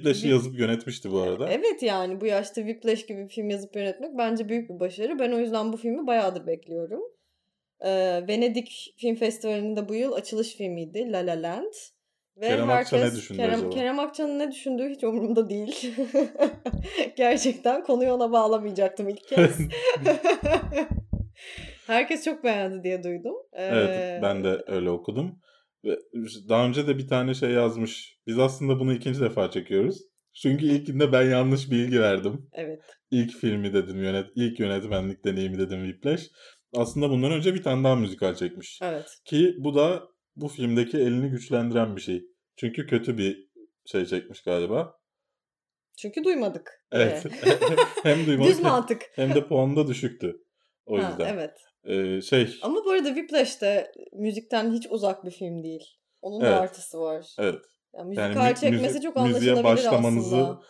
Whiplash'ı 0.04 0.28
Whip- 0.28 0.32
yazıp 0.32 0.60
yönetmişti 0.60 1.12
bu 1.12 1.20
arada. 1.22 1.50
Evet 1.50 1.84
yani 1.84 2.22
bu 2.22 2.26
yaşta 2.26 2.62
Whiplash 2.62 3.06
gibi 3.06 3.24
bir 3.24 3.30
film 3.30 3.50
yazıp 3.50 3.76
yönetmek 3.76 4.18
bence 4.18 4.50
büyük 4.50 4.70
bir 4.70 4.80
başarı. 4.80 5.20
Ben 5.20 5.32
o 5.32 5.40
yüzden 5.40 5.74
bu 5.74 5.78
filmi 5.78 6.08
bayağıdır 6.08 6.48
bekliyorum. 6.48 7.02
Ee, 7.82 8.24
Venedik 8.28 8.94
Film 8.98 9.16
Festivali'nde 9.16 9.90
bu 9.90 9.96
yıl 9.96 10.14
açılış 10.14 10.56
filmiydi 10.56 11.12
La 11.12 11.18
La 11.18 11.42
Land. 11.42 11.74
Ve 12.38 12.48
Kerem 12.48 12.70
Akça 12.70 12.98
ne 12.98 13.16
düşündü 13.16 13.38
Kerem, 13.38 13.60
acaba? 13.60 13.70
Kerem 13.70 14.00
Akça'nın 14.00 14.40
ne 14.40 14.52
düşündüğü 14.52 14.90
hiç 14.90 15.04
umurumda 15.04 15.50
değil. 15.50 15.94
Gerçekten 17.18 17.84
konuyu 17.84 18.12
ona 18.12 18.32
bağlamayacaktım 18.32 19.10
ilk 19.10 19.28
kez. 19.28 19.58
Herkes 21.88 22.26
çok 22.26 22.44
beğendi 22.44 22.84
diye 22.84 23.04
duydum. 23.04 23.36
Ee, 23.54 23.64
Evet 23.64 24.22
ben 24.22 24.44
de 24.44 24.64
öyle 24.68 24.90
okudum. 24.90 25.40
Daha 26.50 26.66
önce 26.68 26.88
de 26.88 26.98
bir 26.98 27.08
tane 27.08 27.34
şey 27.34 27.52
yazmış. 27.52 28.18
Biz 28.28 28.40
aslında 28.40 28.80
bunu 28.80 28.94
ikinci 28.94 29.20
defa 29.22 29.52
çekiyoruz. 29.52 30.02
Çünkü 30.34 30.66
ilkinde 30.66 31.12
ben 31.12 31.30
yanlış 31.30 31.72
bilgi 31.72 32.02
verdim. 32.02 32.50
Evet. 32.54 32.82
İlk 33.12 33.32
filmi 33.32 33.74
dedim, 33.74 34.04
yönet 34.04 34.28
ilk 34.36 34.60
yönetmenlik 34.60 35.26
deneyimi 35.26 35.58
dedim 35.58 35.86
Whiplash. 35.86 36.24
Aslında 36.76 37.10
bundan 37.10 37.32
önce 37.32 37.54
bir 37.54 37.64
tane 37.64 37.84
daha 37.84 37.96
müzikal 37.96 38.36
çekmiş. 38.36 38.80
Evet. 38.82 39.06
Ki 39.26 39.56
bu 39.58 39.76
da 39.76 40.04
bu 40.36 40.48
filmdeki 40.48 40.98
elini 40.98 41.30
güçlendiren 41.30 41.96
bir 41.96 42.02
şey. 42.02 42.24
Çünkü 42.58 42.88
kötü 42.88 43.18
bir 43.18 43.50
şey 43.86 44.06
çekmiş 44.06 44.42
galiba. 44.42 44.96
Çünkü 45.98 46.24
duymadık. 46.24 46.72
Evet. 46.92 47.26
Ee, 47.26 47.58
hem 48.04 48.26
duymadık 48.26 48.52
Düz 48.52 48.60
mantık. 48.62 49.02
hem 49.16 49.36
de 49.36 49.48
puanı 49.48 49.76
da 49.76 49.88
düşüktü. 49.88 50.36
O 50.86 50.98
Ha, 51.04 51.10
yüzden. 51.10 51.34
evet. 51.34 51.58
Ee, 51.86 52.22
şey 52.22 52.58
Ama 52.62 52.86
bu 52.86 52.92
arada 52.92 53.08
Whiplash 53.08 53.62
de 53.62 53.92
müzikten 54.14 54.72
hiç 54.74 54.88
uzak 54.90 55.26
bir 55.26 55.32
film 55.32 55.64
değil. 55.64 55.84
Onun 56.22 56.42
da 56.42 56.48
Evet. 56.48 56.58
artısı 56.62 57.00
var. 57.00 57.36
evet. 57.40 57.62
Yani 57.94 58.16
Yani 58.16 58.28
müzikal 58.28 58.50
mü- 58.50 58.56
çekmesi 58.56 58.84
müzik- 58.94 59.04
çok 59.04 59.16
müziğe 59.16 59.52
anlaşılabilir 59.52 59.64
başlamanızı 59.64 60.38
aslında. 60.38 60.62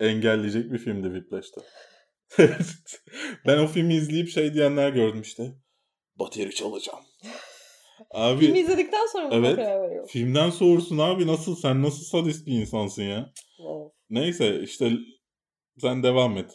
engelleyecek 0.00 0.72
bir 0.72 0.78
filmdi 0.78 1.06
Whiplash'ta. 1.06 1.60
ben 3.46 3.58
o 3.58 3.66
filmi 3.66 3.94
izleyip 3.94 4.28
şey 4.28 4.54
diyenler 4.54 4.90
gördüm 4.90 5.20
işte. 5.20 5.52
Bateri 6.18 6.54
çalacağım. 6.54 6.98
Abi 8.10 8.40
Filmi 8.46 8.58
izledikten 8.60 9.06
sonra 9.12 9.28
mı 9.28 9.34
Evet. 9.34 9.56
karar 9.56 9.82
veriyor? 9.82 10.08
filmden 10.08 10.50
soğursun 10.50 10.98
abi 10.98 11.26
nasıl 11.26 11.56
sen 11.56 11.82
nasıl 11.82 12.04
sadist 12.04 12.46
bir 12.46 12.52
insansın 12.60 13.02
ya. 13.02 13.32
Wow. 13.56 13.96
Neyse 14.10 14.60
işte 14.60 14.90
sen 15.80 16.02
devam 16.02 16.36
et. 16.38 16.50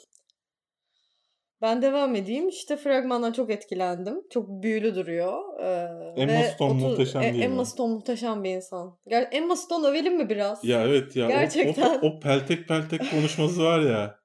Ben 1.61 1.81
devam 1.81 2.15
edeyim. 2.15 2.47
İşte 2.49 2.77
fragmandan 2.77 3.31
çok 3.31 3.49
etkilendim. 3.51 4.21
Çok 4.29 4.49
büyülü 4.49 4.95
duruyor. 4.95 5.59
Ee, 5.59 6.21
Emma 6.21 6.33
ve 6.33 6.43
Stone 6.43 6.71
otu- 6.71 6.89
muhteşem 6.89 7.21
E- 7.21 7.33
değil 7.33 7.43
Emma 7.43 7.59
mi? 7.61 7.65
Stone 7.65 7.93
muhteşem 7.93 8.43
bir 8.43 8.49
insan. 8.49 8.97
Ger- 9.07 9.27
Emma 9.31 9.55
Stone 9.55 9.87
övelim 9.87 10.17
mi 10.17 10.29
biraz? 10.29 10.63
Ya 10.65 10.83
evet 10.83 11.15
ya 11.15 11.25
o- 11.25 11.29
Gerçekten. 11.29 11.99
O, 12.01 12.07
o, 12.07 12.19
peltek 12.19 12.67
peltek 12.67 13.11
konuşması 13.11 13.63
var 13.63 13.79
ya. 13.79 14.19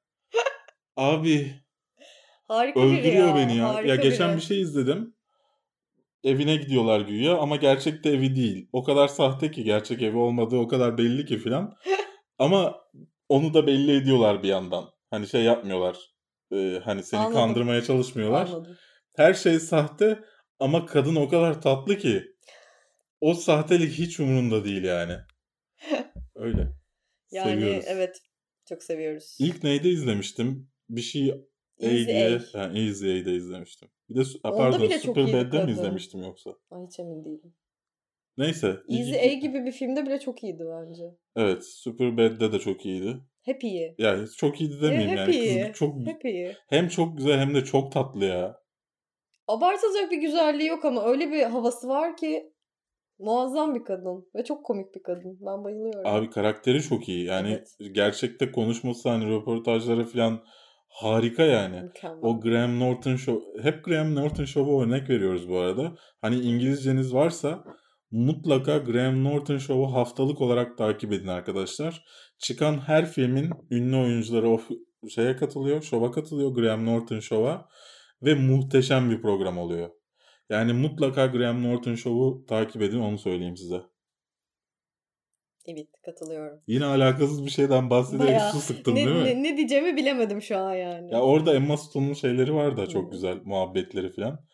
Abi 0.97 1.55
Harika 2.49 2.81
öldürüyor 2.81 3.29
ya. 3.29 3.37
beni 3.37 3.57
ya. 3.57 3.75
Harika 3.75 3.89
ya 3.89 3.97
geçen 3.97 4.29
biri. 4.29 4.37
bir 4.37 4.43
şey 4.43 4.61
izledim. 4.61 5.15
Evine 6.25 6.57
gidiyorlar 6.57 7.01
güya 7.01 7.39
ama 7.39 7.57
gerçekte 7.57 8.09
evi 8.11 8.37
değil. 8.37 8.69
O 8.73 8.85
kadar 8.85 9.09
sahte 9.09 9.51
ki 9.51 9.65
gerçek 9.65 10.03
evi 10.03 10.17
olmadığı 10.17 10.57
o 10.57 10.69
kadar 10.69 10.99
belli 10.99 11.25
ki 11.27 11.39
filan. 11.39 11.75
ama 12.39 12.81
onu 13.29 13.55
da 13.55 13.67
belli 13.67 13.97
ediyorlar 13.97 14.43
bir 14.43 14.49
yandan. 14.49 14.85
Hani 15.11 15.27
şey 15.27 15.43
yapmıyorlar. 15.43 15.97
Ee, 16.53 16.81
hani 16.85 17.03
seni 17.03 17.21
Anladım. 17.21 17.37
kandırmaya 17.37 17.83
çalışmıyorlar. 17.83 18.47
Anladım. 18.47 18.77
Her 19.17 19.35
şey 19.35 19.61
sahte 19.61 20.19
ama 20.59 20.87
kadın 20.87 21.17
o 21.17 21.29
kadar 21.29 21.63
tatlı 21.63 21.99
ki. 21.99 22.23
O 23.21 23.35
sahtelik 23.35 23.93
hiç 23.93 24.21
umurunda 24.21 24.65
değil 24.65 24.85
yani. 24.85 25.17
Öyle. 26.35 26.69
Yani 27.31 27.61
Seviyoruz. 27.61 27.85
evet. 27.89 28.23
Çok 28.69 28.83
seviyoruz. 28.83 29.37
İlk 29.41 29.63
neyde 29.63 29.89
izlemiştim? 29.89 30.71
Bir 30.89 31.01
şey 31.01 31.29
Easy 31.81 32.07
diye. 32.07 32.41
A. 32.55 32.59
Ha, 32.59 32.73
Easy 32.75 33.21
A'de 33.21 33.35
izlemiştim. 33.35 33.89
Bir 34.09 34.15
de 34.15 34.21
Onda 34.43 34.57
pardon 34.57 34.83
bile 34.83 34.99
Super 34.99 35.33
Bad'de 35.33 35.65
mi 35.65 35.71
izlemiştim 35.71 36.23
yoksa? 36.23 36.51
Ay 36.71 36.87
hiç 36.87 36.99
emin 36.99 37.25
değilim. 37.25 37.55
Neyse. 38.37 38.77
Easy 38.89 39.19
A 39.19 39.33
gibi 39.33 39.65
bir 39.65 39.73
filmde 39.73 40.07
bile 40.07 40.21
çok 40.21 40.43
iyiydi 40.43 40.65
bence. 40.67 41.05
Evet. 41.37 41.65
Super 41.65 42.17
Bad'de 42.17 42.53
de 42.53 42.59
çok 42.59 42.87
iyiydi. 42.87 43.17
Hep 43.45 43.65
iyi. 43.65 43.95
Ya 43.99 44.17
çok 44.37 44.61
iyiydi 44.61 44.83
demeyeyim 44.83 45.11
hep 45.11 45.19
yani. 45.19 45.37
iyi. 45.37 45.67
Kız 45.67 45.79
çok 45.79 46.07
Hep 46.07 46.25
iyi. 46.25 46.57
hem 46.69 46.89
çok 46.89 47.17
güzel 47.17 47.39
hem 47.39 47.55
de 47.55 47.65
çok 47.65 47.93
tatlı 47.93 48.25
ya. 48.25 48.61
Abartılacak 49.49 50.11
bir 50.11 50.17
güzelliği 50.21 50.69
yok 50.69 50.85
ama 50.85 51.05
öyle 51.05 51.33
bir 51.33 51.43
havası 51.43 51.89
var 51.89 52.17
ki 52.17 52.53
muazzam 53.19 53.75
bir 53.75 53.85
kadın 53.85 54.29
ve 54.37 54.45
çok 54.45 54.67
komik 54.67 54.95
bir 54.95 55.03
kadın. 55.03 55.39
Ben 55.41 55.65
bayılıyorum. 55.65 56.01
Abi 56.05 56.31
karakteri 56.31 56.83
çok 56.83 57.09
iyi. 57.09 57.25
Yani 57.27 57.49
Evet. 57.51 57.95
gerçekte 57.95 58.53
konuşması 58.53 59.09
hani 59.09 59.31
röportajları 59.31 60.05
falan 60.05 60.45
harika 60.89 61.43
yani. 61.43 61.81
Mükemmel. 61.83 62.19
O 62.23 62.41
Graham 62.41 62.81
Norton 62.81 63.17
Show, 63.17 63.63
hep 63.63 63.85
Graham 63.85 64.15
Norton 64.15 64.45
Show'a 64.45 64.83
örnek 64.85 65.11
veriyoruz 65.11 65.49
bu 65.49 65.59
arada. 65.59 65.93
Hani 66.21 66.37
İngilizceniz 66.41 67.15
varsa 67.15 67.65
mutlaka 68.11 68.79
Graham 68.79 69.25
Norton 69.25 69.59
Show'u 69.59 69.95
haftalık 69.95 70.41
olarak 70.41 70.79
takip 70.79 71.13
edin 71.13 71.27
arkadaşlar. 71.27 72.05
Çıkan 72.39 72.79
her 72.79 73.07
filmin 73.07 73.51
ünlü 73.71 73.97
oyuncuları 73.97 74.51
o 74.51 74.61
şeye 75.09 75.37
katılıyor, 75.37 75.83
şova 75.83 76.11
katılıyor 76.11 76.51
Graham 76.55 76.87
Norton 76.87 77.21
Show'a 77.21 77.69
ve 78.23 78.35
muhteşem 78.35 79.11
bir 79.11 79.23
program 79.23 79.59
oluyor. 79.59 79.91
Yani 80.51 80.73
mutlaka 80.73 81.27
Graham 81.27 81.63
Norton 81.65 81.95
Show'u 81.95 82.47
takip 82.47 82.83
edin 82.83 83.01
onu 83.01 83.19
söyleyeyim 83.19 83.57
size. 83.57 83.81
Evet 85.67 85.89
katılıyorum. 86.05 86.61
Yine 86.67 86.85
alakasız 86.85 87.45
bir 87.45 87.51
şeyden 87.51 87.91
bahsederek 87.91 88.29
Bayağı. 88.29 88.53
su 88.53 88.59
sıktın 88.61 88.93
Ne, 88.95 88.97
değil 88.97 89.17
mi? 89.17 89.25
ne, 89.25 89.43
ne 89.43 89.57
diyeceğimi 89.57 89.97
bilemedim 89.97 90.43
şu 90.43 90.59
an 90.59 90.75
yani. 90.75 91.13
Ya 91.13 91.21
orada 91.21 91.55
Emma 91.55 91.77
Stone'un 91.77 92.13
şeyleri 92.13 92.55
var 92.55 92.77
da 92.77 92.87
çok 92.89 93.13
güzel 93.13 93.41
muhabbetleri 93.45 94.13
falan. 94.13 94.45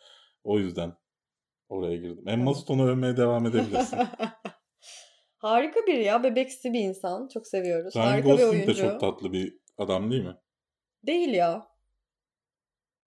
O 0.44 0.59
yüzden 0.59 0.92
oraya 1.69 1.97
girdim. 1.97 2.29
Emma. 2.29 2.55
Stone'u 2.55 2.87
övmeye 2.89 3.17
devam 3.17 3.47
edebilirsin. 3.47 3.99
Harika 5.39 5.81
bir 5.87 5.99
ya. 5.99 6.23
Bebeksi 6.23 6.73
bir 6.73 6.81
insan. 6.81 7.29
Çok 7.35 7.47
seviyoruz. 7.47 7.97
Ryan 7.97 8.07
Harika 8.07 8.27
bir 8.29 8.33
Gosling 8.33 8.53
oyuncu. 8.53 8.67
de 8.69 8.75
çok 8.75 9.01
tatlı 9.01 9.33
bir 9.33 9.59
adam 9.79 10.11
değil 10.11 10.25
mi? 10.25 10.35
Değil 11.07 11.35
ya. 11.35 11.67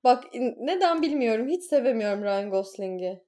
Bak 0.03 0.23
neden 0.57 1.01
bilmiyorum. 1.01 1.47
Hiç 1.47 1.63
sevemiyorum 1.63 2.23
Ryan 2.23 2.49
Gosling'i. 2.49 3.23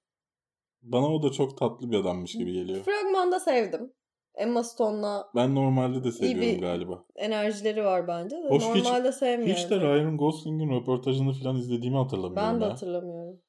Bana 0.82 1.08
o 1.16 1.24
da 1.24 1.32
çok 1.32 1.58
tatlı 1.58 1.92
bir 1.92 1.98
adammış 1.98 2.32
gibi 2.34 2.54
geliyor. 2.54 2.84
Fragmanda 2.84 3.40
sevdim. 3.40 3.94
Emma 4.36 4.64
Stone'la 4.64 5.28
Ben 5.36 5.56
normalde 5.56 6.04
de 6.04 6.12
seviyorum 6.12 6.42
bir- 6.42 6.60
galiba. 6.62 7.06
enerjileri 7.16 7.84
var 7.86 8.08
bence. 8.08 8.36
de 8.36 8.50
Hoş, 8.50 8.64
hiç- 8.64 8.84
Normalde 8.86 9.12
sevmiyorum. 9.12 9.56
Hiç 9.64 9.70
de 9.70 9.80
Ryan 9.80 10.18
Gosling'in 10.18 10.70
röportajını 10.82 11.34
falan 11.34 11.56
izlediğimi 11.56 11.98
hatırlamıyorum 11.98 12.36
Ben 12.54 12.62
de 12.62 12.66
ya. 12.66 12.72
hatırlamıyorum. 12.72 13.42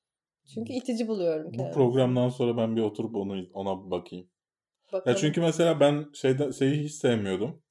Çünkü 0.55 0.72
itici 0.72 1.09
buluyorum. 1.09 1.53
Bu 1.55 1.70
programdan 1.70 2.28
sonra 2.28 2.57
ben 2.57 2.76
bir 2.76 2.82
oturup 2.82 3.16
onu 3.16 3.46
ona 3.53 3.90
bakayım. 3.90 4.26
Ya 4.92 4.98
Bakalım. 4.98 5.18
çünkü 5.20 5.40
mesela 5.40 5.80
ben 5.80 6.07
şeyde 6.14 6.53
şeyi 6.53 6.84
hiç 6.84 6.92
sevmiyordum. 6.92 7.62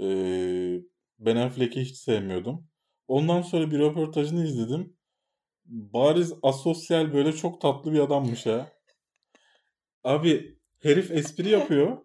Ee, 0.00 0.80
Ben 1.18 1.36
Affleck'i 1.36 1.80
hiç 1.80 1.96
sevmiyordum. 1.96 2.68
Ondan 3.08 3.42
sonra 3.42 3.70
bir 3.70 3.78
röportajını 3.78 4.44
izledim. 4.44 4.96
Bariz 5.64 6.34
asosyal 6.42 7.12
böyle 7.12 7.32
çok 7.32 7.60
tatlı 7.60 7.92
bir 7.92 8.00
adammış 8.00 8.46
ya. 8.46 8.72
Abi 10.04 10.58
herif 10.82 11.10
espri 11.10 11.48
yapıyor. 11.48 11.98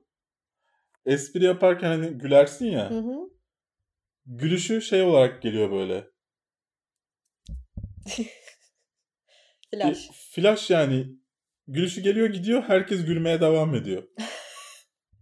Espri 1.06 1.44
yaparken 1.44 1.88
hani 1.88 2.08
gülersin 2.08 2.66
ya. 2.66 2.90
Hı 2.90 3.00
hı. 3.00 3.30
Gülüşü 4.26 4.82
şey 4.82 5.02
olarak 5.02 5.42
geliyor 5.42 5.72
böyle. 5.72 6.08
Flash. 9.74 10.10
Bir 10.10 10.14
flash 10.14 10.70
yani. 10.70 11.08
Gülüşü 11.68 12.02
geliyor 12.02 12.30
gidiyor 12.30 12.64
herkes 12.68 13.06
gülmeye 13.06 13.42
devam 13.42 13.76
ediyor. 13.76 14.04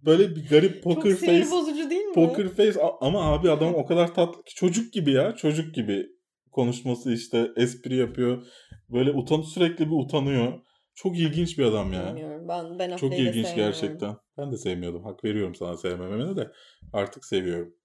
Böyle 0.06 0.36
bir 0.36 0.50
garip 0.50 0.84
poker 0.84 1.12
Çok 1.12 1.20
face. 1.20 1.52
bozucu 1.52 1.90
değil 1.90 2.02
mi? 2.02 2.14
Poker 2.14 2.50
face 2.50 2.82
ama 3.02 3.34
abi 3.34 3.52
adam 3.52 3.76
o 3.76 3.86
kadar 3.86 4.14
tatlı 4.14 4.44
ki 4.44 4.56
çocuk 4.56 4.94
gibi 4.94 5.12
ya. 5.12 5.36
Çocuk 5.36 5.76
gibi 5.76 6.08
konuşması 6.52 7.14
işte 7.14 7.52
espri 7.58 7.96
yapıyor. 7.96 8.46
Böyle 8.90 9.12
utan 9.12 9.42
sürekli 9.42 9.86
bir 9.86 9.96
utanıyor. 9.96 10.54
Çok 10.96 11.18
ilginç 11.20 11.58
bir 11.58 11.64
adam 11.64 11.94
ya. 11.94 12.08
Bilmiyorum. 12.08 12.48
Ben 12.48 12.80
Ben 12.80 12.98
Çok 12.98 13.20
ilginç 13.20 13.56
gerçekten. 13.56 14.18
Ben 14.38 14.52
de 14.52 14.58
sevmiyordum. 14.58 15.04
Hak 15.04 15.24
veriyorum 15.24 15.56
sana 15.56 15.78
sevmemene 15.78 16.36
de. 16.36 16.52
Artık 16.94 17.26
seviyorum. 17.26 17.76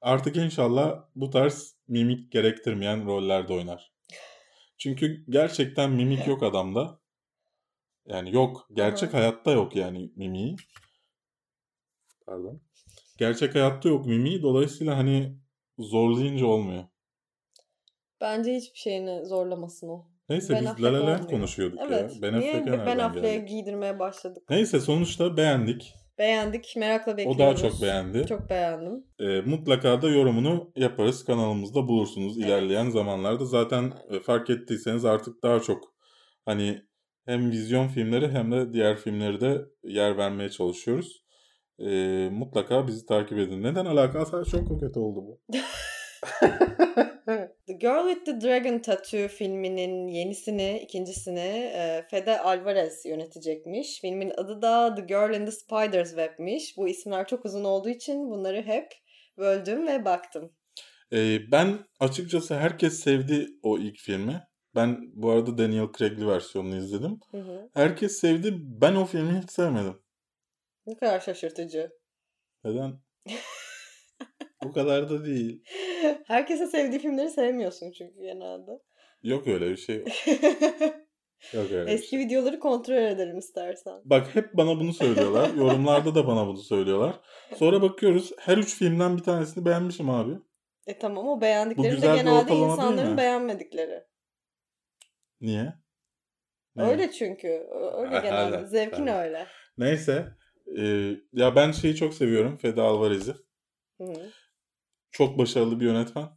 Artık 0.00 0.36
inşallah 0.36 1.04
bu 1.14 1.30
tarz 1.30 1.76
mimik 1.88 2.32
gerektirmeyen 2.32 3.06
rollerde 3.06 3.52
oynar. 3.52 3.95
Çünkü 4.78 5.24
gerçekten 5.28 5.90
mimik 5.90 6.26
yok 6.26 6.42
adamda. 6.42 7.00
Yani 8.06 8.34
yok. 8.34 8.68
Gerçek 8.72 9.14
hayatta 9.14 9.52
yok 9.52 9.76
yani 9.76 10.12
mimiği. 10.16 10.56
Pardon. 12.26 12.60
Gerçek 13.18 13.54
hayatta 13.54 13.88
yok 13.88 14.06
mimiği. 14.06 14.42
Dolayısıyla 14.42 14.96
hani 14.96 15.36
zorlayınca 15.78 16.46
olmuyor. 16.46 16.84
Bence 18.20 18.54
hiçbir 18.54 18.78
şeyini 18.78 19.26
zorlamasın 19.26 19.88
o. 19.88 20.06
Neyse 20.28 20.54
Ben 20.54 20.60
biz 20.60 20.84
La 20.84 20.92
La 20.92 21.06
Land 21.06 21.30
konuşuyorduk 21.30 21.78
Evet. 21.82 22.14
ya. 22.14 22.22
Ben 22.22 22.40
Niye 22.40 22.66
Ben 22.66 22.98
Affleck'e 22.98 23.38
giydirmeye 23.38 23.98
başladık? 23.98 24.42
Neyse 24.50 24.80
sonuçta 24.80 25.36
beğendik. 25.36 25.94
Beğendik. 26.18 26.74
Merakla 26.76 27.12
O 27.12 27.16
bekliyoruz. 27.16 27.38
daha 27.38 27.56
çok 27.70 27.82
beğendi. 27.82 28.26
Çok 28.26 28.50
beğendim. 28.50 29.04
E, 29.18 29.40
mutlaka 29.40 30.02
da 30.02 30.08
yorumunu 30.08 30.72
yaparız. 30.76 31.24
Kanalımızda 31.24 31.88
bulursunuz 31.88 32.38
Evet. 32.38 32.46
ilerleyen 32.48 32.90
zamanlarda. 32.90 33.44
Zaten 33.44 33.92
e, 34.10 34.20
fark 34.20 34.50
ettiyseniz 34.50 35.04
artık 35.04 35.42
daha 35.42 35.60
çok 35.60 35.84
hani 36.44 36.82
hem 37.26 37.50
vizyon 37.50 37.88
filmleri 37.88 38.28
hem 38.28 38.52
de 38.52 38.72
diğer 38.72 38.96
filmleri 38.96 39.40
de 39.40 39.58
yer 39.84 40.16
vermeye 40.16 40.50
çalışıyoruz. 40.50 41.22
E, 41.78 41.88
mutlaka 42.32 42.86
bizi 42.86 43.06
takip 43.06 43.38
edin. 43.38 43.62
Neden 43.62 43.86
alakası? 43.86 44.44
Çok 44.50 44.80
kötü 44.80 44.98
oldu 44.98 45.20
bu. 45.26 45.40
The 47.66 47.72
Girl 47.72 48.08
with 48.08 48.24
the 48.24 48.40
Dragon 48.40 48.78
Tattoo 48.78 49.28
filminin 49.28 50.08
yenisini, 50.08 50.78
ikincisini 50.78 51.70
e, 51.74 52.06
Fede 52.10 52.40
Alvarez 52.40 53.06
yönetecekmiş. 53.06 54.00
Filmin 54.00 54.32
adı 54.36 54.62
da 54.62 54.94
The 54.94 55.02
Girl 55.02 55.34
in 55.34 55.44
the 55.46 55.52
Spider's 55.52 56.08
Web'miş. 56.08 56.76
Bu 56.76 56.88
isimler 56.88 57.26
çok 57.26 57.44
uzun 57.44 57.64
olduğu 57.64 57.88
için 57.88 58.30
bunları 58.30 58.62
hep 58.62 58.92
böldüm 59.38 59.86
ve 59.86 60.04
baktım. 60.04 60.52
E, 61.12 61.38
ben 61.52 61.78
açıkçası 62.00 62.54
herkes 62.54 63.00
sevdi 63.00 63.46
o 63.62 63.78
ilk 63.78 63.98
filmi. 63.98 64.42
Ben 64.74 64.98
bu 65.14 65.30
arada 65.30 65.58
Daniel 65.58 65.88
Craig'li 65.98 66.26
versiyonunu 66.26 66.76
izledim. 66.76 67.20
Hı 67.30 67.38
hı. 67.38 67.70
Herkes 67.74 68.18
sevdi. 68.18 68.54
Ben 68.60 68.94
o 68.94 69.04
filmi 69.04 69.40
hiç 69.42 69.50
sevmedim. 69.50 70.02
Ne 70.86 70.96
kadar 70.96 71.20
şaşırtıcı. 71.20 71.90
Neden? 72.64 73.00
bu 74.64 74.72
kadar 74.72 75.10
da 75.10 75.24
değil. 75.24 75.62
Herkese 76.26 76.66
sevdiği 76.66 77.00
filmleri 77.00 77.30
sevmiyorsun 77.30 77.92
çünkü 77.92 78.20
genelde. 78.20 78.70
Yok 79.22 79.46
öyle 79.46 79.70
bir 79.70 79.76
şey. 79.76 79.96
Yok, 81.52 81.72
öyle 81.72 81.92
Eski 81.92 82.08
şey. 82.08 82.18
videoları 82.18 82.58
kontrol 82.58 82.94
ederim 82.94 83.38
istersen. 83.38 84.00
Bak 84.04 84.34
hep 84.34 84.54
bana 84.54 84.80
bunu 84.80 84.92
söylüyorlar. 84.92 85.54
Yorumlarda 85.56 86.14
da 86.14 86.26
bana 86.26 86.46
bunu 86.46 86.58
söylüyorlar. 86.58 87.20
Sonra 87.56 87.82
bakıyoruz 87.82 88.32
her 88.38 88.58
üç 88.58 88.74
filmden 88.74 89.16
bir 89.16 89.22
tanesini 89.22 89.64
beğenmişim 89.64 90.10
abi. 90.10 90.32
E 90.86 90.98
tamam 90.98 91.28
o 91.28 91.40
beğendiklerim 91.40 92.02
de 92.02 92.06
genelde 92.06 92.54
insanların 92.54 93.16
beğenmedikleri. 93.16 94.04
Niye? 95.40 95.72
Ne? 96.76 96.82
Öyle 96.82 97.10
çünkü. 97.12 97.48
Öyle 97.96 98.20
genelde. 98.20 98.56
hala, 98.56 98.66
Zevkin 98.66 99.06
hala. 99.06 99.22
öyle. 99.22 99.46
Neyse. 99.78 100.26
Ee, 100.78 101.16
ya 101.32 101.56
ben 101.56 101.72
şeyi 101.72 101.96
çok 101.96 102.14
seviyorum. 102.14 102.56
Fede 102.56 102.80
Alvarez'i. 102.80 103.32
Hı 104.00 104.04
hı. 104.04 104.30
Çok 105.16 105.38
başarılı 105.38 105.80
bir 105.80 105.84
yönetmen. 105.84 106.28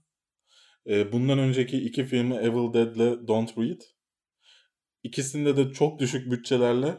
Ee, 0.87 1.11
bundan 1.11 1.39
önceki 1.39 1.77
iki 1.77 2.05
filmi 2.05 2.35
Evil 2.35 2.73
Dead'le 2.73 3.27
Don't 3.27 3.57
Breathe. 3.57 3.85
İkisinde 5.03 5.57
de 5.57 5.73
çok 5.73 5.99
düşük 5.99 6.31
bütçelerle 6.31 6.97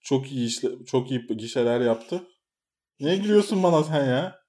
çok 0.00 0.32
iyi 0.32 0.46
işle, 0.46 0.68
çok 0.86 1.10
iyi 1.10 1.26
gişeler 1.26 1.80
yaptı. 1.80 2.22
Niye 3.00 3.16
gülüyorsun 3.16 3.62
bana 3.62 3.84
sen 3.84 4.04
ya? 4.04 4.40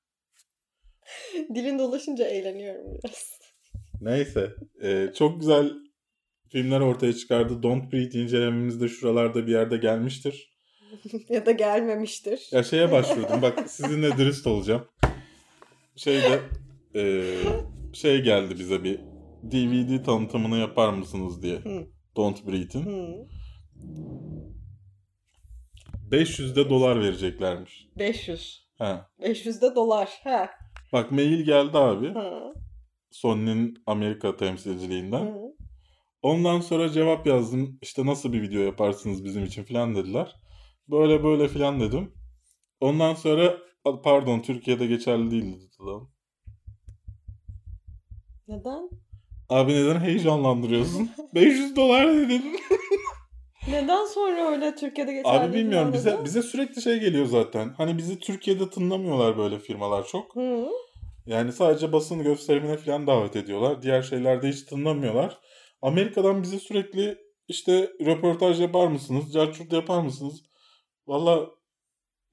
Dilin 1.55 1.79
dolaşınca 1.79 2.27
eğleniyorum 2.27 2.93
biraz. 2.93 3.39
Neyse. 4.01 4.55
e, 4.81 5.13
çok 5.17 5.39
güzel 5.39 5.71
filmler 6.49 6.79
ortaya 6.79 7.13
çıkardı. 7.13 7.63
Don't 7.63 7.93
Breathe 7.93 8.19
incelememiz 8.19 8.81
de 8.81 8.87
şuralarda 8.87 9.47
bir 9.47 9.51
yerde 9.51 9.77
gelmiştir. 9.77 10.57
ya 11.29 11.45
da 11.45 11.51
gelmemiştir. 11.51 12.49
Ya 12.51 12.63
şeye 12.63 12.91
başvurdum. 12.91 13.41
Bak 13.41 13.69
sizinle 13.69 14.17
dürüst 14.17 14.47
olacağım. 14.47 14.87
Şeyde 15.97 16.41
e, 16.95 17.33
şey 17.93 18.21
geldi 18.21 18.59
bize 18.59 18.83
bir 18.83 18.99
DVD 19.43 20.03
tanıtımını 20.03 20.57
yapar 20.57 20.93
mısınız 20.93 21.43
diye. 21.43 21.55
Hı. 21.55 21.87
Don't 22.15 22.47
Breathe'in. 22.47 22.85
Hı. 22.85 23.27
500 26.11 26.55
de 26.55 26.69
dolar 26.69 27.01
vereceklermiş. 27.01 27.87
500. 27.97 28.67
Ha. 28.77 29.09
500 29.21 29.61
de 29.61 29.75
dolar. 29.75 30.09
Ha. 30.23 30.49
Bak 30.93 31.11
mail 31.11 31.45
geldi 31.45 31.77
abi. 31.77 32.13
Sony'nin 33.11 33.83
Amerika 33.85 34.37
temsilciliğinden. 34.37 35.25
Hı. 35.25 35.57
Ondan 36.21 36.59
sonra 36.59 36.89
cevap 36.89 37.27
yazdım. 37.27 37.79
İşte 37.81 38.05
nasıl 38.05 38.33
bir 38.33 38.41
video 38.41 38.61
yaparsınız 38.61 39.25
bizim 39.25 39.45
için 39.45 39.63
falan 39.63 39.95
dediler. 39.95 40.35
Böyle 40.89 41.23
böyle 41.23 41.47
falan 41.47 41.79
dedim. 41.79 42.11
Ondan 42.81 43.13
sonra 43.13 43.57
pardon 44.03 44.39
Türkiye'de 44.39 44.85
geçerli 44.85 45.31
değil 45.31 45.45
dedi 45.45 45.65
adam. 45.79 46.09
Neden? 48.47 48.89
Abi 49.49 49.73
neden 49.73 49.99
heyecanlandırıyorsun? 49.99 51.09
500 51.35 51.75
dolar 51.75 52.07
dedin. 52.07 52.59
Neden 53.71 54.05
sonra 54.05 54.51
öyle 54.51 54.75
Türkiye'de 54.75 55.13
geçerli 55.13 55.37
Abi 55.37 55.53
bilmiyorum 55.53 55.93
bize 55.93 56.11
dedi? 56.11 56.25
bize 56.25 56.41
sürekli 56.41 56.81
şey 56.81 56.99
geliyor 56.99 57.25
zaten. 57.25 57.73
Hani 57.77 57.97
bizi 57.97 58.19
Türkiye'de 58.19 58.69
tınlamıyorlar 58.69 59.37
böyle 59.37 59.59
firmalar 59.59 60.07
çok. 60.07 60.35
Hı. 60.35 60.67
Yani 61.25 61.51
sadece 61.51 61.93
basın 61.93 62.23
gösterimine 62.23 62.77
falan 62.77 63.07
davet 63.07 63.35
ediyorlar. 63.35 63.81
Diğer 63.81 64.01
şeylerde 64.01 64.49
hiç 64.49 64.63
tınlamıyorlar. 64.63 65.37
Amerika'dan 65.81 66.43
bize 66.43 66.59
sürekli 66.59 67.17
işte 67.47 67.91
röportaj 68.05 68.61
yapar 68.61 68.87
mısınız? 68.87 69.33
Carçurt 69.33 69.73
yapar 69.73 70.01
mısınız? 70.01 70.43
Valla 71.07 71.49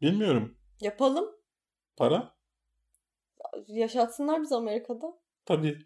bilmiyorum. 0.01 0.57
Yapalım. 0.81 1.25
Para? 1.97 2.35
Yaşatsınlar 3.69 4.43
bizi 4.43 4.55
Amerika'da. 4.55 5.07
Tabii. 5.47 5.79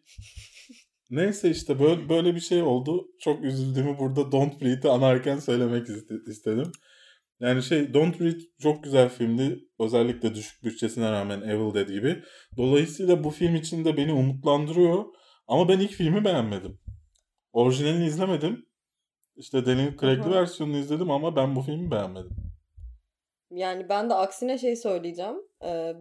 Neyse 1.10 1.50
işte 1.50 1.80
böyle, 1.80 2.08
böyle 2.08 2.34
bir 2.34 2.40
şey 2.40 2.62
oldu. 2.62 3.08
Çok 3.20 3.44
üzüldüğümü 3.44 3.98
burada 3.98 4.32
Don't 4.32 4.62
Breathe'i 4.62 4.90
anarken 4.90 5.38
söylemek 5.38 5.88
iste- 5.88 6.30
istedim. 6.30 6.72
Yani 7.40 7.62
şey 7.62 7.94
Don't 7.94 8.20
Breathe 8.20 8.44
çok 8.58 8.84
güzel 8.84 9.08
filmdi. 9.08 9.68
Özellikle 9.80 10.34
düşük 10.34 10.64
bütçesine 10.64 11.12
rağmen 11.12 11.40
Evil 11.40 11.74
Dead 11.74 11.88
gibi. 11.88 12.22
Dolayısıyla 12.56 13.24
bu 13.24 13.30
film 13.30 13.54
için 13.54 13.84
de 13.84 13.96
beni 13.96 14.12
umutlandırıyor. 14.12 15.04
Ama 15.46 15.68
ben 15.68 15.78
ilk 15.78 15.90
filmi 15.90 16.24
beğenmedim. 16.24 16.78
Orijinalini 17.52 18.06
izlemedim. 18.06 18.66
İşte 19.36 19.66
Daniel 19.66 19.96
Craig'li 19.96 20.30
versiyonunu 20.30 20.76
izledim 20.76 21.10
ama 21.10 21.36
ben 21.36 21.56
bu 21.56 21.62
filmi 21.62 21.90
beğenmedim. 21.90 22.47
Yani 23.50 23.88
ben 23.88 24.10
de 24.10 24.14
aksine 24.14 24.58
şey 24.58 24.76
söyleyeceğim. 24.76 25.36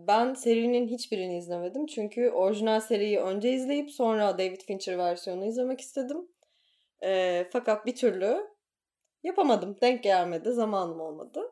Ben 0.08 0.34
serinin 0.34 0.88
hiçbirini 0.88 1.38
izlemedim. 1.38 1.86
Çünkü 1.86 2.30
orijinal 2.30 2.80
seriyi 2.80 3.20
önce 3.20 3.52
izleyip 3.52 3.92
sonra 3.92 4.38
David 4.38 4.62
Fincher 4.62 4.98
versiyonunu 4.98 5.46
izlemek 5.46 5.82
istedim. 5.82 6.28
Fakat 7.52 7.86
bir 7.86 7.96
türlü 7.96 8.48
yapamadım. 9.24 9.78
Denk 9.82 10.04
gelmedi. 10.04 10.52
Zamanım 10.52 11.00
olmadı. 11.00 11.52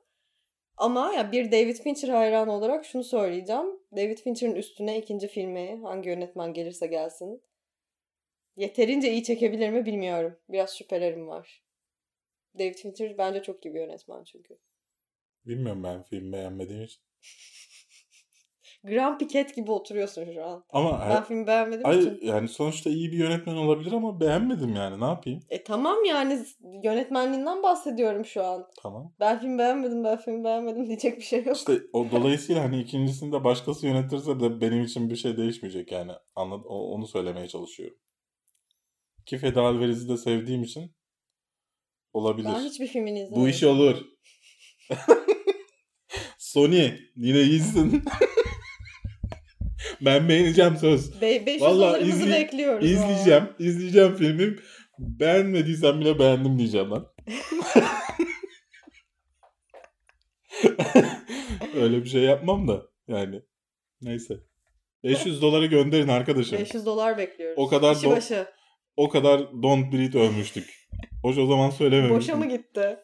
Ama 0.78 1.14
ya 1.14 1.32
bir 1.32 1.52
David 1.52 1.76
Fincher 1.76 2.10
hayranı 2.10 2.54
olarak 2.54 2.86
şunu 2.86 3.04
söyleyeceğim. 3.04 3.80
David 3.96 4.18
Fincher'ın 4.18 4.56
üstüne 4.56 4.98
ikinci 4.98 5.28
filmi 5.28 5.80
hangi 5.84 6.10
yönetmen 6.10 6.54
gelirse 6.54 6.88
gelsin. 6.88 7.42
Yeterince 8.56 9.12
iyi 9.12 9.24
çekebilir 9.24 9.70
mi 9.70 9.86
bilmiyorum. 9.86 10.38
Biraz 10.50 10.78
şüphelerim 10.78 11.28
var. 11.28 11.64
David 12.60 12.76
Fincher 12.76 13.18
bence 13.18 13.44
çok 13.44 13.66
iyi 13.66 13.74
bir 13.74 13.80
yönetmen 13.80 14.24
çünkü. 14.24 14.58
Bilmiyorum 15.46 15.84
ben 15.84 16.04
film 16.04 16.34
beğenmediğim 16.34 16.84
için. 16.84 17.02
Grand 18.84 19.20
Piquet 19.20 19.56
gibi 19.56 19.72
oturuyorsun 19.72 20.34
şu 20.34 20.46
an. 20.46 20.64
Ama 20.70 21.00
Ben 21.00 21.06
her, 21.06 21.26
filmi 21.26 21.48
beğenmedim 21.48 21.86
ay, 21.86 22.00
için. 22.00 22.20
yani 22.22 22.48
sonuçta 22.48 22.90
iyi 22.90 23.12
bir 23.12 23.18
yönetmen 23.18 23.56
olabilir 23.56 23.92
ama 23.92 24.20
beğenmedim 24.20 24.76
yani 24.76 25.02
ne 25.02 25.06
yapayım? 25.06 25.40
E 25.50 25.64
tamam 25.64 25.98
yani 26.06 26.46
yönetmenliğinden 26.84 27.64
bahsediyorum 27.64 28.26
şu 28.26 28.44
an. 28.44 28.68
Tamam. 28.82 29.14
Ben 29.20 29.40
film 29.40 29.58
beğenmedim, 29.58 30.04
ben 30.04 30.18
film 30.18 30.44
beğenmedim 30.44 30.86
diyecek 30.88 31.18
bir 31.18 31.24
şey 31.24 31.44
yok. 31.44 31.58
İşte 31.58 31.82
o 31.94 32.12
dolayısıyla 32.12 32.64
hani 32.64 32.82
ikincisinde 32.82 33.44
başkası 33.44 33.88
yönetirse 33.88 34.40
de 34.40 34.62
benim 34.62 34.84
için 34.84 35.10
bir 35.10 35.16
şey 35.16 35.38
değişmeyecek 35.38 35.92
yani. 35.92 36.12
Anlad 36.36 36.62
onu 36.66 37.08
söylemeye 37.08 37.48
çalışıyorum. 37.48 37.98
Ki 39.26 39.38
Feda 39.38 39.62
Alvarez'i 39.62 40.10
de 40.10 40.18
sevdiğim 40.18 40.64
için 40.64 40.96
olabilir. 42.14 42.50
Ben 42.56 42.60
hiçbir 42.60 42.88
filmini 42.88 43.20
izlemedim. 43.20 43.44
Bu 43.44 43.50
iş 43.50 43.64
olur. 43.64 44.06
Sony 46.56 46.92
yine 47.16 47.42
iyisin. 47.42 48.04
ben 50.02 50.30
beğeneceğim 50.30 50.78
söz. 50.78 51.22
Be 51.22 51.46
500 51.46 51.62
Vallahi 51.62 51.80
dolarımızı 52.00 52.26
izley- 52.26 52.32
bekliyoruz. 52.42 52.92
İzleyeceğim. 52.92 53.44
izleyeceğim 53.60 54.16
filmi. 54.16 54.56
Beğenmediysen 55.00 56.00
bile 56.02 56.20
beğendim 56.20 56.60
diyeceğim 56.60 56.92
lan. 56.92 57.08
Öyle 61.76 62.04
bir 62.04 62.10
şey 62.10 62.22
yapmam 62.22 62.68
da 62.68 62.82
yani. 63.08 63.42
Neyse. 64.02 64.34
500 65.04 65.42
doları 65.42 65.66
gönderin 65.66 66.08
arkadaşım. 66.08 66.60
500 66.60 66.86
dolar 66.86 67.18
bekliyoruz. 67.18 67.58
O 67.60 67.68
kadar 67.68 67.96
Kişi 67.96 68.08
do- 68.08 68.12
başı. 68.16 68.46
O 68.98 69.10
kadar 69.10 69.40
Don't 69.64 69.94
Breathe 69.94 70.20
övmüştük. 70.20 70.70
Hoş 71.24 71.38
o 71.38 71.46
zaman 71.48 71.70
söylememiştim. 71.70 72.18
Boşa 72.18 72.36
mı 72.36 72.50
gitti? 72.58 72.98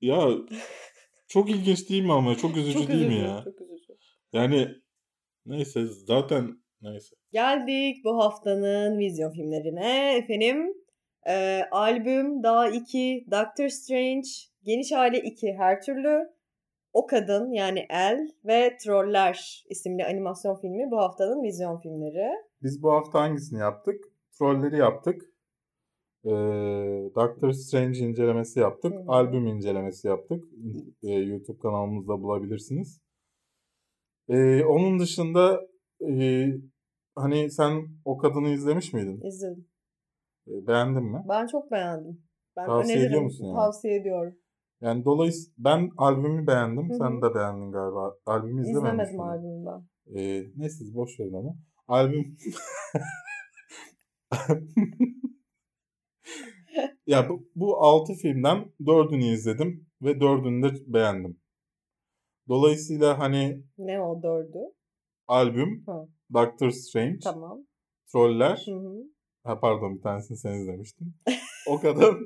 Ya 0.00 0.28
çok 1.30 1.50
ilginç 1.50 1.90
değil 1.90 2.04
mi 2.04 2.12
ama? 2.12 2.36
Çok 2.36 2.56
üzücü 2.56 2.78
çok 2.78 2.88
değil 2.88 3.06
mi 3.06 3.14
üzücü, 3.14 3.28
ya? 3.28 3.42
Çok 3.44 3.60
üzücü. 3.60 3.92
Yani 4.32 4.68
neyse 5.46 5.86
zaten 6.06 6.62
neyse. 6.82 7.16
Geldik 7.32 8.04
bu 8.04 8.18
haftanın 8.18 8.98
vizyon 8.98 9.30
filmlerine. 9.30 10.16
Efendim 10.16 10.74
e, 11.28 11.62
albüm 11.70 12.42
Daha 12.42 12.68
2, 12.68 13.26
Doctor 13.30 13.68
Strange, 13.68 14.28
Geniş 14.62 14.92
Aile 14.92 15.18
2 15.20 15.52
her 15.58 15.82
türlü, 15.82 16.30
O 16.92 17.06
Kadın 17.06 17.52
yani 17.52 17.86
El 17.90 18.28
ve 18.44 18.76
Troller 18.76 19.64
isimli 19.68 20.04
animasyon 20.04 20.54
filmi 20.54 20.90
bu 20.90 20.98
haftanın 20.98 21.42
vizyon 21.42 21.78
filmleri. 21.78 22.30
Biz 22.62 22.82
bu 22.82 22.92
hafta 22.92 23.20
hangisini 23.20 23.60
yaptık? 23.60 24.04
Trolleri 24.38 24.78
yaptık. 24.78 25.29
Ee, 26.24 26.30
Doctor 27.14 27.52
Strange 27.52 27.98
incelemesi 27.98 28.60
yaptık. 28.60 28.92
Hı. 28.92 29.04
Albüm 29.06 29.46
incelemesi 29.46 30.08
yaptık. 30.08 30.44
Ee, 31.02 31.12
YouTube 31.12 31.58
kanalımızda 31.58 32.22
bulabilirsiniz. 32.22 33.00
Ee, 34.28 34.64
onun 34.64 34.98
dışında 34.98 35.60
e, 36.08 36.46
hani 37.16 37.50
sen 37.50 37.88
o 38.04 38.18
kadını 38.18 38.48
izlemiş 38.48 38.92
miydin? 38.92 39.20
İzledim. 39.26 39.66
Ee, 40.48 40.66
beğendin 40.66 41.04
mi? 41.04 41.24
Ben 41.28 41.46
çok 41.46 41.70
beğendim. 41.70 42.22
Ben 42.56 42.66
Tavsiye 42.66 42.96
öneririm. 42.96 43.10
ediyor 43.10 43.22
musun 43.22 43.44
yani? 43.46 43.56
Tavsiye 43.56 44.00
ediyorum. 44.00 44.34
Yani 44.80 45.04
dolayısıyla 45.04 45.54
ben 45.58 45.90
albümü 45.96 46.46
beğendim. 46.46 46.88
Hı 46.90 46.94
hı. 46.94 46.98
Sen 46.98 47.22
de 47.22 47.34
beğendin 47.34 47.72
galiba. 47.72 48.14
Albümü 48.26 48.60
izlememiş 48.62 49.08
İzlemedim 49.08 49.20
albümü 49.20 49.66
ben. 49.66 49.80
Ee, 50.20 50.44
neyse 50.56 50.84
boş 50.94 51.20
verin 51.20 51.32
onu. 51.32 51.56
Albüm 51.88 52.36
ya 57.06 57.28
bu, 57.28 57.48
bu 57.54 57.76
6 57.84 58.14
filmden 58.14 58.72
4'ünü 58.80 59.32
izledim 59.34 59.86
ve 60.02 60.10
4'ünü 60.12 60.62
de 60.74 60.92
beğendim. 60.94 61.40
Dolayısıyla 62.48 63.18
hani 63.18 63.62
Ne 63.78 64.00
o 64.00 64.22
dördü? 64.22 64.58
albüm, 65.28 65.82
Hı. 65.86 66.08
Doctor 66.34 66.70
Strange, 66.70 67.18
Tamam. 67.24 67.66
Troller, 68.12 68.62
Hı 68.66 68.72
hı. 68.74 69.02
ha 69.44 69.60
pardon 69.60 69.96
bir 69.96 70.02
tanesini 70.02 70.36
sen 70.38 70.52
izlemiştin. 70.52 71.14
O 71.68 71.80
kadar. 71.80 72.16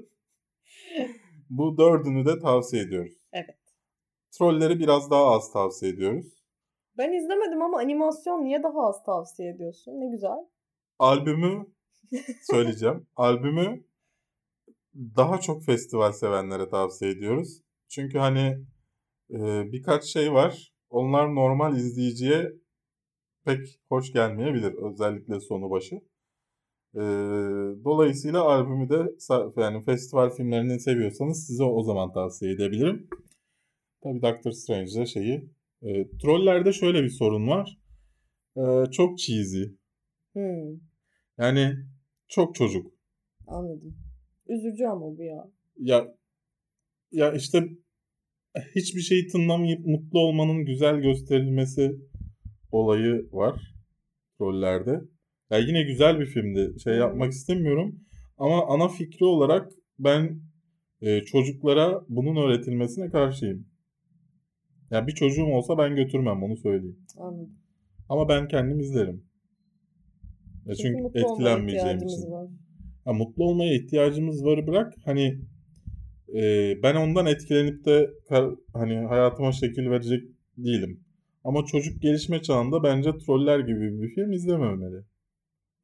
bu 1.51 1.79
dördünü 1.79 2.27
de 2.27 2.39
tavsiye 2.39 2.83
ediyoruz. 2.83 3.13
Evet. 3.33 3.59
Trolleri 4.39 4.79
biraz 4.79 5.11
daha 5.11 5.25
az 5.27 5.53
tavsiye 5.53 5.93
ediyoruz. 5.93 6.27
Ben 6.99 7.13
izlemedim 7.13 7.63
ama 7.63 7.79
animasyon 7.79 8.45
niye 8.45 8.63
daha 8.63 8.89
az 8.89 9.03
tavsiye 9.05 9.51
ediyorsun? 9.51 9.93
Ne 9.93 10.11
güzel. 10.11 10.39
albümü 10.99 11.67
söyleyeceğim. 12.51 13.07
albümü 13.17 13.85
daha 14.95 15.41
çok 15.41 15.65
festival 15.65 16.13
sevenlere 16.13 16.69
tavsiye 16.69 17.11
ediyoruz. 17.11 17.61
Çünkü 17.89 18.19
hani 18.19 18.59
e, 19.31 19.73
birkaç 19.73 20.05
şey 20.05 20.33
var. 20.33 20.73
Onlar 20.91 21.35
normal 21.35 21.77
izleyiciye 21.77 22.53
pek 23.45 23.81
hoş 23.89 24.13
gelmeyebilir. 24.13 24.75
Özellikle 24.75 25.41
sonu 25.41 25.71
başı. 25.71 25.95
E, 26.95 27.01
dolayısıyla 27.85 28.43
albümü 28.43 28.89
de 28.89 29.13
yani 29.57 29.85
festival 29.85 30.31
filmlerini 30.31 30.81
seviyorsanız 30.81 31.47
size 31.47 31.65
o 31.65 31.83
zaman 31.83 32.13
tavsiye 32.13 32.53
edebilirim. 32.53 33.09
Tabii 34.03 34.23
Doctor 34.23 34.51
Strange'de 34.51 35.07
şeyi. 35.07 35.51
E, 35.83 36.09
Troller'de 36.23 36.73
şöyle 36.73 37.03
bir 37.03 37.09
sorun 37.11 37.49
var. 37.49 37.79
E, 38.57 38.91
çok 38.91 39.19
cheesy. 39.19 39.63
Hmm, 40.33 40.81
Yani 41.39 41.75
çok 42.29 42.55
çocuk. 42.55 42.93
anladım. 43.47 44.04
Üzücü 44.49 44.85
ama 44.85 45.17
bu 45.17 45.23
ya. 45.23 45.51
Ya 45.77 46.15
ya 47.13 47.33
işte 47.33 47.69
hiçbir 48.75 49.01
şeyi 49.01 49.27
tınlamayıp 49.27 49.87
mutlu 49.87 50.21
olmanın 50.21 50.65
güzel 50.65 50.97
gösterilmesi 51.01 51.97
olayı 52.73 53.29
var 53.33 53.75
rollerde. 54.41 55.01
Ya 55.51 55.59
yine 55.59 55.83
güzel 55.83 56.21
bir 56.21 56.27
filmdi. 56.27 56.81
Şey 56.81 56.97
yapmak 56.97 57.33
istemiyorum 57.33 58.01
ama 58.39 58.67
ana 58.67 58.89
fikri 58.89 59.25
olarak 59.25 59.73
ben 59.99 60.41
e, 61.01 61.21
çocuklara 61.21 62.05
bunun 62.09 62.37
öğretilmesine 62.37 63.11
karşıyım. 63.11 63.67
Ya 64.91 65.07
bir 65.07 65.13
çocuğum 65.13 65.47
olsa 65.47 65.79
ben 65.79 65.97
götürmem 65.97 66.43
onu 66.43 66.57
söyleyeyim. 66.57 66.99
Anladım. 67.19 67.51
Ama 68.09 68.29
ben 68.29 68.49
kendim 68.49 68.81
izlerim. 68.81 69.25
Ya 70.67 70.75
çünkü 70.75 71.03
olmaya 71.03 71.21
etkilenmeyeceğim 71.21 71.99
için. 71.99 72.31
var. 72.31 72.49
Ha, 73.05 73.13
mutlu 73.13 73.45
olmaya 73.45 73.75
ihtiyacımız 73.75 74.45
var 74.45 74.67
bırak. 74.67 74.95
Hani 75.05 75.39
e, 76.35 76.43
ben 76.83 76.95
ondan 76.95 77.27
etkilenip 77.27 77.85
de 77.85 78.11
hani 78.73 78.95
hayatıma 78.97 79.53
şekil 79.53 79.91
verecek 79.91 80.23
değilim. 80.57 81.01
Ama 81.45 81.65
çocuk 81.65 82.03
gelişme 82.03 82.43
çağında 82.43 82.83
bence 82.83 83.19
Troller 83.19 83.59
gibi 83.59 84.03
bir 84.03 84.15
film 84.15 84.33
izlememeli. 84.33 85.05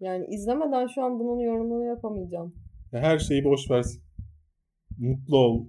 Yani 0.00 0.26
izlemeden 0.26 0.86
şu 0.86 1.02
an 1.02 1.18
bunun 1.18 1.40
yorumunu 1.40 1.84
yapamayacağım. 1.84 2.54
Ya 2.92 3.00
her 3.00 3.18
şeyi 3.18 3.44
boş 3.44 3.70
ver. 3.70 3.84
Mutlu 4.98 5.36
ol. 5.36 5.66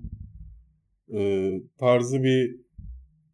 E, 1.13 1.51
tarzı 1.77 2.23
bir 2.23 2.55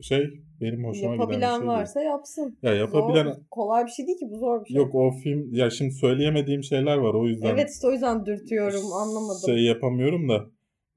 şey 0.02 0.47
benim 0.62 0.84
hoşuma 0.86 1.16
giden 1.16 1.18
bir 1.18 1.20
Yapabilen 1.34 1.60
şey 1.60 1.68
varsa 1.68 2.02
yapsın. 2.02 2.58
Ya 2.62 2.74
yapabilen 2.74 3.24
Zor, 3.24 3.34
kolay 3.52 3.86
bir 3.86 3.92
şey 3.92 4.08
değil 4.08 4.18
ki 4.20 4.28
bu 4.32 4.38
zor 4.38 4.62
bir 4.62 4.70
şey. 4.70 4.78
yok 4.78 4.96
o 4.96 5.12
film 5.12 5.54
ya 5.54 5.70
şimdi 5.70 5.92
söyleyemediğim 5.92 6.64
şeyler 6.64 6.98
var 6.98 7.14
o 7.14 7.28
yüzden. 7.28 7.50
Evet 7.50 7.70
işte 7.76 7.88
o 7.88 7.92
yüzden 7.92 8.26
dürtüyorum 8.26 8.94
anlamadım. 8.94 9.42
Şey 9.46 9.64
yapamıyorum 9.64 10.30
da 10.30 10.46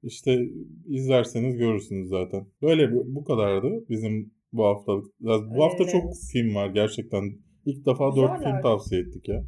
işte 0.03 0.39
izlerseniz 0.87 1.57
görürsünüz 1.57 2.09
zaten. 2.09 2.45
Böyle 2.61 2.91
bu, 2.95 3.03
bu 3.07 3.23
kadardı 3.23 3.85
bizim 3.89 4.33
bu 4.53 4.65
haftalık. 4.65 5.05
Ya 5.21 5.37
Bu 5.55 5.63
hafta 5.63 5.77
çok 5.77 5.87
Önerilerimiz. 5.87 6.31
film 6.33 6.55
var 6.55 6.67
gerçekten. 6.69 7.23
İlk 7.65 7.85
defa 7.85 8.15
4 8.15 8.15
Güzeller. 8.15 8.39
film 8.53 8.61
tavsiye 8.61 9.01
ettik 9.01 9.29
ya. 9.29 9.43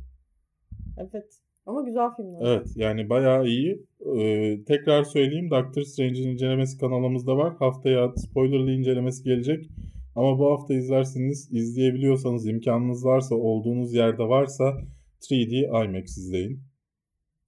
Evet. 0.98 1.26
Ama 1.66 1.82
güzel 1.82 2.10
filmler. 2.18 2.40
Evet 2.52 2.68
yani 2.76 3.10
bayağı 3.10 3.46
iyi. 3.48 3.86
Ee, 4.18 4.64
tekrar 4.68 5.04
söyleyeyim 5.04 5.50
Doctor 5.52 5.82
Strange'in 5.82 6.30
incelemesi 6.30 6.78
kanalımızda 6.78 7.38
var. 7.38 7.54
Haftaya 7.60 8.12
spoilerlı 8.16 8.72
incelemesi 8.72 9.24
gelecek. 9.24 9.70
Ama 10.16 10.40
bu 10.40 10.52
hafta 10.52 10.74
izlerseniz 10.74 11.50
izleyebiliyorsanız 11.52 12.48
imkanınız 12.48 13.06
varsa 13.06 13.36
olduğunuz 13.36 13.94
yerde 13.94 14.24
varsa 14.24 14.82
3D 15.22 15.86
IMAX 15.86 16.18
izleyin. 16.18 16.64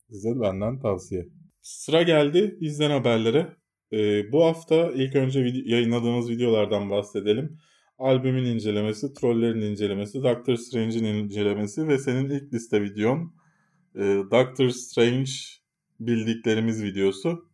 Size 0.09 0.39
benden 0.41 0.79
tavsiye. 0.79 1.27
Sıra 1.61 2.01
geldi 2.03 2.57
bizden 2.61 2.91
haberlere. 2.91 3.47
Ee, 3.93 4.31
bu 4.31 4.43
hafta 4.43 4.91
ilk 4.91 5.15
önce 5.15 5.39
vid- 5.39 5.69
yayınladığımız 5.69 6.29
videolardan 6.29 6.89
bahsedelim. 6.89 7.57
Albümün 7.97 8.45
incelemesi, 8.45 9.13
Troller'in 9.13 9.61
incelemesi, 9.61 10.23
Doctor 10.23 10.55
Strange'in 10.55 11.03
incelemesi 11.03 11.87
ve 11.87 11.97
senin 11.97 12.29
ilk 12.29 12.53
liste 12.53 12.81
videon 12.83 13.33
e, 13.95 14.01
Doctor 14.31 14.69
Strange 14.69 15.31
bildiklerimiz 15.99 16.83
videosu 16.83 17.49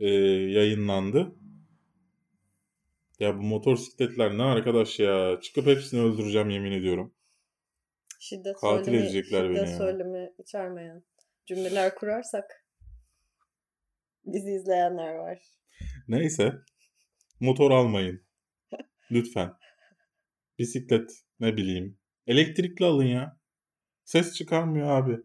e, 0.00 0.08
yayınlandı. 0.50 1.32
Ya 3.20 3.38
bu 3.38 3.42
motosikletler 3.42 4.38
ne 4.38 4.42
arkadaş 4.42 4.98
ya. 4.98 5.40
Çıkıp 5.42 5.66
hepsini 5.66 6.00
öldüreceğim 6.00 6.50
yemin 6.50 6.72
ediyorum. 6.72 7.14
Şiddet 8.20 8.56
Katil 8.56 8.84
söylemi, 8.84 9.02
edecekler 9.04 9.42
şiddet 9.42 9.56
beni 9.56 9.70
ya. 9.70 9.76
söylemi 9.78 10.32
içermeyen 10.38 11.04
cümleler 11.46 11.94
kurarsak 11.94 12.64
bizi 14.24 14.50
izleyenler 14.50 15.14
var. 15.14 15.38
Neyse. 16.08 16.52
Motor 17.40 17.70
almayın. 17.70 18.26
Lütfen. 19.10 19.52
Bisiklet 20.58 21.10
ne 21.40 21.56
bileyim. 21.56 21.98
Elektrikli 22.26 22.84
alın 22.84 23.06
ya. 23.06 23.40
Ses 24.04 24.34
çıkarmıyor 24.34 24.90
abi. 24.90 25.16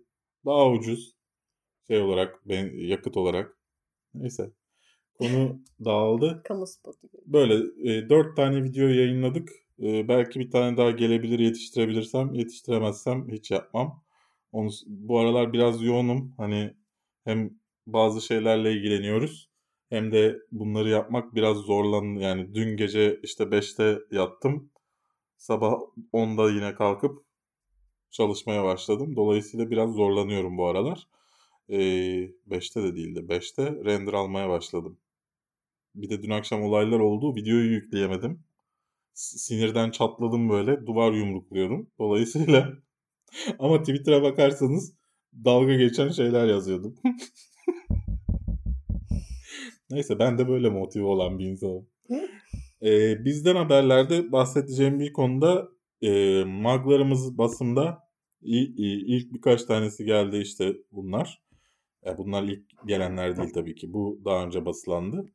Daha 0.46 0.70
ucuz. 0.70 1.16
Şey 1.88 2.02
olarak, 2.02 2.36
ben, 2.46 2.88
yakıt 2.88 3.18
olarak. 3.18 3.58
Neyse. 4.14 4.52
Konu 5.18 5.60
dağıldı. 5.86 6.42
Kamu 6.44 6.68
spotu. 6.68 7.08
Böyle 7.26 7.54
e, 7.92 8.10
4 8.10 8.36
tane 8.36 8.64
video 8.64 8.88
yayınladık. 8.88 9.50
E, 9.84 10.08
belki 10.08 10.40
bir 10.40 10.52
tane 10.52 10.78
daha 10.78 10.92
gelebilir 10.92 11.40
yetiştirebilirsem. 11.40 12.34
Yetiştiremezsem 12.34 13.32
hiç 13.32 13.52
yapmam. 13.52 14.04
Onu, 14.52 14.70
bu 14.88 15.20
aralar 15.20 15.54
biraz 15.54 15.84
yoğunum. 15.84 16.34
Hani 16.38 16.74
hem 17.24 17.50
bazı 17.88 18.22
şeylerle 18.22 18.74
ilgileniyoruz. 18.74 19.50
Hem 19.90 20.12
de 20.12 20.40
bunları 20.52 20.90
yapmak 20.90 21.36
biraz 21.36 21.58
zorlan. 21.58 22.04
Yani 22.20 22.56
dün 22.56 22.78
gece 22.78 23.20
işte 23.24 23.44
5'te 23.44 24.00
yattım. 24.12 24.72
Sabah 25.38 25.74
10'da 26.14 26.52
yine 26.52 26.76
kalkıp 26.76 27.26
çalışmaya 28.12 28.64
başladım. 28.64 29.16
Dolayısıyla 29.16 29.72
biraz 29.72 29.92
zorlanıyorum 29.92 30.58
bu 30.58 30.68
aralar. 30.68 31.08
E, 31.70 31.78
5'te 32.48 32.84
de 32.84 32.96
değildi. 32.96 33.20
5'te 33.30 33.64
render 33.86 34.14
almaya 34.14 34.50
başladım. 34.50 34.98
Bir 35.96 36.10
de 36.10 36.24
dün 36.24 36.30
akşam 36.30 36.62
olaylar 36.62 37.00
oldu. 37.00 37.36
Videoyu 37.36 37.72
yükleyemedim. 37.72 38.44
Sinirden 39.14 39.92
çatladım 39.92 40.50
böyle. 40.50 40.86
Duvar 40.86 41.12
yumrukluyorum. 41.12 41.90
Dolayısıyla 42.00 42.74
ama 43.60 43.80
Twitter'a 43.80 44.24
bakarsanız 44.24 44.94
dalga 45.46 45.76
geçen 45.76 46.10
şeyler 46.10 46.48
yazıyordum. 46.48 46.96
Neyse 49.90 50.20
ben 50.20 50.38
de 50.38 50.48
böyle 50.48 50.70
motive 50.70 51.06
olan 51.06 51.40
bir 51.40 51.46
insanım. 51.46 51.88
Ee, 52.82 53.26
bizden 53.26 53.56
haberlerde 53.56 54.32
bahsedeceğim 54.32 55.00
bir 55.00 55.14
konuda 55.14 55.70
e, 56.02 56.44
maglarımız 56.44 57.38
basında 57.38 58.00
ilk 58.42 59.34
birkaç 59.34 59.64
tanesi 59.64 60.06
geldi 60.06 60.38
işte 60.38 60.78
bunlar. 60.92 61.42
E, 62.06 62.18
bunlar 62.18 62.44
ilk 62.44 62.64
gelenler 62.88 63.38
değil 63.38 63.54
tabii 63.54 63.76
ki. 63.76 63.94
Bu 63.94 64.22
daha 64.26 64.46
önce 64.46 64.66
basılandı. 64.66 65.26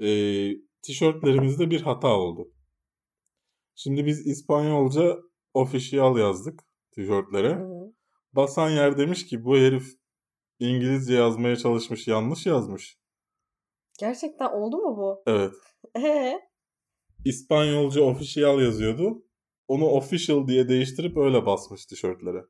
E, 0.00 0.08
tişörtlerimizde 0.82 1.70
bir 1.70 1.80
hata 1.80 2.08
oldu. 2.08 2.52
Şimdi 3.74 4.06
biz 4.06 4.26
İspanyolca 4.26 5.16
official 5.54 6.18
yazdık 6.18 6.62
tişörtlere. 6.90 7.58
Basan 8.32 8.70
yer 8.70 8.98
demiş 8.98 9.26
ki 9.26 9.44
bu 9.44 9.56
herif 9.56 9.84
İngilizce 10.58 11.14
yazmaya 11.14 11.56
çalışmış 11.56 12.08
yanlış 12.08 12.46
yazmış. 12.46 12.98
Gerçekten 13.98 14.50
oldu 14.50 14.76
mu 14.76 14.96
bu? 14.96 15.22
Evet. 15.26 15.54
Ee, 15.96 16.40
İspanyolca 17.24 18.02
official 18.02 18.60
yazıyordu. 18.60 19.24
Onu 19.68 19.84
official 19.84 20.48
diye 20.48 20.68
değiştirip 20.68 21.16
öyle 21.16 21.46
basmış 21.46 21.86
tişörtlere. 21.86 22.44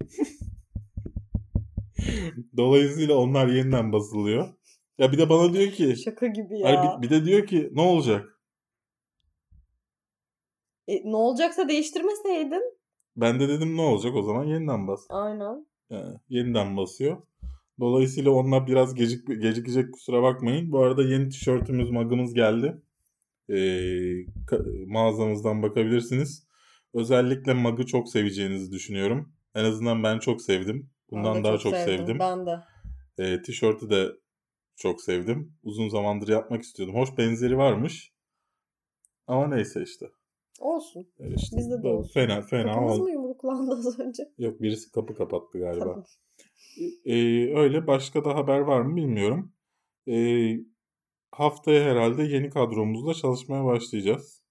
Dolayısıyla 2.56 3.16
onlar 3.16 3.46
yeniden 3.46 3.92
basılıyor. 3.92 4.54
Ya 5.02 5.12
bir 5.12 5.18
de 5.18 5.28
bana 5.28 5.52
diyor 5.52 5.72
ki 5.72 5.96
şaka 5.96 6.26
gibi 6.26 6.58
ya. 6.58 6.68
hani 6.68 7.02
bir, 7.02 7.02
bir 7.02 7.10
de 7.10 7.24
diyor 7.24 7.46
ki 7.46 7.70
ne 7.72 7.80
olacak? 7.80 8.40
E, 10.88 11.10
ne 11.10 11.16
olacaksa 11.16 11.68
değiştirmeseydin. 11.68 12.62
Ben 13.16 13.40
de 13.40 13.48
dedim 13.48 13.76
ne 13.76 13.80
olacak 13.80 14.14
o 14.14 14.22
zaman 14.22 14.44
yeniden 14.44 14.88
bas. 14.88 15.00
Aynen. 15.08 15.66
Yani 15.90 16.16
yeniden 16.28 16.76
basıyor. 16.76 17.22
Dolayısıyla 17.80 18.30
onlar 18.30 18.66
biraz 18.66 18.94
gecik, 18.94 19.26
gecikecek 19.26 19.92
kusura 19.92 20.22
bakmayın. 20.22 20.72
Bu 20.72 20.78
arada 20.78 21.02
yeni 21.02 21.28
tişörtümüz, 21.28 21.90
magımız 21.90 22.34
geldi. 22.34 22.82
Ee, 23.50 24.26
mağazamızdan 24.86 25.62
bakabilirsiniz. 25.62 26.46
Özellikle 26.94 27.54
magı 27.54 27.86
çok 27.86 28.08
seveceğinizi 28.08 28.72
düşünüyorum. 28.72 29.32
En 29.54 29.64
azından 29.64 30.02
ben 30.02 30.18
çok 30.18 30.42
sevdim. 30.42 30.90
Bundan 31.10 31.34
Ben 31.34 31.44
daha 31.44 31.58
çok 31.58 31.76
sevdim. 31.76 31.98
sevdim. 31.98 32.18
Ben 32.18 32.46
de. 32.46 32.60
Ee, 33.18 33.42
tişörtü 33.42 33.90
de 33.90 34.21
çok 34.82 35.02
sevdim. 35.02 35.54
Uzun 35.62 35.88
zamandır 35.88 36.28
yapmak 36.28 36.62
istiyordum. 36.62 36.94
Hoş 36.94 37.18
benzeri 37.18 37.58
varmış. 37.58 38.12
Ama 39.26 39.48
neyse 39.48 39.82
işte. 39.82 40.06
Olsun. 40.60 41.08
Ee, 41.18 41.34
işte 41.34 41.56
Bizde 41.56 41.82
de 41.82 41.88
olsun. 41.88 42.12
Fena 42.12 42.42
fena 42.42 42.72
Kapımız 42.72 42.98
mı 42.98 43.10
yumruklandı 43.10 43.72
az 43.72 43.98
önce? 44.00 44.22
Yok 44.38 44.60
birisi 44.60 44.92
kapı 44.92 45.14
kapattı 45.14 45.58
galiba. 45.58 45.84
Tamam. 45.84 46.04
Ee, 47.04 47.14
öyle 47.56 47.86
başka 47.86 48.24
da 48.24 48.34
haber 48.34 48.58
var 48.58 48.80
mı 48.80 48.96
bilmiyorum. 48.96 49.52
Ee, 50.08 50.56
haftaya 51.32 51.84
herhalde 51.84 52.22
yeni 52.22 52.50
kadromuzla 52.50 53.14
çalışmaya 53.14 53.64
başlayacağız. 53.64 54.42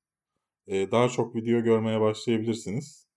Ee, 0.68 0.92
daha 0.92 1.10
çok 1.10 1.36
video 1.36 1.62
görmeye 1.62 2.02
başlayabilirsiniz. 2.02 3.08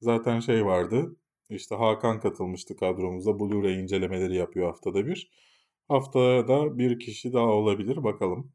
Zaten 0.00 0.40
şey 0.40 0.66
vardı. 0.66 1.16
İşte 1.48 1.74
Hakan 1.74 2.20
katılmıştı 2.20 2.76
kadromuza. 2.76 3.30
Blu-ray 3.30 3.82
incelemeleri 3.82 4.36
yapıyor 4.36 4.66
haftada 4.66 5.06
bir. 5.06 5.30
Haftaya 5.88 6.48
da 6.48 6.78
bir 6.78 6.98
kişi 7.00 7.32
daha 7.32 7.46
olabilir. 7.46 8.04
Bakalım. 8.04 8.52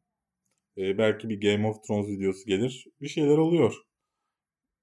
Ee, 0.77 0.97
belki 0.97 1.29
bir 1.29 1.41
Game 1.41 1.67
of 1.67 1.83
Thrones 1.87 2.07
videosu 2.07 2.45
gelir. 2.45 2.85
Bir 3.01 3.07
şeyler 3.07 3.37
oluyor. 3.37 3.75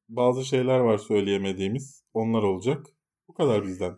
Bazı 0.08 0.44
şeyler 0.44 0.78
var 0.78 0.98
söyleyemediğimiz. 0.98 2.04
Onlar 2.14 2.42
olacak. 2.42 2.86
Bu 3.28 3.34
kadar 3.34 3.64
bizden. 3.64 3.96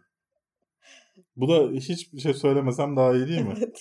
Bu 1.37 1.49
da 1.49 1.71
hiçbir 1.81 2.19
şey 2.21 2.35
söylemesem 2.35 2.97
daha 2.97 3.15
iyi 3.17 3.29
değil 3.29 3.43
mi? 3.43 3.55
Evet. 3.59 3.81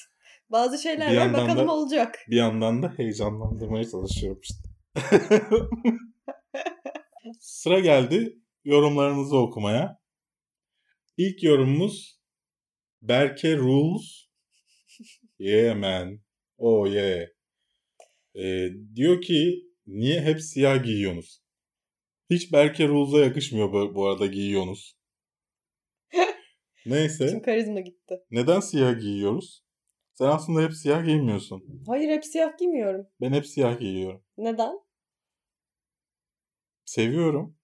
Bazı 0.50 0.78
şeyler 0.78 1.12
Bir 1.12 1.18
var 1.18 1.34
bakalım 1.34 1.68
da- 1.68 1.72
olacak. 1.74 2.20
Bir 2.30 2.36
yandan 2.36 2.84
da 2.84 2.94
heyecanlandırmaya 2.98 3.90
çalışıyorum 3.90 4.40
işte. 4.44 4.70
Sıra 7.40 7.80
geldi 7.80 8.40
yorumlarınızı 8.64 9.38
okumaya. 9.38 10.00
İlk 11.18 11.44
yorumumuz 11.44 12.20
Berke 13.02 13.58
Rules. 13.58 14.25
Yeah 15.40 15.76
man. 15.76 16.20
Oh 16.58 16.88
yeah. 16.88 17.28
Ee, 18.36 18.70
diyor 18.96 19.22
ki 19.22 19.64
niye 19.88 20.22
hep 20.22 20.42
siyah 20.42 20.84
giyiyorsunuz? 20.84 21.42
Hiç 22.30 22.54
Berke 22.54 22.88
Rules'a 22.88 23.20
yakışmıyor 23.26 23.74
bu, 23.74 23.96
bu 23.96 24.08
arada 24.08 24.26
giyiyorsunuz. 24.26 24.98
Neyse. 26.86 27.28
Tüm 27.28 27.42
karizma 27.42 27.80
gitti. 27.80 28.16
Neden 28.32 28.60
siyah 28.60 29.00
giyiyoruz? 29.00 29.66
Sen 30.14 30.26
aslında 30.26 30.62
hep 30.62 30.74
siyah 30.74 31.06
giymiyorsun. 31.06 31.84
Hayır 31.88 32.10
hep 32.10 32.26
siyah 32.26 32.58
giymiyorum. 32.58 33.08
Ben 33.22 33.34
hep 33.34 33.46
siyah 33.48 33.80
giyiyorum. 33.80 34.24
Neden? 34.38 34.80
Seviyorum. 36.86 37.58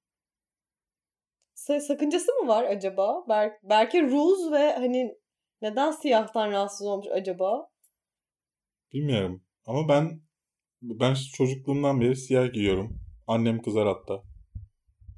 Sa- 1.55 1.81
sakıncası 1.81 2.31
mı 2.31 2.47
var 2.47 2.63
acaba? 2.63 3.25
Ber 3.29 3.51
Berke 3.63 4.01
Ruz 4.01 4.51
ve 4.51 4.73
hani 4.73 5.17
neden 5.61 5.91
siyahtan 5.91 6.51
rahatsız 6.51 6.87
olmuş 6.87 7.07
acaba? 7.11 7.67
Bilmiyorum. 8.93 9.43
Ama 9.65 9.89
ben 9.89 10.21
ben 10.81 11.15
çocukluğumdan 11.33 12.01
beri 12.01 12.15
siyah 12.15 12.53
giyiyorum. 12.53 12.99
Annem 13.27 13.61
kızar 13.61 13.87
hatta. 13.87 14.23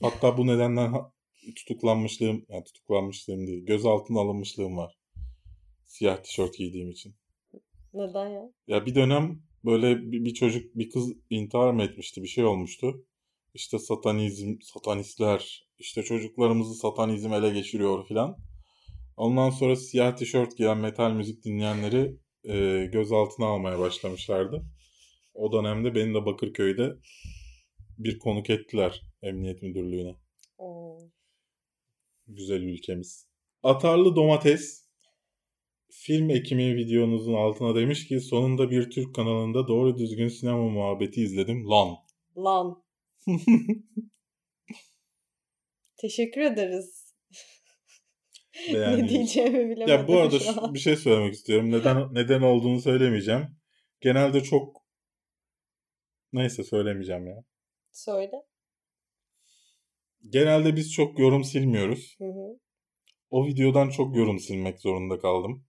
Hatta 0.02 0.38
bu 0.38 0.48
nedenden 0.48 0.94
tutuklanmışlığım, 1.56 2.46
yani 2.50 2.64
tutuklanmışlığım 2.64 3.48
değil, 3.48 3.66
gözaltına 3.66 4.20
alınmışlığım 4.20 4.78
var. 4.78 4.98
Siyah 5.86 6.24
tişört 6.24 6.58
giydiğim 6.58 6.90
için. 6.90 7.16
Neden 7.94 8.30
ya? 8.30 8.52
Ya 8.68 8.86
bir 8.86 8.96
dönem 8.96 9.42
böyle 9.66 10.12
bir, 10.12 10.26
bir 10.26 10.34
çocuk, 10.34 10.76
bir 10.76 10.90
kız 10.90 11.14
intihar 11.30 11.72
mı 11.72 11.84
etmişti, 11.84 12.24
bir 12.24 12.28
şey 12.28 12.46
olmuştu. 12.46 13.06
İşte 13.54 13.80
satanizm, 13.80 14.58
satanistler, 14.62 15.68
işte 15.80 16.04
çocuklarımızı 16.04 16.74
satanizm 16.74 17.34
ele 17.34 17.50
geçiriyor 17.50 18.08
filan. 18.08 18.38
Ondan 19.18 19.50
sonra 19.50 19.76
siyah 19.76 20.16
tişört 20.16 20.58
giyen 20.58 20.78
metal 20.78 21.12
müzik 21.12 21.44
dinleyenleri 21.44 22.18
e, 22.44 22.86
gözaltına 22.86 23.46
almaya 23.46 23.80
başlamışlardı. 23.80 24.66
O 25.34 25.52
dönemde 25.52 25.96
beni 25.96 26.14
de 26.14 26.26
Bakırköy'de 26.26 26.94
bir 27.98 28.20
konuk 28.20 28.50
ettiler 28.50 29.02
emniyet 29.22 29.62
müdürlüğüne. 29.62 30.16
Oo. 30.58 31.00
Güzel 32.28 32.62
ülkemiz. 32.62 33.28
Atarlı 33.64 34.16
domates 34.16 34.84
film 35.92 36.30
ekimi 36.30 36.76
videonuzun 36.76 37.34
altına 37.34 37.76
demiş 37.76 38.08
ki 38.08 38.20
sonunda 38.20 38.72
bir 38.72 38.90
Türk 38.90 39.16
kanalında 39.16 39.68
doğru 39.68 39.98
düzgün 39.98 40.28
sinema 40.28 40.70
muhabbeti 40.70 41.22
izledim. 41.22 41.70
Lan. 41.70 41.98
Lan. 42.38 42.84
Teşekkür 45.98 46.42
ederiz. 46.42 47.03
Ne 48.70 48.74
Beğendiğiniz- 48.74 49.10
diyeceğimi 49.10 49.60
bilemedim 49.70 49.88
Ya 49.88 50.08
bu 50.08 50.18
arada 50.18 50.40
şu 50.40 50.74
bir 50.74 50.80
şey 50.80 50.96
söylemek 50.96 51.34
istiyorum. 51.34 51.72
Neden 51.72 52.14
neden 52.14 52.42
olduğunu 52.42 52.82
söylemeyeceğim. 52.82 53.48
Genelde 54.02 54.44
çok 54.44 54.84
Neyse 56.34 56.64
söylemeyeceğim 56.64 57.28
ya. 57.28 57.44
Söyle. 57.92 58.44
Genelde 60.30 60.76
biz 60.76 60.92
çok 60.94 61.20
yorum 61.20 61.44
silmiyoruz. 61.44 62.16
Hı 62.18 62.26
hı. 62.26 62.60
O 63.30 63.48
videodan 63.48 63.90
çok 63.90 64.16
yorum 64.16 64.40
silmek 64.40 64.80
zorunda 64.80 65.20
kaldım. 65.20 65.66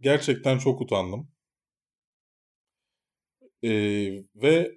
Gerçekten 0.00 0.58
çok 0.58 0.80
utandım. 0.80 1.32
Ee, 3.64 3.70
ve 4.34 4.72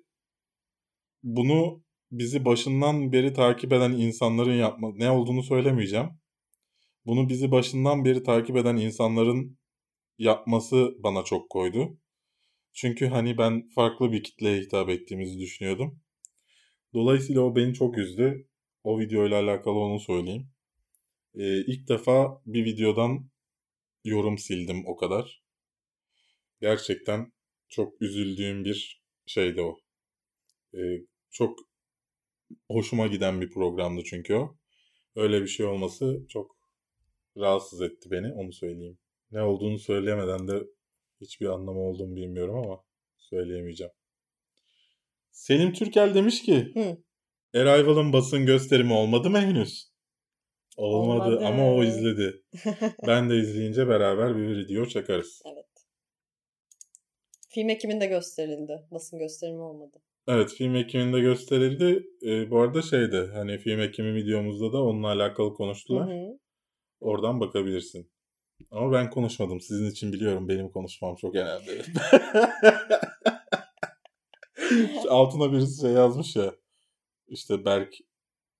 bunu 1.23 1.83
bizi 2.11 2.45
başından 2.45 3.11
beri 3.11 3.33
takip 3.33 3.73
eden 3.73 3.91
insanların 3.91 4.53
yapma 4.53 4.91
ne 4.95 5.11
olduğunu 5.11 5.43
söylemeyeceğim. 5.43 6.09
Bunu 7.05 7.29
bizi 7.29 7.51
başından 7.51 8.05
beri 8.05 8.23
takip 8.23 8.57
eden 8.57 8.77
insanların 8.77 9.57
yapması 10.17 10.95
bana 10.99 11.23
çok 11.23 11.49
koydu. 11.49 11.97
Çünkü 12.73 13.07
hani 13.07 13.37
ben 13.37 13.69
farklı 13.69 14.11
bir 14.11 14.23
kitleye 14.23 14.61
hitap 14.61 14.89
ettiğimizi 14.89 15.39
düşünüyordum. 15.39 16.01
Dolayısıyla 16.93 17.41
o 17.41 17.55
beni 17.55 17.73
çok 17.73 17.97
üzdü. 17.97 18.47
O 18.83 18.99
videoyla 18.99 19.41
alakalı 19.41 19.79
onu 19.79 19.99
söyleyeyim. 19.99 20.49
Ee, 21.35 21.61
ilk 21.61 21.89
defa 21.89 22.41
bir 22.45 22.65
videodan 22.65 23.29
yorum 24.05 24.37
sildim 24.37 24.87
o 24.87 24.95
kadar. 24.95 25.43
Gerçekten 26.61 27.33
çok 27.69 28.01
üzüldüğüm 28.01 28.65
bir 28.65 29.03
şeydi 29.25 29.61
o. 29.61 29.79
Ee, 30.75 30.79
çok 31.31 31.59
hoşuma 32.71 33.07
giden 33.07 33.41
bir 33.41 33.49
programdı 33.49 34.03
çünkü 34.03 34.35
o. 34.35 34.57
Öyle 35.15 35.41
bir 35.41 35.47
şey 35.47 35.65
olması 35.65 36.25
çok 36.29 36.54
rahatsız 37.37 37.81
etti 37.81 38.11
beni 38.11 38.33
onu 38.33 38.53
söyleyeyim. 38.53 38.97
Ne 39.31 39.41
olduğunu 39.41 39.79
söyleyemeden 39.79 40.47
de 40.47 40.63
hiçbir 41.21 41.45
anlamı 41.47 41.79
olduğunu 41.79 42.15
bilmiyorum 42.15 42.55
ama 42.55 42.83
söyleyemeyeceğim. 43.17 43.93
Selim 45.31 45.73
Türkel 45.73 46.15
demiş 46.15 46.41
ki 46.41 46.71
Hı. 46.73 46.97
Arrival'ın 47.59 48.13
basın 48.13 48.45
gösterimi 48.45 48.93
olmadı 48.93 49.29
mı 49.29 49.41
henüz? 49.41 49.91
Olmadı, 50.77 51.27
Olmadı. 51.29 51.45
ama 51.45 51.73
o 51.75 51.83
izledi. 51.83 52.43
Ben 53.07 53.29
de 53.29 53.37
izleyince 53.37 53.87
beraber 53.87 54.37
bir 54.37 54.57
video 54.57 54.85
çakarız. 54.85 55.41
evet. 55.45 55.65
Film 57.49 57.69
ekiminde 57.69 58.05
gösterildi. 58.05 58.87
Basın 58.91 59.19
gösterimi 59.19 59.61
olmadı. 59.61 59.97
Evet 60.27 60.53
film 60.53 60.75
ekiminde 60.75 61.19
gösterildi. 61.19 62.07
Ee, 62.25 62.51
bu 62.51 62.59
arada 62.59 62.81
şeydi 62.81 63.29
hani 63.33 63.57
film 63.57 63.79
ekimi 63.79 64.13
videomuzda 64.15 64.73
da 64.73 64.83
onunla 64.83 65.07
alakalı 65.07 65.49
Hı 65.49 65.53
konuştular. 65.53 66.09
hı. 66.09 66.39
Oradan 67.05 67.39
bakabilirsin. 67.39 68.11
Ama 68.71 68.91
ben 68.91 69.09
konuşmadım. 69.09 69.61
Sizin 69.61 69.89
için 69.91 70.13
biliyorum 70.13 70.47
benim 70.49 70.69
konuşmam 70.69 71.15
çok 71.15 71.35
önemli. 71.35 71.81
Altına 75.09 75.51
birisi 75.51 75.81
şey 75.81 75.91
yazmış 75.91 76.35
ya. 76.35 76.55
İşte 77.27 77.65
Berk 77.65 77.93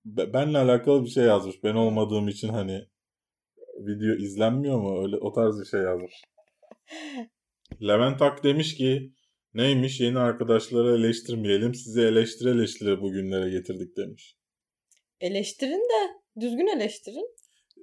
be- 0.05 0.33
benle 0.33 0.57
alakalı 0.57 1.03
bir 1.03 1.09
şey 1.09 1.23
yazmış. 1.23 1.63
Ben 1.63 1.75
olmadığım 1.75 2.27
için 2.27 2.49
hani 2.49 2.85
video 3.77 4.15
izlenmiyor 4.15 4.79
mu? 4.79 5.03
Öyle 5.03 5.17
o 5.17 5.33
tarz 5.33 5.59
bir 5.59 5.65
şey 5.65 5.79
yazmış. 5.79 6.13
Levent 7.81 8.21
Ak 8.21 8.43
demiş 8.43 8.75
ki 8.75 9.13
neymiş 9.53 9.99
yeni 9.99 10.19
arkadaşları 10.19 10.95
eleştirmeyelim. 10.97 11.75
Sizi 11.75 12.01
eleştire 12.01 12.49
eleştire 12.49 13.01
bugünlere 13.01 13.49
getirdik 13.49 13.97
demiş. 13.97 14.35
Eleştirin 15.19 15.89
de 15.89 16.21
düzgün 16.41 16.77
eleştirin. 16.77 17.35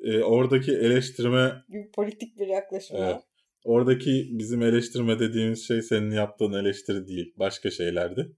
Ee, 0.03 0.23
oradaki 0.23 0.73
eleştirme 0.73 1.65
politik 1.95 2.39
bir 2.39 2.47
yaklaşım 2.47 2.97
Evet. 2.97 3.23
Oradaki 3.65 4.29
bizim 4.33 4.63
eleştirme 4.63 5.19
dediğimiz 5.19 5.67
şey 5.69 5.83
senin 5.83 6.11
yaptığın 6.11 6.53
eleştiri 6.53 7.07
değil. 7.07 7.35
Başka 7.37 7.71
şeylerdi. 7.71 8.37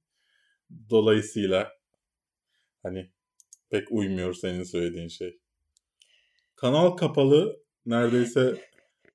Dolayısıyla 0.91 1.69
hani 2.83 3.11
pek 3.71 3.93
uymuyor 3.93 4.35
senin 4.35 4.63
söylediğin 4.63 5.09
şey. 5.09 5.39
Kanal 6.57 6.91
kapalı 6.91 7.57
neredeyse 7.87 8.55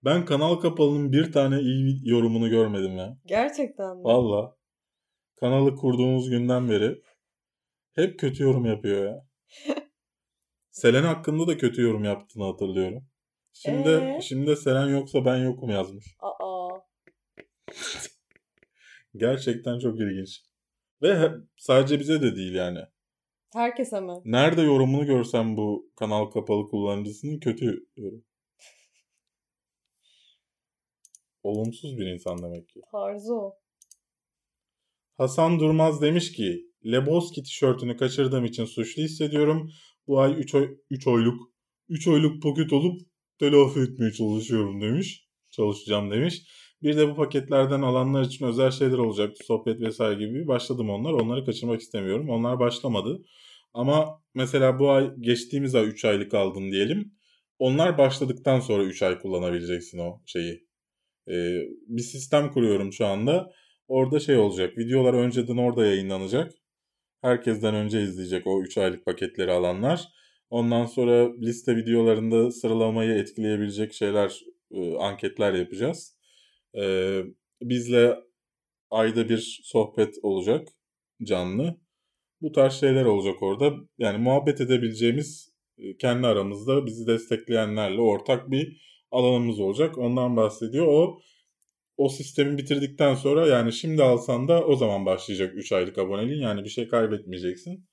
ben 0.06 0.26
kanal 0.26 0.56
kapalının 0.56 1.12
bir 1.12 1.32
tane 1.32 1.60
iyi 1.60 2.10
yorumunu 2.10 2.50
görmedim 2.50 2.98
ya. 2.98 3.18
Gerçekten 3.26 3.98
mi? 3.98 4.04
Valla. 4.04 4.56
Kanalı 5.36 5.76
kurduğumuz 5.76 6.30
günden 6.30 6.70
beri 6.70 7.02
hep 7.96 8.20
kötü 8.20 8.44
yorum 8.44 8.66
yapıyor 8.66 9.06
ya. 9.06 9.26
Selen 10.80 11.04
hakkında 11.04 11.48
da 11.48 11.58
kötü 11.58 11.82
yorum 11.82 12.04
yaptığını 12.04 12.44
hatırlıyorum. 12.44 13.08
Şimdi 13.54 13.90
Ee? 13.90 14.20
şimdi 14.22 14.56
Selen 14.56 14.88
yoksa 14.88 15.26
ben 15.26 15.38
yokum 15.38 15.70
yazmış. 15.70 16.16
Aa. 16.20 16.70
Gerçekten 19.16 19.80
çok 19.80 20.00
ilginç. 20.00 20.42
Ve 21.02 21.32
sadece 21.58 22.00
bize 22.00 22.22
de 22.22 22.36
değil 22.36 22.54
yani. 22.54 22.80
Herkese 23.54 24.02
mi? 24.02 24.14
Nerede 24.26 24.62
yorumunu 24.62 25.06
görsem 25.06 25.58
bu 25.58 25.92
kanal 25.96 26.26
kapalı 26.26 26.68
kullanıcısının 26.68 27.40
kötü 27.40 27.88
yorum. 27.96 28.24
Olumsuz 31.44 31.98
bir 31.98 32.06
insan 32.06 32.44
demek 32.44 32.70
ki. 32.70 32.82
Tarzı 32.92 33.34
o. 33.36 33.56
Hasan 35.18 35.60
Durmaz 35.60 36.02
demiş 36.02 36.32
ki 36.32 36.66
Lebowski 36.86 37.44
tişörtünü 37.44 37.98
kaçırdığım 37.98 38.46
için 38.46 38.66
suçlu 38.66 39.04
hissediyorum. 39.04 39.72
Bu 40.10 40.20
ay 40.20 40.40
3 40.40 40.56
oy, 40.56 40.78
3 40.90 41.08
oyluk 41.08 41.52
3 41.90 42.08
oyluk 42.08 42.44
paket 42.44 42.74
olup 42.74 43.02
telafi 43.40 43.80
etmeye 43.80 44.12
çalışıyorum 44.12 44.82
demiş. 44.82 45.28
Çalışacağım 45.52 46.12
demiş. 46.12 46.44
Bir 46.84 46.98
de 46.98 47.10
bu 47.10 47.16
paketlerden 47.16 47.82
alanlar 47.82 48.24
için 48.24 48.46
özel 48.46 48.72
şeyler 48.72 48.98
olacaktı. 48.98 49.46
Sohbet 49.46 49.82
vesaire 49.82 50.26
gibi. 50.26 50.48
Başladım 50.48 50.90
onlar. 50.90 51.14
Onları 51.14 51.46
kaçırmak 51.46 51.82
istemiyorum. 51.82 52.30
Onlar 52.30 52.60
başlamadı. 52.60 53.22
Ama 53.74 54.22
mesela 54.34 54.80
bu 54.80 54.92
ay 54.92 55.12
geçtiğimiz 55.20 55.76
ay 55.76 55.88
3 55.88 56.06
aylık 56.06 56.34
aldın 56.34 56.72
diyelim. 56.72 57.12
Onlar 57.60 57.98
başladıktan 57.98 58.60
sonra 58.60 58.84
3 58.84 59.04
ay 59.04 59.20
kullanabileceksin 59.20 59.98
o 60.00 60.22
şeyi. 60.26 60.68
Ee, 61.28 61.62
bir 61.88 62.02
sistem 62.02 62.52
kuruyorum 62.52 62.94
şu 62.94 63.06
anda. 63.06 63.52
Orada 63.88 64.20
şey 64.20 64.38
olacak. 64.38 64.78
Videolar 64.78 65.14
önceden 65.14 65.58
orada 65.58 65.86
yayınlanacak. 65.86 66.54
Herkesten 67.22 67.76
önce 67.76 68.02
izleyecek 68.02 68.48
o 68.48 68.62
3 68.62 68.78
aylık 68.78 69.06
paketleri 69.06 69.52
alanlar. 69.52 70.08
Ondan 70.50 70.86
sonra 70.86 71.36
liste 71.42 71.76
videolarında 71.76 72.52
sıralamayı 72.52 73.12
etkileyebilecek 73.12 73.94
şeyler, 73.94 74.42
e, 74.72 74.96
anketler 74.96 75.54
yapacağız. 75.54 76.18
E, 76.76 77.24
bizle 77.62 78.16
ayda 78.90 79.30
bir 79.30 79.62
sohbet 79.64 80.16
olacak 80.24 80.68
canlı. 81.24 81.78
Bu 82.42 82.52
tarz 82.52 82.74
şeyler 82.74 83.06
olacak 83.06 83.44
orada. 83.44 83.74
Yani 83.98 84.18
muhabbet 84.18 84.62
edebileceğimiz 84.62 85.54
e, 85.78 85.98
kendi 85.98 86.28
aramızda 86.28 86.86
bizi 86.86 87.08
destekleyenlerle 87.08 88.02
ortak 88.02 88.52
bir 88.52 88.82
alanımız 89.12 89.60
olacak. 89.60 89.98
Ondan 89.98 90.38
bahsediyor. 90.38 90.88
O 90.88 91.20
o 92.00 92.10
sistemi 92.10 92.58
bitirdikten 92.58 93.16
sonra 93.16 93.48
yani 93.48 93.74
şimdi 93.74 94.04
alsan 94.04 94.48
da 94.48 94.66
o 94.66 94.76
zaman 94.76 95.06
başlayacak 95.06 95.54
3 95.56 95.72
aylık 95.72 95.98
aboneliğin. 95.98 96.42
Yani 96.42 96.64
bir 96.64 96.70
şey 96.70 96.88
kaybetmeyeceksin. 96.88 97.86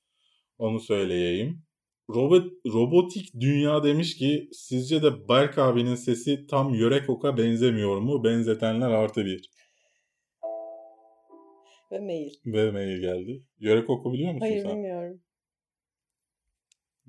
Onu 0.58 0.80
söyleyeyim. 0.80 1.62
Robot, 2.10 2.52
robotik 2.66 3.40
Dünya 3.40 3.84
demiş 3.84 4.16
ki 4.16 4.48
sizce 4.52 5.02
de 5.02 5.28
Berk 5.28 5.58
abinin 5.58 5.94
sesi 5.94 6.46
tam 6.46 6.74
yörek 6.74 7.10
oka 7.10 7.36
benzemiyor 7.36 8.00
mu? 8.00 8.24
Benzetenler 8.24 8.90
artı 8.90 9.24
bir. 9.24 9.50
Ve 11.92 12.00
mail. 12.00 12.30
Ve 12.46 12.70
mail 12.70 13.00
geldi. 13.00 13.44
Yörek 13.58 13.90
oku 13.90 14.12
biliyor 14.12 14.32
musun 14.32 14.46
Hayır 14.46 14.62
sen? 14.62 14.76
bilmiyorum. 14.76 15.20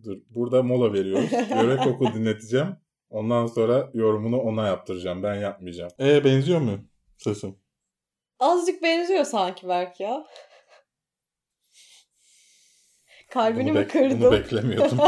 Dur 0.03 0.17
burada 0.29 0.63
mola 0.63 0.93
veriyoruz. 0.93 1.31
yörek 1.49 1.87
oku 1.87 2.13
dinleteceğim. 2.13 2.75
Ondan 3.09 3.47
sonra 3.47 3.89
yorumunu 3.93 4.37
ona 4.37 4.67
yaptıracağım. 4.67 5.23
Ben 5.23 5.35
yapmayacağım. 5.35 5.91
E 5.99 6.23
benziyor 6.23 6.59
mu 6.61 6.79
sesim? 7.17 7.55
Azıcık 8.39 8.83
benziyor 8.83 9.23
sanki 9.23 9.67
belki 9.67 10.03
ya. 10.03 10.25
Kalbini 13.29 13.69
Bunu 13.69 13.79
mi 13.79 13.87
kırdım? 13.87 14.21
bunu 14.21 14.31
beklemiyordum. 14.31 14.97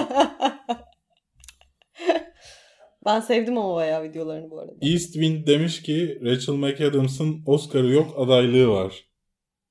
ben 3.05 3.19
sevdim 3.19 3.57
ama 3.57 3.75
bayağı 3.75 4.03
videolarını 4.03 4.51
bu 4.51 4.59
arada. 4.59 4.71
Eastwind 4.81 5.47
demiş 5.47 5.81
ki 5.81 6.19
Rachel 6.23 6.53
McAdams'ın 6.53 7.43
Oscar'ı 7.45 7.87
yok 7.89 8.13
adaylığı 8.19 8.67
var. 8.69 9.09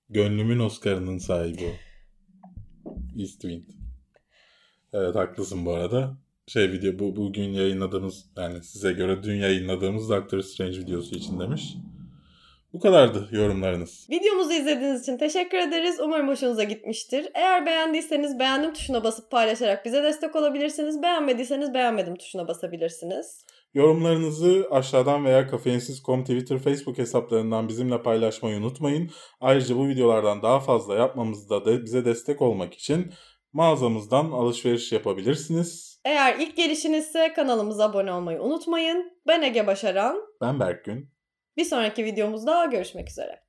Gönlümün 0.08 0.58
Oscar'ının 0.58 1.18
sahibi 1.18 1.64
o. 1.64 1.70
Eastwind. 3.20 3.64
Evet 4.92 5.14
haklısın 5.14 5.66
bu 5.66 5.72
arada. 5.74 6.16
Şey 6.48 6.72
video 6.72 6.98
bu 6.98 7.16
bugün 7.16 7.52
yayınladığımız 7.52 8.24
yani 8.36 8.62
size 8.62 8.92
göre 8.92 9.22
dün 9.22 9.36
yayınladığımız 9.36 10.10
Doctor 10.10 10.40
Strange 10.40 10.78
videosu 10.78 11.14
için 11.14 11.40
demiş. 11.40 11.74
Bu 12.72 12.80
kadardı 12.80 13.28
yorumlarınız. 13.32 14.06
Videomuzu 14.10 14.52
izlediğiniz 14.52 15.02
için 15.02 15.18
teşekkür 15.18 15.58
ederiz. 15.58 16.00
Umarım 16.00 16.28
hoşunuza 16.28 16.64
gitmiştir. 16.64 17.28
Eğer 17.34 17.66
beğendiyseniz 17.66 18.38
beğendim 18.38 18.72
tuşuna 18.72 19.04
basıp 19.04 19.30
paylaşarak 19.30 19.84
bize 19.84 20.02
destek 20.02 20.36
olabilirsiniz. 20.36 21.02
Beğenmediyseniz 21.02 21.74
beğenmedim 21.74 22.16
tuşuna 22.16 22.48
basabilirsiniz. 22.48 23.44
Yorumlarınızı 23.74 24.66
aşağıdan 24.70 25.24
veya 25.24 25.46
kafeinsiz.com 25.46 26.24
Twitter, 26.24 26.58
Facebook 26.58 26.98
hesaplarından 26.98 27.68
bizimle 27.68 28.02
paylaşmayı 28.02 28.56
unutmayın. 28.56 29.10
Ayrıca 29.40 29.76
bu 29.76 29.88
videolardan 29.88 30.42
daha 30.42 30.60
fazla 30.60 30.94
yapmamızda 30.94 31.64
da 31.64 31.84
bize 31.84 32.04
destek 32.04 32.42
olmak 32.42 32.74
için 32.74 33.12
mağazamızdan 33.52 34.30
alışveriş 34.30 34.92
yapabilirsiniz. 34.92 36.00
Eğer 36.04 36.38
ilk 36.38 36.56
gelişinizse 36.56 37.32
kanalımıza 37.32 37.84
abone 37.84 38.12
olmayı 38.12 38.42
unutmayın. 38.42 39.18
Ben 39.26 39.42
Ege 39.42 39.66
Başaran. 39.66 40.22
Ben 40.40 40.60
Berkgün. 40.60 41.10
Bir 41.56 41.64
sonraki 41.64 42.04
videomuzda 42.04 42.64
görüşmek 42.64 43.10
üzere. 43.10 43.42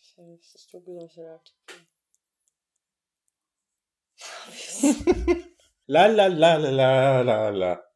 Şerefsiz 0.00 0.68
çok 0.68 0.86
güzel 0.86 1.08
şeyler. 1.08 1.40
La 5.90 6.16
la 6.16 6.40
la 6.40 6.62
la 6.62 6.76
la 6.76 7.26
la 7.26 7.60
la. 7.60 7.88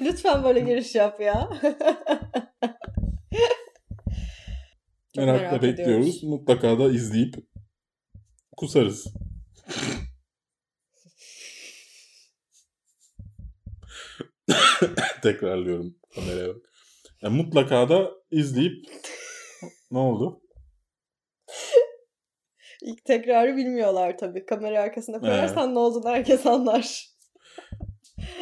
Lütfen 0.00 0.44
böyle 0.44 0.60
giriş 0.60 0.94
yap 0.94 1.20
ya. 1.20 1.50
Çok 5.16 5.24
Merakla 5.24 5.44
merak 5.46 5.62
bekliyoruz. 5.62 6.06
ediyoruz. 6.06 6.22
Mutlaka 6.22 6.78
da 6.78 6.92
izleyip 6.92 7.34
kusarız. 8.56 9.06
Tekrarlıyorum 15.22 15.96
kameraya 16.14 16.48
bak. 16.48 16.56
Ya 17.22 17.30
mutlaka 17.30 17.88
da 17.88 18.10
izleyip 18.30 18.84
ne 19.90 19.98
oldu? 19.98 20.40
İlk 22.82 23.04
tekrarı 23.04 23.56
bilmiyorlar 23.56 24.18
tabii. 24.18 24.46
Kamera 24.46 24.80
arkasına 24.82 25.20
koyarsan 25.20 25.74
ne 25.74 25.78
olduğunu 25.78 26.08
herkes 26.08 26.46
anlar. 26.46 27.06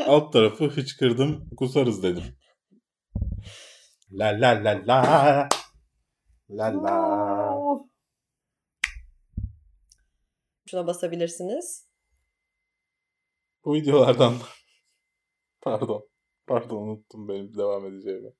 Alt 0.07 0.33
tarafı 0.33 0.65
hıçkırdım 0.65 1.51
kusarız 1.57 2.03
dedim. 2.03 2.25
La 4.13 4.27
la 4.27 4.65
la 4.65 4.83
la. 4.87 5.49
La 6.49 6.69
la. 6.83 7.57
Şuna 10.67 10.87
basabilirsiniz. 10.87 11.89
Bu 13.65 13.75
videolardan 13.75 14.35
pardon. 15.61 16.09
Pardon 16.47 16.77
unuttum 16.77 17.29
benim 17.29 17.59
devam 17.59 17.87
edeceğimi. 17.87 18.33